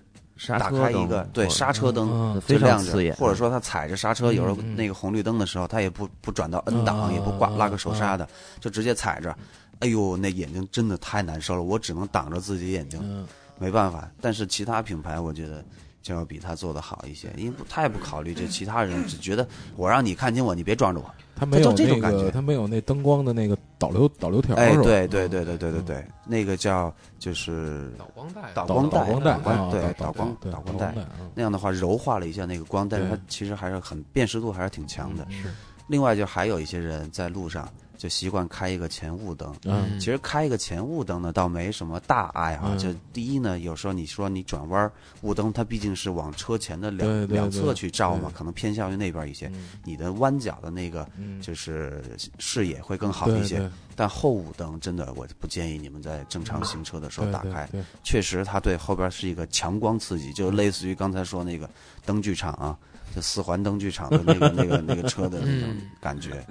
[0.49, 9.33] 打刹车灯开一个对刹车灯非常亮刺眼着，或者说他踩着刹车，有时候那个红绿灯的时候，他也不不转到 N 嗯档，也不挂嗯拉个手刹的，就直接踩着。
[9.81, 13.27] 哎呦，那眼睛真的太难受了，我只能挡着自己眼睛，嗯，
[13.59, 14.11] 没办法。
[14.21, 15.65] 但是其他品牌，我觉得
[16.03, 19.47] 就要比他做的好一些，因为不太不考虑这其他人，只觉得
[19.77, 21.09] 我让你看清我，你别撞着我。
[21.37, 22.25] 他没有就这那种感觉。
[22.25, 24.75] 个，它没有那灯光的那个导流导流条儿哎？
[24.79, 30.93] 对对对对对对对，那个叫就是导光带，导导光带导光带导光啊对导导光对导光带
[31.37, 35.25] 那样的话柔化了一下那个光，但是它其实还是很辨识度还是挺强的。
[35.31, 35.55] 嗯
[35.87, 37.67] 另外就还有一些人在路上
[37.99, 39.55] 就习惯开一个前雾灯。
[39.65, 42.69] 嗯其实开一个前雾灯呢，倒没什么大碍啊。
[42.71, 49.49] 嗯就第一呢，有时候你说你转弯儿，雾灯它毕竟是往车前的两两侧去照嘛，可能偏向于那边一些。
[49.49, 52.03] 嗯你的弯角的那个嗯，就是
[52.39, 53.57] 视野会更好一些。
[53.57, 57.69] 对对但后雾灯真的，我不建议你们在正常行车的时候打开。
[58.05, 61.69] 确实，它对后边是一个强光刺激，就类似于刚才说那个
[62.07, 62.79] 灯具厂啊，
[63.13, 66.47] 就四环灯具厂的那个那个那个车的那种嗯感觉。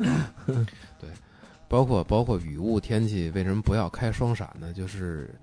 [1.68, 4.74] 包括包括雨雾天气，为什么不要开双闪呢？
[4.74, 5.34] 就是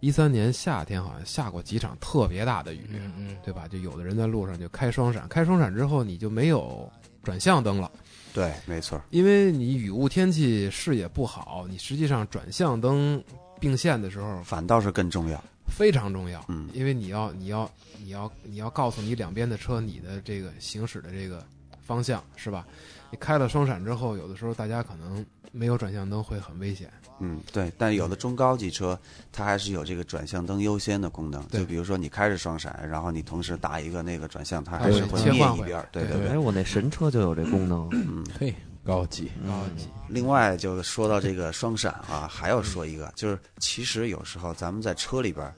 [0.00, 3.66] 一三年夏天好像下过几场特别大的雨，嗯嗯对吧？
[3.68, 6.90] 就有的人在路上就开双闪，开双闪之后你就没有
[7.22, 7.90] 转向灯了，
[8.32, 9.00] 对，没错。
[9.10, 13.22] 因为你雨雾天气视野不好，你实际上转向灯
[13.60, 15.42] 并线的时候反倒是更重要。
[15.66, 17.70] 非常重要，嗯因为你要你要
[18.02, 21.44] 你要你要告诉你两边的车你的这个行驶的这个
[21.82, 22.66] 方向是吧？
[23.10, 26.90] 你开了双闪之后，有的时候大家可能没有转向灯会很危险。
[27.20, 28.98] 嗯，对，但有的中高级车，
[29.32, 31.42] 它还是有这个转向灯优先的功能。
[31.46, 35.88] 对就比如说你开着双闪，然后你同时打一个那个转向，它还是会灭一边儿。
[35.90, 36.38] 对对对哎，。
[36.38, 37.88] 我那神车就有这功能。
[37.92, 38.54] 嗯，嘿，
[38.84, 45.52] 高级，高级，另外就说到这个双闪啊，还要说一个，就是其实有时候咱们在车里边儿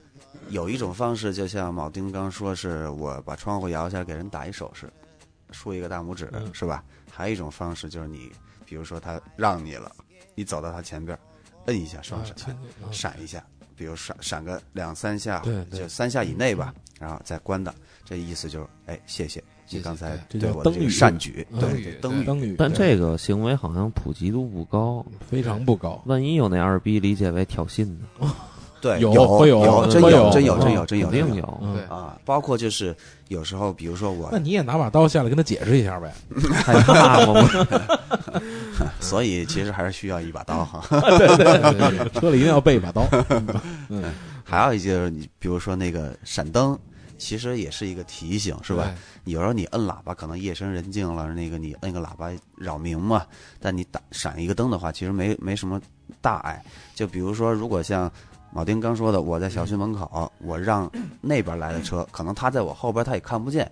[0.49, 4.91] 有一种方式，就像铆钉刚说，是我把窗户摇下来给人打一手势，
[5.51, 6.83] 竖一个大拇指，嗯是吧？
[7.11, 8.33] 还有一种方式就是你，
[8.71, 9.91] 比如说他让你了，
[10.37, 11.19] 你走到他前边，
[11.67, 13.45] 摁一下双闪，啊闪一下，
[13.75, 17.75] 比如闪闪个两三下，对对就三下以内吧，然后再关的。
[18.05, 22.55] 这意思就是，哎，谢谢你刚才这对我的这个叫灯语善举，灯语对灯语。
[22.57, 28.33] 但这个行为好像普及度不高，非常不高，万一有那二逼理解为挑衅呢？
[28.81, 31.45] 对，有有会有有真有真有真嗯有真有真肯定有。
[31.89, 32.97] 啊，包括就是
[33.29, 36.13] 有时候，比如说我那，你也拿把刀下来跟他解释一下呗。
[39.01, 40.83] 所以其实还是需要一把刀哈。
[41.19, 43.07] 对对对对车里一定要备一把刀。
[43.89, 44.05] 嗯，
[44.45, 46.79] 还有一些就是你，比如说那个闪灯，
[47.19, 48.91] 其实也是一个提醒，是吧？？
[49.25, 53.27] 有时候你摁喇叭，可能夜深人静了，那个你摁个喇叭扰民嘛。
[53.61, 55.79] 但你打闪一个灯的话，其实没没什么
[56.23, 56.63] 大碍。
[56.95, 58.11] 就比如说，如果像
[58.53, 60.91] 铆钉刚说的，我在小区门口，我让
[61.21, 63.71] 那边来的车，可能他在我后边他也看不见，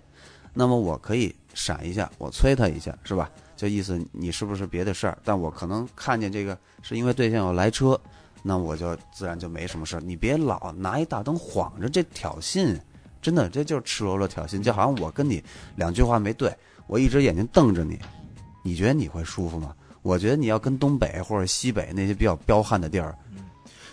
[0.53, 3.29] 那么我可以闪一下，我催他一下，是吧？
[3.57, 5.17] 就意思你是不是别的事儿？
[5.23, 7.99] 但我可能看见这个是因为对象要来车，
[8.41, 9.99] 那我就自然就没什么事儿。
[9.99, 12.79] 你别老拿一大灯晃着，这挑衅。
[13.21, 15.43] 真的，这就是赤裸裸挑衅，就好像我跟你
[15.75, 16.55] 两句话没对，
[16.87, 17.99] 我一只眼睛瞪着你，
[18.63, 19.75] 你觉得你会舒服吗？
[20.01, 23.13] 我觉得你要跟东北或者西北那些比较彪悍的地儿，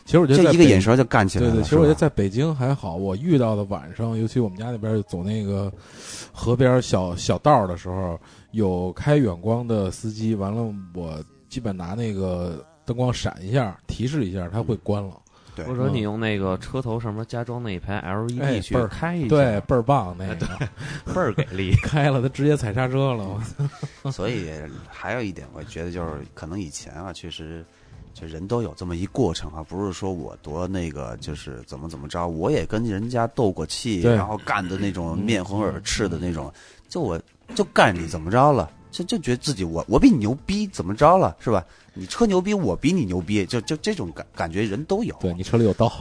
[0.07, 1.53] 其实我觉得这一个眼神就干起来了。
[1.53, 5.71] 对对，其实我觉得在北京还好，我遇到的晚上，尤其我们家那边走那个
[6.33, 8.19] 河边小小道的时候，
[8.53, 15.11] 有开远光的司机，完了我基本拿那个灯光闪一下，提示一下，他会关了。
[15.57, 20.47] 对或者你用那个车头上面加装那一排哎 LED 去开一下，对，倍儿棒那个，
[21.07, 21.75] 倍儿给力。
[21.83, 23.43] 开了他直接踩刹车了。
[24.13, 24.51] 所以
[24.87, 27.65] 还有一点，我觉得就是可能以前啊，确实
[28.19, 36.51] 就人都有这么一过程啊，不是说我多那个就是怎么怎么着，我也跟人家斗过气，然后干的那种面红耳赤的那种，
[36.89, 37.21] 就我
[37.55, 38.71] 就干你怎么着了。
[38.91, 41.63] 就就觉得自己我我比你牛逼，怎么着了是吧？
[41.93, 45.15] 你车牛逼，我比你牛逼，就就这种感感觉人都有。
[45.21, 45.93] 对你车里有刀，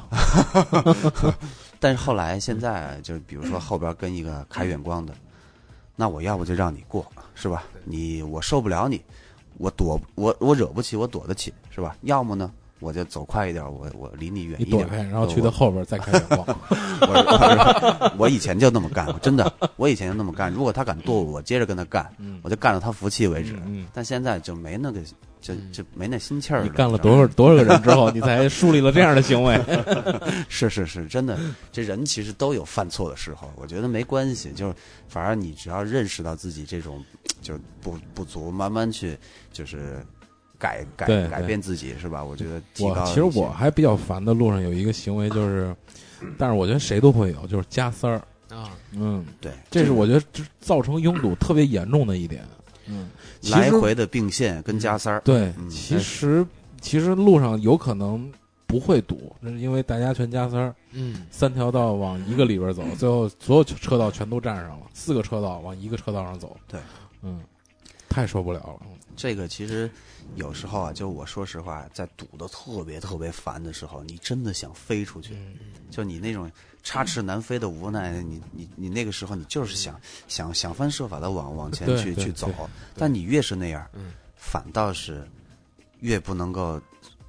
[1.77, 5.13] 但是后来现在就是比如说后边跟一个开远光的，
[5.97, 7.65] 那我要不就让你过，是吧？
[7.83, 9.01] 你我受不了你，
[9.57, 11.93] 我躲我我惹不起，我躲得起，是吧？
[12.03, 12.49] 要么呢，
[12.80, 16.45] 我就走快一点，我我离你远一点，然后去我他后边再开远光。
[17.02, 20.49] 我我我以前就那么干，真的，我以前就那么干。
[20.52, 23.53] 如果他敢剁我，我接着跟他干，嗯我就干到他服气为止。
[23.65, 25.02] 嗯，但现在就没那个，
[25.41, 26.64] 就就没那心气儿了。
[26.64, 29.60] 你干了多少多少个人之后，你才树立了这样的行为？
[30.47, 31.38] 是是是，真的，
[31.73, 34.76] 这人其实都有犯错的时候，我觉得没关系，就是
[35.10, 37.03] 反而你只要认识到自己这种
[37.41, 39.18] 就不不足，慢慢去
[39.52, 40.02] 就是
[40.60, 42.23] 改改对改变自己，是吧？
[42.23, 45.76] 我觉得我其实我还比较烦的路上有一个行为，就是，
[46.38, 48.22] 但是我觉得谁都会有，就是加塞儿。
[48.49, 49.52] 啊，嗯，对。
[49.69, 52.44] 这是我觉得这造成拥堵特别严重的一点。
[52.88, 53.10] 嗯，
[53.52, 55.69] 来回的并线跟加塞儿，对，嗯。
[55.69, 56.45] 其实
[56.80, 58.32] 其实路上有可能
[58.68, 66.56] 不会堵，那是因为大家全加塞儿，嗯，三条道往一个里边走，最后所有车道全都占上了，四个车道往一个车道上走。
[66.68, 66.80] 对，
[67.23, 67.41] 嗯，
[68.07, 68.80] 太受不了了。
[69.15, 69.90] 这个其实
[70.35, 75.56] 有时候啊，就我说实话，在堵得特别特别烦的时候，你真的想飞出去，嗯
[75.89, 76.52] 就你那种
[76.84, 82.49] 插翅难飞的无奈，你你你那个时候你就是想想想方设法的往往前去去走，
[82.95, 85.26] 但你越是那样嗯，反倒是
[86.02, 86.81] 越不能够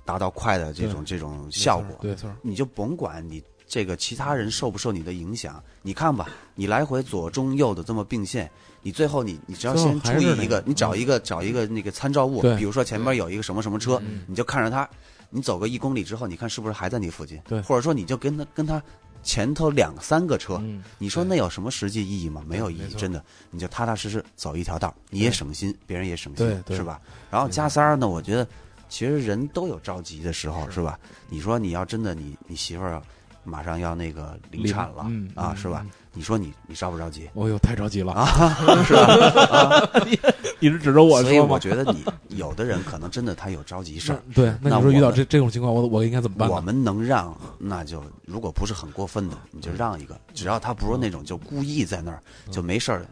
[0.05, 1.97] 达到快的这种这种效果。
[2.01, 8.51] 对你就甭管你这个其他人受不受你的影响，你看吧，你来回左中右的这么并线，
[8.87, 14.89] 你最后你你只要先注意一个，你找一个找一个那个参照物，比如说前面有一个什么什么车嗯，你就看着它，
[15.29, 17.37] 你走个一公里之后，你看是不是还在你附近？
[17.49, 18.81] 对或者说你就跟他跟他
[19.25, 22.45] 前头两三个车，嗯，你说那有什么实际意义吗？
[22.47, 26.47] 没有意义，真的，你就踏踏实实走一条道，你也省心，别人也省心，
[26.77, 27.01] 是吧？
[27.29, 28.47] 然后加三儿呢，我觉得
[28.89, 30.97] 其实人都有着急的时候，是吧？
[31.29, 33.03] 你说你要真的你你媳妇儿
[33.43, 35.85] 马上要那个临临产了嗯啊，嗯是吧？
[36.17, 37.29] 你说你你着不着急？
[37.35, 38.27] 哦呦，太着急了啊，
[38.85, 39.91] 是吧？
[40.61, 41.45] 一直指着我所以说？
[41.45, 42.03] 我觉得你
[42.39, 46.49] 有的人可能真的他有着急事儿，对，那你说遇到这这种情况，我我应该怎么办？
[46.49, 53.07] 我们能让，那就如果不是很过分的，你就让一个，只要他不是那种就故意在那儿就没事儿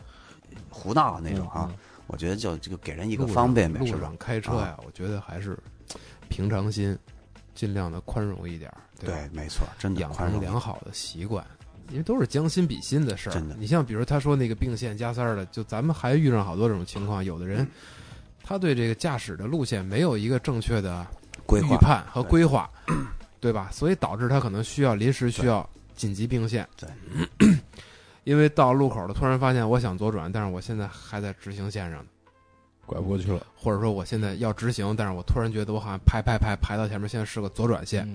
[0.70, 1.70] 胡闹那种啊，
[2.06, 4.16] 我觉得就这个给人一个方便呗，是吧路上？
[4.16, 5.58] 开车呀，我觉得还是
[6.30, 6.98] 平常心，
[7.54, 11.44] 尽量的宽容一点对，没错，真的养成良好的习惯，
[11.94, 13.32] 因为都是将心比心的事儿。
[13.32, 17.64] 真的你像比如他说那个并线加塞儿的，就咱们还遇上好多这种情况，有的人
[18.42, 21.06] 他对这个驾驶的路线没有一个正确的
[21.62, 22.68] 预判和规划，
[23.38, 23.70] 对吧？
[23.72, 26.68] 所以导致他可能需要临时需要紧急并线。
[26.76, 26.88] 对，
[28.24, 32.04] 因为到路口了，突然发现我想左转，但是我现在还在直行线上，
[32.86, 33.46] 拐不过去了。
[33.54, 38.08] 或者说我现在要直行，但是我突然觉得我好像排排排排到前面，现在是个左转线，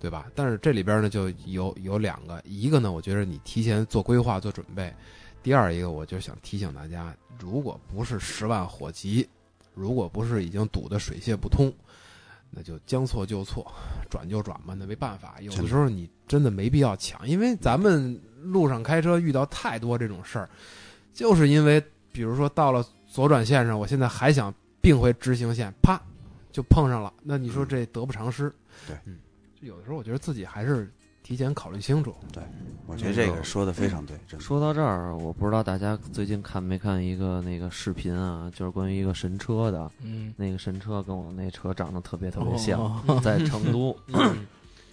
[0.00, 0.26] 对吧？
[0.34, 4.90] 但是这里边呢就有有两个，一个呢，我觉得你提前做规划、做准备；
[5.42, 9.28] 第二一个，我就想提醒大家，如果不是十万火急，
[9.74, 11.72] 如果不是已经堵得水泄不通，
[12.50, 13.70] 那就将错就错，
[14.10, 15.36] 转就转吧，那没办法。
[15.40, 20.48] 有的时候你真的没必要抢，因为咱们路上开车遇到太多这种事儿，
[21.12, 21.82] 就是因为
[22.12, 22.84] 比如说到了
[23.18, 26.00] 左转线上，我现在还想并回直行线，啪
[26.52, 28.48] 就碰上了，那你说这得不偿失。
[28.86, 29.18] 对嗯，
[29.58, 30.88] 有的时候我觉得自己还是
[31.24, 32.14] 提前考虑清楚。
[32.32, 32.40] 对
[32.86, 34.16] 我觉得这个说的非常对。
[34.38, 43.96] 说到这儿，我不知道大家最近看没看一个那个视频啊，就是关于一个神车的，嗯，那个神车跟我那车长得特别特别像，哦在 成都，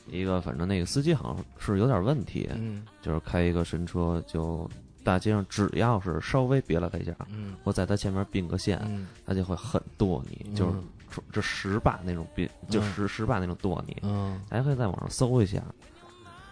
[0.08, 4.68] 一个反正那个司机好像是有点问题，嗯就是开一个神车，就
[5.06, 15.62] 大街上只要是稍微别了他一下，嗯我在他前面并个线，嗯他就会很剁你，就是嗯这这十把那种并，就嗯十十把那种剁你，嗯，大家可以在网上搜一下。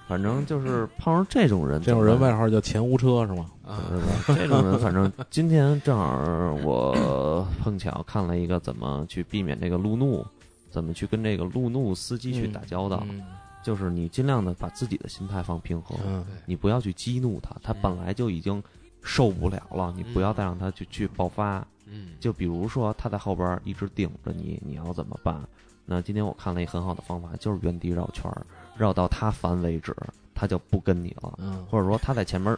[0.06, 3.50] 反正就是碰上这种人，这种人外号叫前无车是吗？
[3.66, 3.80] 啊，
[4.28, 10.24] 这种人，反正 今天正好我碰巧看了一个怎么去避免这个路怒，
[10.70, 13.24] 怎么去跟这个路怒司机去打交道，嗯
[13.64, 18.61] 就是你尽量的把自己的心态放平和，嗯你不要去激怒他，他本来就已经
[19.02, 21.65] 受不了了，你不要再让他去去爆发。
[21.85, 25.41] 嗯，就比如说他在后边一直顶着你，你要怎么办？
[25.85, 28.45] 那今天我看了一个很好的方法，就是原地绕圈儿，
[28.77, 29.94] 绕到他烦为止，
[30.34, 31.34] 他就不跟你了。
[31.40, 32.57] 嗯，或者说他在前面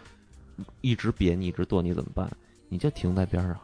[0.82, 2.30] 一直憋你，一直剁你怎么办？
[2.70, 3.60] 你就停在边上，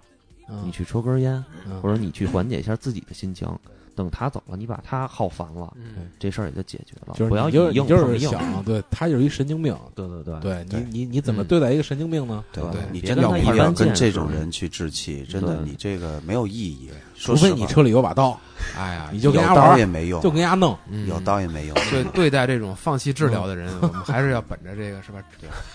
[0.49, 3.47] 嗯你去抽根烟，嗯或者你去缓解一下自己的心情。
[3.95, 7.13] 等他走了，你把他耗烦了，嗯这事儿也就解决了。
[7.17, 8.29] 就是不要硬就是碰硬。
[8.29, 12.43] 想，对他就是一神经病，对对对对你你你怎么嗯对待一个神经病呢？
[12.51, 16.89] 对对你真的要跟般见识这种人去置气，真的，你这个没有意义。
[17.15, 18.35] 除非你车里有把刀，
[18.75, 20.75] 哎呀，你就有刀跟人家玩儿，也没用，就跟人家弄。
[20.89, 21.75] 嗯有刀也没用。
[21.91, 25.21] 对对待这种放弃治疗的人，我们还是要本着这个是吧？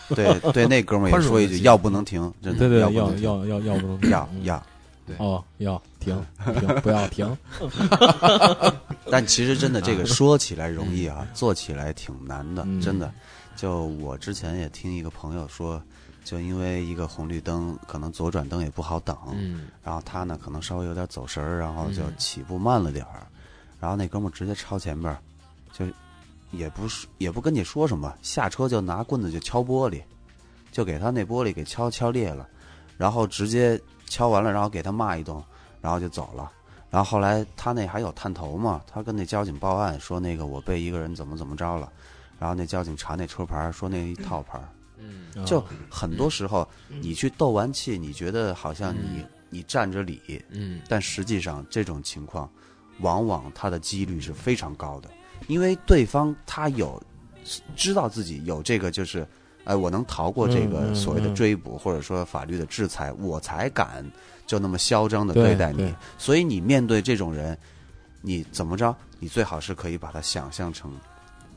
[0.09, 4.63] 对对，那哥们儿也说一句：药不能停，真的，对对，要药不能停要要要不能停要要。
[5.19, 6.21] 哦，要停
[6.59, 7.37] 停，不要停。
[9.11, 12.81] 但其实真的这个说起来容易啊，做起来挺难的，嗯。
[12.81, 13.13] 真的。
[13.55, 15.83] 就我之前也听一个朋友说，
[16.25, 19.69] 就因为一个红绿灯，可能左转灯也不好等，嗯。
[19.83, 22.15] 然后他呢可能稍微有点走神儿，然后就嗯。
[22.19, 23.27] 起步慢了点儿，
[23.81, 25.19] 然后那哥们儿直接超前边儿，
[25.73, 25.87] 就
[26.51, 30.03] 也不是也不跟你说什么，下车就拿棍子就敲玻璃，
[30.71, 32.47] 就给他那玻璃给敲敲裂了，
[32.99, 35.43] 然后直接敲完了，然后给他骂一顿，
[35.81, 36.51] 然后就走了。
[36.89, 41.93] 然后后来他那还有探头嘛，他跟那交警报案说那个我被一个人怎么怎么着了，
[42.39, 44.59] 然后那交警查那车牌说那一套牌，
[44.97, 45.45] 嗯。
[45.45, 50.81] 就很多时候你去斗完气，你觉得好像你你占着理，嗯。
[50.89, 52.49] 但实际上这种情况
[53.01, 55.11] 往往他的几率是非常高的，
[55.49, 57.03] 因为对方他有
[57.75, 59.27] 知道自己有这个就是。
[59.67, 64.05] 哎，我能逃过这个所谓的嗯追捕，或者说法律的制裁，我才敢
[64.47, 65.95] 就那么嚣张的对对待你。
[66.17, 67.59] 所以你面对这种人，
[68.23, 68.97] 你怎么着？
[69.19, 70.93] 你最好是可以把他想象成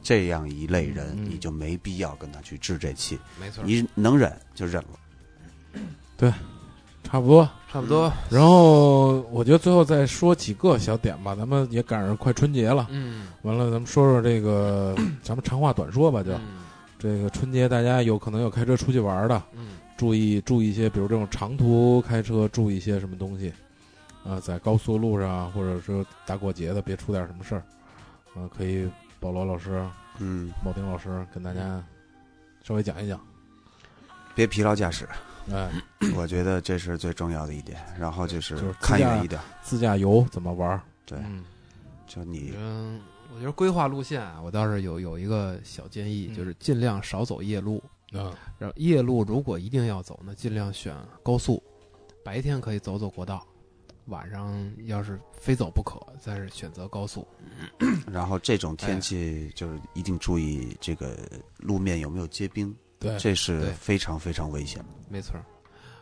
[0.02, 3.20] 这样一类人，嗯你就没必要跟他去置这气。
[3.40, 5.80] 没错，你能忍就忍了。
[6.18, 6.34] 对
[7.04, 7.48] 差不多。
[7.72, 8.12] 差不多。
[8.32, 16.59] 然后我觉得最后再说几个小点吧，咱们也赶上快春节了，嗯，完了咱们说说这个，咱们长话短说吧，就嗯
[17.00, 19.78] 这个春节大家有可能有开车出去玩的，嗯。
[19.98, 23.54] 注意注意一些，比如这种长途开车注意一些什么东西，
[24.24, 27.64] 啊，在高速路上或者说大过节的别出点什么事儿，
[28.34, 28.90] 啊，可以
[29.20, 29.86] 保罗老师、
[30.20, 31.84] 嗯，铆钉老师跟大家
[32.64, 33.20] 稍微讲一讲，
[34.34, 35.06] 别疲劳驾驶，
[35.52, 35.70] 哎，
[36.16, 37.78] 我觉得这是最重要的一点。
[38.00, 40.82] 然后就是就是看远一点，自驾游怎么玩？
[41.06, 41.44] 对，嗯，
[42.08, 43.02] 就你嗯，
[43.34, 47.82] 我觉得规划路线啊，我倒是有有一个小建议，嗯就是尽量少走夜路。
[48.12, 51.62] 啊，然后夜路如果一定要走呢，尽量选高速，
[52.26, 53.46] 白天可以走走国道，
[54.08, 57.28] 晚上要是非走不可，再是选择高速。
[58.12, 61.16] 然后这种天气就是一定注意这个
[61.60, 64.86] 路面有没有结冰，对，这是非常非常危险的。
[65.08, 65.46] 没错儿。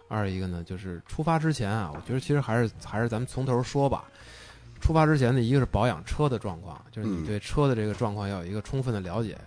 [0.07, 4.09] 二一个呢，就是出发之前啊，我觉得其实还是还是咱们从头说吧。
[4.79, 9.37] 出发之前呢，一个是保养车的状况，就是你嗯对车的这个状况要有一个充分的了解，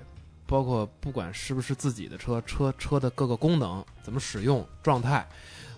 [0.47, 5.27] 包括不管是不是自己的车，车车的各个功能怎么使用状态，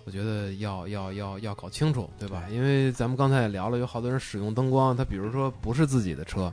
[0.05, 2.43] 我觉得要要要要搞清楚，对吧？
[2.51, 6.51] 因为咱们刚才也聊了，有好多人使用灯光，他比如说不是自己的车，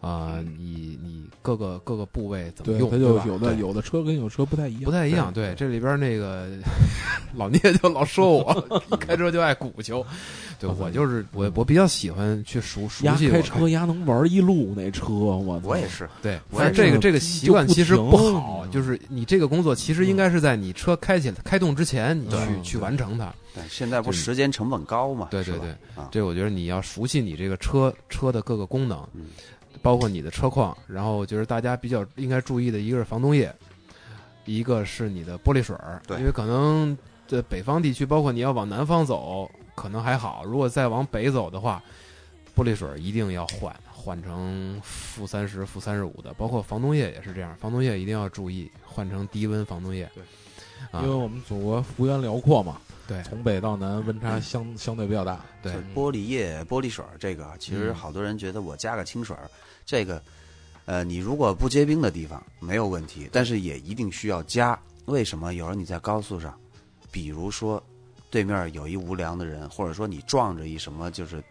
[0.00, 5.32] 啊、你你各个各个部位怎么对，用，它就有的有的车跟有车不太一样，不太一样。
[5.32, 6.48] 对，这里边那个
[7.34, 10.04] 老聂就老说我 开车就爱鼓球，
[10.58, 23.34] 对啊我就是我我比较喜欢去熟熟悉开车丫能玩一路那车，我我也是，对，我但是这个这个习惯其实不好，就是你这个工作其实应该是在你车开起来开动之前，你去对去完成它。
[23.54, 25.28] 对，现在不时间成本高嘛？
[25.30, 29.26] 对对对，啊，这我觉得你要熟悉你这个车车的各个功能嗯，
[29.82, 30.76] 包括你的车况。
[30.86, 33.52] 然后就是大家比较应该注意的一个是防冻液，
[34.44, 36.18] 一个是你的玻璃水儿，对。
[36.18, 36.96] 因为可能
[37.26, 41.82] 在北方地区，包括你要往南方走，可能还好；如果再往北走的话，
[42.56, 50.10] 玻璃水儿一定要换，换成负三十、负三十五的，包括防冻液也是这样，防冻液一定要注意换成低温防冻液。
[50.14, 50.24] 对，
[50.90, 53.22] 啊因为，我们祖国幅员辽阔嘛，对。
[53.22, 55.72] 从北到南温差 相相对比较大，对。
[55.94, 57.94] 玻璃液、玻璃水儿这个，其实嗯。
[57.94, 59.48] 好多人觉得我加个清水儿，
[59.88, 60.22] 这个，
[60.84, 64.78] 呃，你如果不结冰的地方没有问题，但是也一定需要加。
[65.06, 65.54] 为什么？
[65.54, 66.54] 有时候你在高速上，
[67.10, 67.82] 比如说
[68.28, 71.42] 对面有一无良的人，或者说你撞着一什么，就是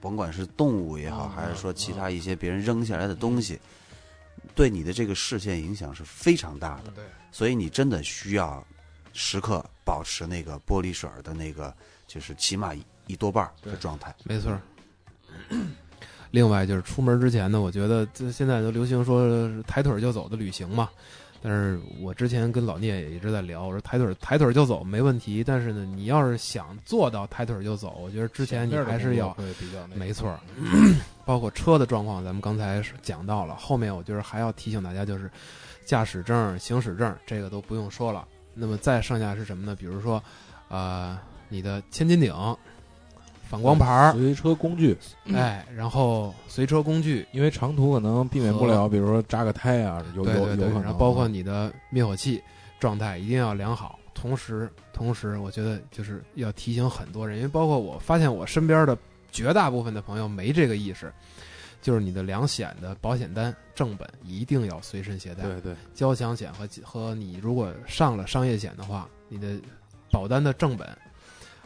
[0.00, 3.60] 甭管是动物也好，嗯还是说其他一些别人扔下来的东西，
[4.56, 6.90] 对你的这个视线影响是非常大的。
[6.90, 8.66] 对，所以你真的需要
[9.12, 11.72] 时刻保持那个玻璃水的那个，
[12.08, 14.12] 就是起码一一多半的状态。
[14.24, 14.60] 没错儿。
[16.32, 20.90] 另外就是出门之前呢，我觉得这现在都流行说抬腿就走的旅行嘛。
[21.44, 30.38] 但是我之前跟老聂也一直在聊，我说抬腿抬腿就走没问题，但是呢，你要是想做到抬腿就走，我觉得之前你还是要会比较没错儿，
[31.26, 33.56] 包括车的状况，咱们刚才讲到了。
[33.56, 35.28] 后面我觉得还要提醒大家，就是
[35.84, 38.24] 驾驶证、行驶证这个都不用说了。
[38.54, 39.74] 那么再剩下是什么呢？
[39.74, 40.22] 比如说，
[40.68, 41.18] 呃，
[41.48, 42.32] 你的千斤顶、
[43.52, 44.96] 反光牌儿，随车工具，
[45.34, 52.42] 哎，然后随车工具，因为长途可能避免不了，比如说扎个胎啊，有有有可能，然后包括你的灭火器
[52.80, 53.98] 状态一定要良好。
[54.14, 58.96] 同时，同时，我觉得就是要提醒很多人，因为包括我发现我身边的
[59.30, 61.12] 绝大部分的朋友没这个意识，
[61.82, 65.42] 就是你的两险的保险单正本一定要随身携带。
[65.42, 69.60] 对对，交强险和和你如果上了商业险的话，你的
[70.10, 70.88] 保单的正本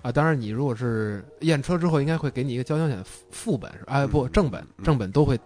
[0.07, 3.81] 啊，当然你如果是验车之后，应该会给你一个交强险的副副本是？
[3.87, 5.37] 哎，不，嗯正本嗯正本都会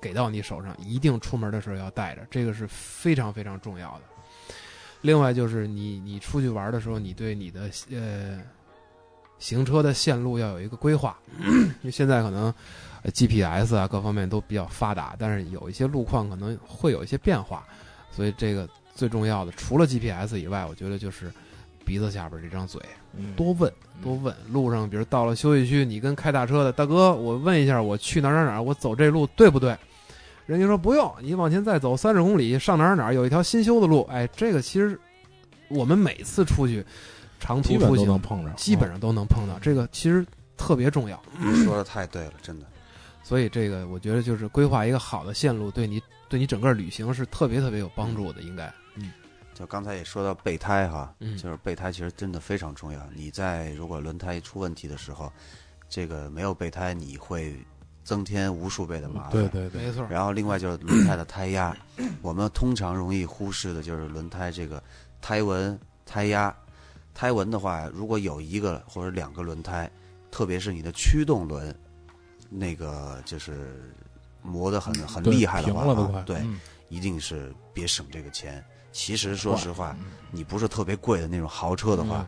[0.00, 4.00] 给到你手上，一定出门的时候要带着，这个是非常非常重要的。
[5.02, 8.42] 另外就是你你出去玩的时候，你对你的呃
[9.38, 12.52] 行车的线路要有一个规划，因为现在可能
[13.04, 17.64] 呃 GPS 啊各方面都比较发达，但是有一些路况可能会有一些变化，
[18.10, 21.30] 所以这个最重要的除了 GPS 以外，我觉得就是
[21.88, 22.78] 鼻子下边这张嘴，
[23.16, 24.34] 嗯多问多问。
[24.52, 29.74] 路上比如到了休息区，你跟开大车的大哥，我问一下，我去哪儿哪儿哪儿，我走这路对不对？
[30.44, 34.02] 人家说不用，你往前再走三十公里，上哪儿哪儿有一条新修的路。
[34.10, 35.00] 哎，这个其实
[35.68, 36.84] 我们每次出去
[37.40, 40.24] 长途出行，能碰着，基本上都能碰到，这个其实
[40.56, 41.18] 特别重要。
[41.38, 42.66] 你说的太对了，真的。
[43.24, 48.72] 所以这个我觉得就是规划一个好的线路，对你对你整个旅行是特别特别有帮助的，应该。
[49.58, 53.00] 就刚才也说到备胎哈，嗯就是备胎其实真的非常重要。
[53.12, 55.32] 你在如果轮胎出问题的时候，
[55.88, 57.56] 这个没有备胎，你会
[58.04, 59.32] 增添无数倍的麻烦。
[59.32, 61.76] 对对对，没错，然后另外就是轮胎的胎压，
[62.22, 64.80] 我们通常容易忽视的就是轮胎这个
[65.20, 65.76] 胎纹、
[66.06, 66.54] 胎压。
[67.12, 69.90] 胎纹的话，如果有一个或者两个轮胎，
[70.30, 71.74] 特别是你的驱动轮，
[72.48, 73.92] 那个就是
[74.40, 78.64] 磨得很很厉害的话对，嗯一定是别省这个钱。
[78.98, 82.26] 其实说实话，嗯你不是特别贵的那种豪车的话，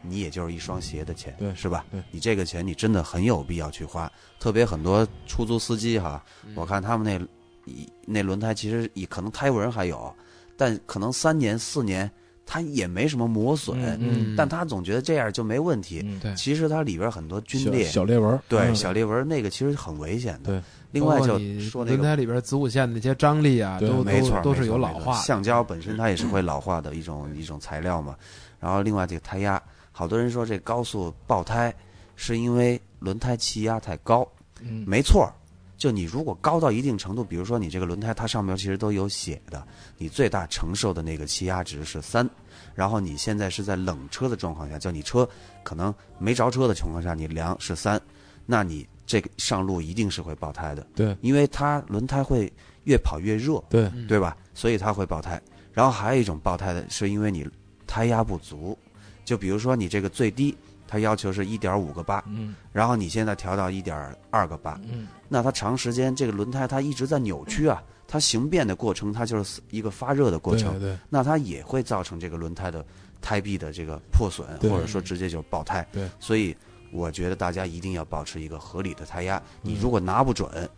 [0.00, 1.84] 你也就是一双鞋的钱，对是吧？
[1.90, 4.10] 对你这个钱你真的很有必要去花。
[4.38, 7.26] 特别很多出租司机哈，嗯我看他们那
[7.70, 10.14] 一那轮胎其实也可能胎纹还有，
[10.56, 12.08] 但可能三年四年
[12.46, 16.04] 它也没什么磨损，嗯但他总觉得这样就没问题。
[16.36, 20.52] 其实它里边很多皲裂，小裂纹，对嗯小裂纹那个其实很危险的。
[20.52, 20.62] 对，
[20.92, 21.38] 另外就
[21.84, 25.14] 轮胎里边子午线的那些张力啊，都没错，都都是有老化。
[25.22, 28.14] 橡胶本身它也是会老化的一种一种材料嘛。
[28.60, 29.60] 然后另外这个胎压，
[29.90, 31.74] 好多人说这高速爆胎
[32.14, 34.26] 是因为轮胎气压太高，
[34.60, 35.32] 嗯，没错儿。
[35.78, 39.66] 就你如果高到一定程度，比如说你这个轮胎它上面其实都有写的，
[39.98, 42.28] 你最大承受的那个气压值是三，
[42.72, 45.28] 然后你现在是在冷车的状况下，就你车
[45.64, 48.00] 可能没着车的情况下，你量是三，
[48.46, 51.14] 那你这个上路一定是会爆胎的，对。
[51.20, 52.50] 因为它轮胎会
[52.84, 54.34] 越跑越热，对，嗯对吧？
[54.54, 55.38] 所以它会爆胎。
[55.70, 57.46] 然后还有一种爆胎的是因为你
[57.86, 58.78] 胎压不足，
[59.22, 60.56] 就比如说你这个最低，
[60.88, 62.54] 它要求是一点五个八，嗯。
[62.72, 65.06] 然后你现在调到一点二个八，嗯。
[65.28, 70.98] 那它长时间这个轮胎它一直在扭曲啊，它形变的过程它就是一个发热的过程，对对。
[71.10, 72.82] 那它也会造成这个轮胎的
[73.20, 75.86] 胎壁的这个破损，或者说直接就爆胎。
[75.92, 76.56] 对，所以
[76.92, 80.68] 我觉得大家一定要保持一个合理的胎压，你嗯如果拿不准，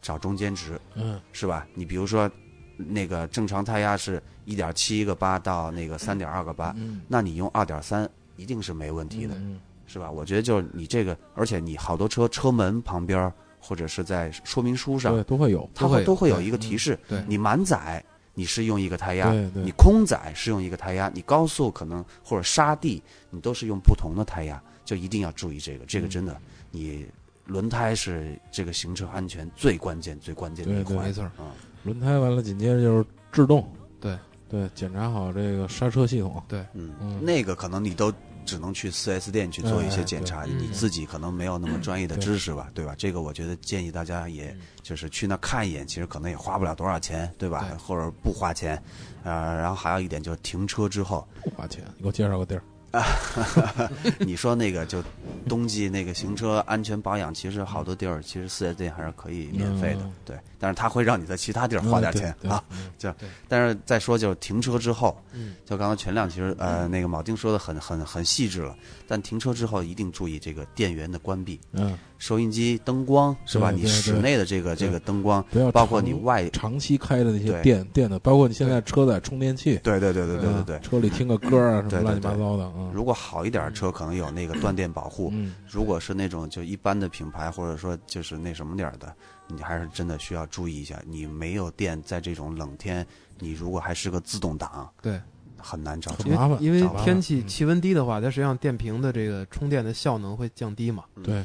[0.00, 1.20] 找中间值，嗯。
[1.32, 1.66] 是吧？
[1.74, 2.30] 你比如说，
[2.76, 7.00] 那个正常胎压是一点七个八到那个三点二个八，嗯。
[7.08, 9.58] 那你用二点三一定是没问题的，嗯。
[9.86, 10.10] 是吧？
[10.10, 13.30] 我觉得就是你这个，而且你好多车车门旁边
[13.60, 17.22] 或者是在说明书上对，，都会有，它会都会有一个提示，对。
[17.28, 18.02] 你满载
[18.34, 19.62] 你是用一个胎压，对对。
[19.62, 26.10] 你空载是用一个胎压，你高速可能或者沙地你都是用不同的胎压，就一定要注意这个，这个嗯。
[26.10, 26.36] 真的
[26.70, 27.06] 你。
[27.44, 31.50] 轮胎是这个行车安全最关键、最关键的一对对环，没错嗯，
[31.82, 33.68] 轮胎完了，紧接着就是制动，
[34.00, 34.16] 对。
[34.48, 37.22] 对，检查好这个刹车系统，嗯，嗯。
[37.24, 38.14] 那个可能你都
[38.46, 42.94] 只能去四 S 店去做一些哎检查，你自己可能没有那么专业的知识吧，对吧？
[42.96, 44.60] 这个我觉得建议大家也嗯。
[44.80, 47.66] 就是去那看一眼，其实可能也花不了多少钱，对吧？
[47.68, 47.76] 对。
[47.76, 48.80] 或者不花钱，
[49.24, 51.82] 呃，然后还有一点就是停车之后，不花钱。
[51.96, 52.62] 你给我介绍个地儿，
[54.20, 55.02] 你说那个就
[55.48, 62.62] 冬季那个行车安全保养，其实好多地儿其实四 S 店还是可以免费的嗯，对，但是他会让你在其他地儿花点钱啊。
[62.68, 63.14] 对这
[63.48, 68.76] 但是再说就是停车之后，嗯，就刚刚全亮其实呃那个铆钉说的很很很细致了，
[69.08, 73.72] 但停车之后一定注意这个电源的关闭，嗯，收音机灯光是吧？
[73.72, 80.78] 你室内的这个这个灯光，不要包括你外，长期开的那些电电的，包括你现在车载充电器，对对对对对对嗯对。
[80.78, 82.92] 车里听个歌啊什么乱七八糟的，嗯。
[82.94, 89.12] 如果好一点的车可能有那个断电保护，嗯，如果是那种就一般的品牌或者说就是那什么点儿的，
[89.48, 91.02] 你还是真的需要注意一下。
[91.04, 93.04] 你没有电，在这种冷天，
[93.40, 95.20] 你如果还是个自动挡，对，
[95.56, 97.48] 很难找麻烦为因为天气嗯。
[97.48, 101.44] 气温低的话，它实际上电瓶的这个充电的效能会降低嘛，对，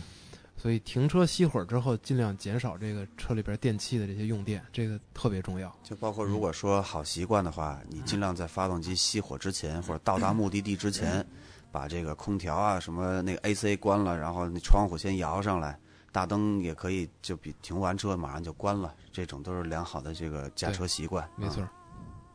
[0.68, 5.74] 所以停车熄火之后，尽量减少这个车里边电器的这些用电，这个特别重要。
[5.82, 11.26] 就包括如果说好习惯的话，你尽量在发动机熄火之前或者到达目的地之前，
[11.72, 15.80] 把这个空调啊什么那个 AC 关了，然后那窗户先摇上来，
[16.12, 21.26] 大灯也可以就比停完车马上就关了，这种都是良好的这个驾车习惯。
[21.38, 21.72] 没错啊，，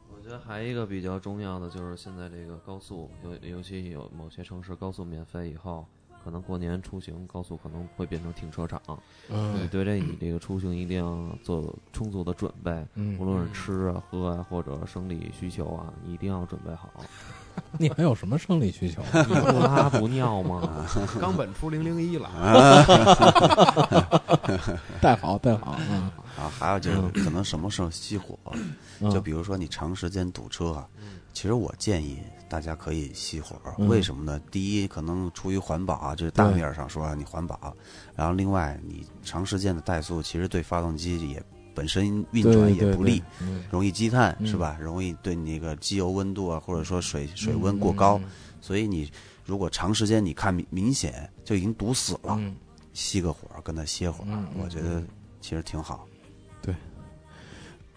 [0.08, 5.86] 我觉得还一个比较重要的就是现在这个高速，尤尤其有某些城市高速免费以后，
[6.24, 8.80] 可能过年出行高速可能会变成停车场。
[9.28, 16.88] 你嗯对这你这个出行一定要做充足的准备，无嗯，论是吃啊、喝啊或者生理需求啊，你一定要准备好。
[17.78, 19.02] 你还有什么生理需求？
[19.12, 20.86] 你不拉不尿吗？
[21.20, 22.30] 冈本出零零一了，
[25.00, 26.02] 带好带好，嗯，
[26.38, 28.38] 啊，还有就是可能什么时候熄火，
[29.00, 30.88] 嗯就比如说你长时间堵车啊，
[31.34, 32.18] 其实我建议
[32.52, 33.88] 大家可以熄火，嗯。
[33.88, 34.38] 为什么呢？
[34.50, 37.56] 第一，可能出于环保啊，这是大面儿上说啊你环保；
[38.14, 41.42] 然后另外，你长时间的怠速，其实对发动机也
[41.74, 43.22] 本身运转也不利，
[43.70, 44.76] 容易积碳，嗯是吧？
[44.78, 48.24] 容易对你那个机油温度啊，或者说水水温过高，嗯
[48.60, 49.10] 所以你
[49.46, 52.54] 如果长时间你看明明显就已经堵死了，嗯。
[52.94, 55.02] 熄个火跟它歇会儿，我觉得
[55.40, 56.06] 其实挺好。
[56.60, 56.74] 对。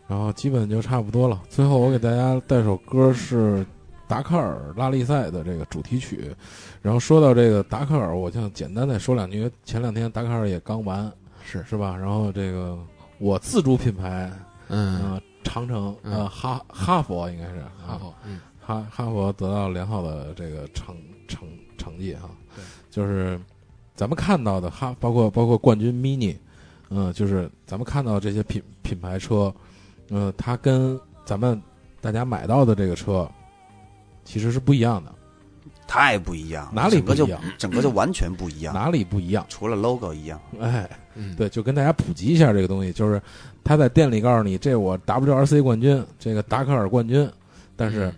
[0.07, 1.43] 然后基本就差不多了。
[1.49, 3.65] 最后我给大家带首歌是
[4.07, 6.35] 达喀尔拉力赛的这个主题曲。
[6.81, 9.49] 然后说到这个达喀尔，我想简单再说两句。
[9.63, 11.11] 前两天达喀尔也刚完，
[11.43, 11.63] 是。
[11.67, 11.95] 是吧？
[11.95, 12.77] 然后这个
[13.17, 14.31] 我自主品牌，
[14.69, 16.13] 嗯，呃，长城，嗯。
[16.13, 17.71] 呃，哈哈佛应该是啊。
[17.87, 18.39] 哈佛，嗯。
[18.67, 20.95] 哈哈佛得到良好的这个成
[21.27, 23.39] 成成绩哈，对，就是
[23.95, 26.35] 咱们看到的哈，包括包括冠军 mini，
[26.89, 29.53] 嗯、就是咱们看到这些品品牌车，
[30.09, 31.61] 嗯、它跟咱们
[32.01, 33.29] 大家买到的这个车
[34.25, 35.13] 其实是不一样的，
[35.87, 37.41] 太不一样了，哪里整个就不一样？
[37.57, 39.45] 整个就完全不一样，哪里不一样？
[39.47, 40.37] 除了 logo 一样。
[40.59, 43.21] 哎，嗯，对，就跟大家普及一下这个东西，就是
[43.63, 47.29] 他在店里告诉你，这我 WRC 冠军，这个达喀尔冠军，
[47.75, 48.07] 但是。
[48.07, 48.15] 嗯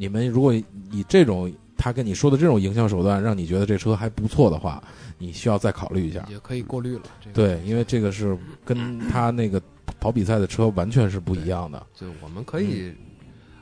[0.00, 4.80] 你们如果以这种他跟你说的这种营销手段，让你觉得这车还不错的话，
[5.18, 6.24] 你需要再考虑一下。
[6.30, 7.02] 也可以过滤了。
[7.20, 9.60] 这个对，因为这个是跟他那个
[9.98, 11.84] 跑比赛的车完全是不一样的。
[11.96, 12.94] 就我们可以，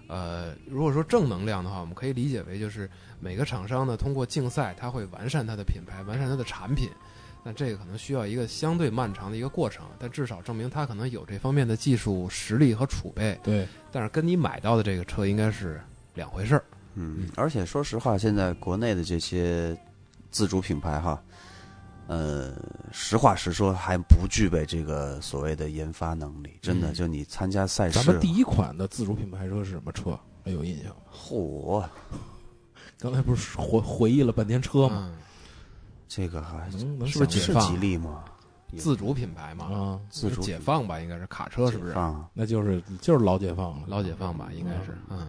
[0.08, 2.88] 呃，如果说正能量的话，我们可以理解为就是
[3.20, 6.88] 每个厂商呢，通过竞赛，它会完善它的品牌，完善它的产品。
[7.42, 13.38] 那这个可能需要一个相对漫长的一个过程，但至少证明它可能有这方面的技术实力和储备。
[13.42, 15.80] 对，但是跟你买到的这个车应该是
[16.14, 16.64] 两回事儿。
[16.94, 19.76] 嗯，而且说实话，现在国内的这些
[20.32, 21.22] 自主品牌哈，
[22.06, 22.54] 呃，
[22.92, 26.58] 实话实说，还不具备这个所谓的研发能力。
[26.62, 30.18] 真的，嗯就你参加赛事，咱们第一款的自主品牌车是什么车？
[30.44, 31.02] 还有印象吗？
[31.12, 31.84] 嚯，
[32.98, 35.10] 刚才不是回回忆了半天车吗？
[35.12, 35.18] 嗯，
[36.06, 38.24] 这个还能能是不是想得解放吉利吗？
[38.78, 40.00] 自主品牌嘛，啊？
[40.10, 41.92] 自主解放吧，应该是卡车，是不是？
[41.92, 44.96] 放那就是就是老解放了，老解放吧，应该是。
[45.08, 45.26] 嗯，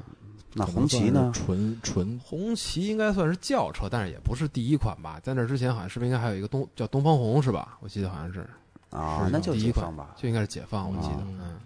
[0.54, 1.32] 那红旗呢？
[1.34, 5.20] 纯纯红旗应该算是轿车，但是也不是第一款吧。
[5.22, 7.78] 在那之前好像是不是应该还有一个东叫东方红是吧？
[7.82, 8.50] 我记得好像是，是，
[8.98, 10.16] 啊那就第一款解放吧。
[10.18, 11.16] 就应该是解放，我记得。
[11.16, 11.60] 啊嗯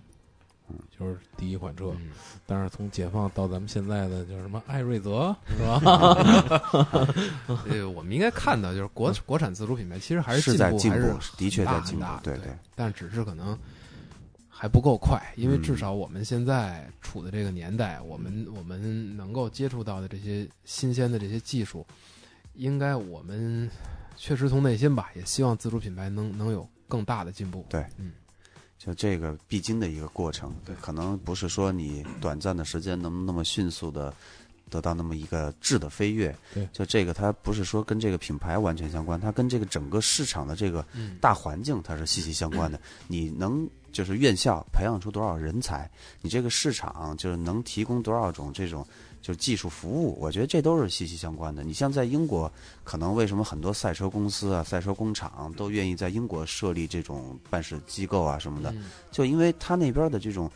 [0.97, 1.87] 就是第一款车。
[1.97, 2.11] 嗯，
[2.45, 5.81] 但是从解放到咱们现在的叫什么艾瑞泽 是吧？
[7.67, 13.57] 呃，我们应该看到就是国国产自主品牌其实还是进步，在进步还是的确在很大进步对对，但只是可能
[14.61, 21.83] 还不够快，因为嗯至少我们现在处的这个年代，我们我们能够接触到的这些新鲜的这些技术，
[22.53, 23.67] 应该我们
[24.15, 27.65] 确实从内心吧，也希望自主品牌能能有更大的进步。
[27.69, 28.11] 对嗯，
[28.77, 34.13] 就这个必经的一个过程，对可能不是说你短暂的时间能那么迅速的
[34.69, 36.37] 得到那么一个质的飞跃。
[36.53, 42.79] 对就这个它不是说跟这个品牌完全相关，它跟这个整个市场的这个嗯大环境它是息息相关的。
[43.09, 45.89] 你能就是院校培养出多少人才，
[46.21, 48.85] 你这个市场就是能提供多少种这种。
[49.21, 51.63] 就是技术服务，我觉得这都是息息相关的。
[51.63, 52.51] 你像在英国，
[52.83, 60.49] 可能为什么很多赛车公司啊、赛车工厂都愿意在英国设立这种办事机构啊什么的，嗯就因为他那边的这种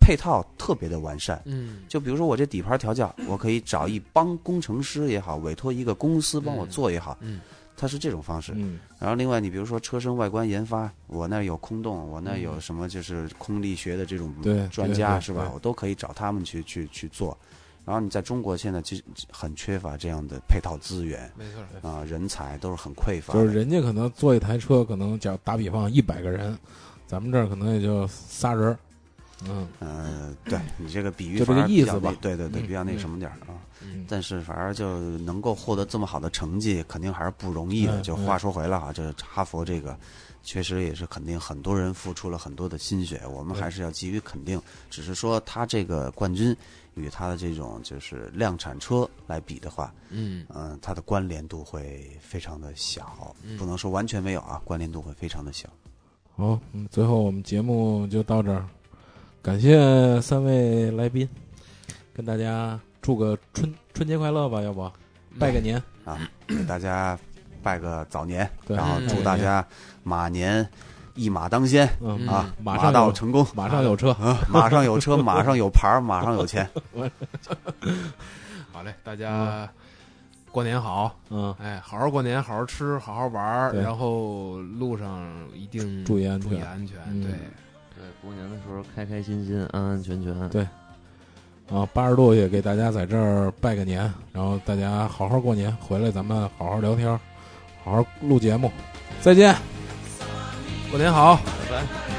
[0.00, 1.42] 配套特别的完善。
[1.44, 7.42] 嗯就比如说我这底盘调教，我可以找一帮工程师也好，委托一个公司帮我做也好，嗯
[7.76, 8.52] 它是这种方式。
[8.56, 14.34] 嗯，然后另外，你比如说车身外观研发，我那儿有空洞，我那儿有什么就是空力学的这种
[14.70, 15.50] 专家是吧？
[15.54, 17.36] 我都可以找他们去去去做。
[17.84, 21.88] 然后你在中国现在其实很缺乏这样的配套资源没错。
[21.88, 23.32] 啊、人才都是很匮乏。
[23.32, 26.58] 就是人家可能做一台车，可能假如打比方一百个人，
[27.06, 28.78] 咱们这儿可能也就仨人儿。
[29.46, 33.50] 嗯嗯、对你这个比喻就这个意思吧对对对，嗯比较那嗯什么点儿啊。
[33.50, 33.60] 嗯
[34.08, 38.00] 但是反正就能够获得这么好的成绩，肯定还是不容易的。
[38.02, 39.96] 就话说回来哈，这哈佛这个
[40.42, 44.60] 确实也是肯定很多人付出了很多的心血，我们还是要给予肯定。
[44.90, 46.56] 只是说他这个冠军
[46.94, 55.68] 与他的这种就是量产车来比的话，嗯嗯，它的关联度会非常的小，嗯不能说完全没有啊，关联度会非常的小。
[56.34, 58.66] 好，嗯，最后我们节目就到这儿，
[59.42, 61.28] 感谢三位来宾，
[62.14, 64.90] 跟大家祝个春春节快乐吧，要不
[65.38, 66.18] 拜个年，啊，
[66.48, 67.16] 给大家
[67.62, 69.64] 拜个早年，对然后嗯祝大家
[70.02, 70.68] 马年
[71.14, 73.46] 一马当先嗯啊，马马上到成功。
[73.54, 76.68] 马上有车，啊，马上有车，马上有牌儿， 马上有钱。
[78.72, 79.70] 好嘞，大家
[80.50, 86.98] 过年好，嗯，哎，好好过年，好好吃，好好玩儿，然后路上一定注意安全注意安全。
[87.06, 90.48] 嗯对，对，过年的时候开开心心、安安全全。
[90.48, 90.66] 对
[91.70, 97.08] 啊，八十度也给大家在这儿拜个年，然后大家好好过年，回来咱们好好聊天，
[97.82, 98.70] 好好录节目，
[99.20, 99.54] 再见。
[100.90, 101.36] 过年好。
[101.68, 102.15] 拜拜。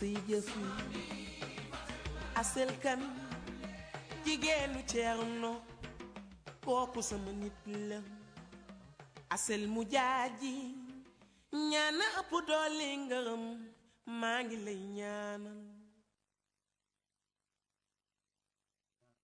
[0.00, 0.64] Seydiassou
[2.40, 3.00] Asel Kan
[4.24, 5.52] jigéenu Ceerno
[6.64, 7.58] kooku sama nit
[7.88, 7.98] la
[9.34, 10.52] Asel mu jaaji
[11.70, 13.44] ñaana ëpp doole ngërëm
[14.66, 15.60] lay ñaanal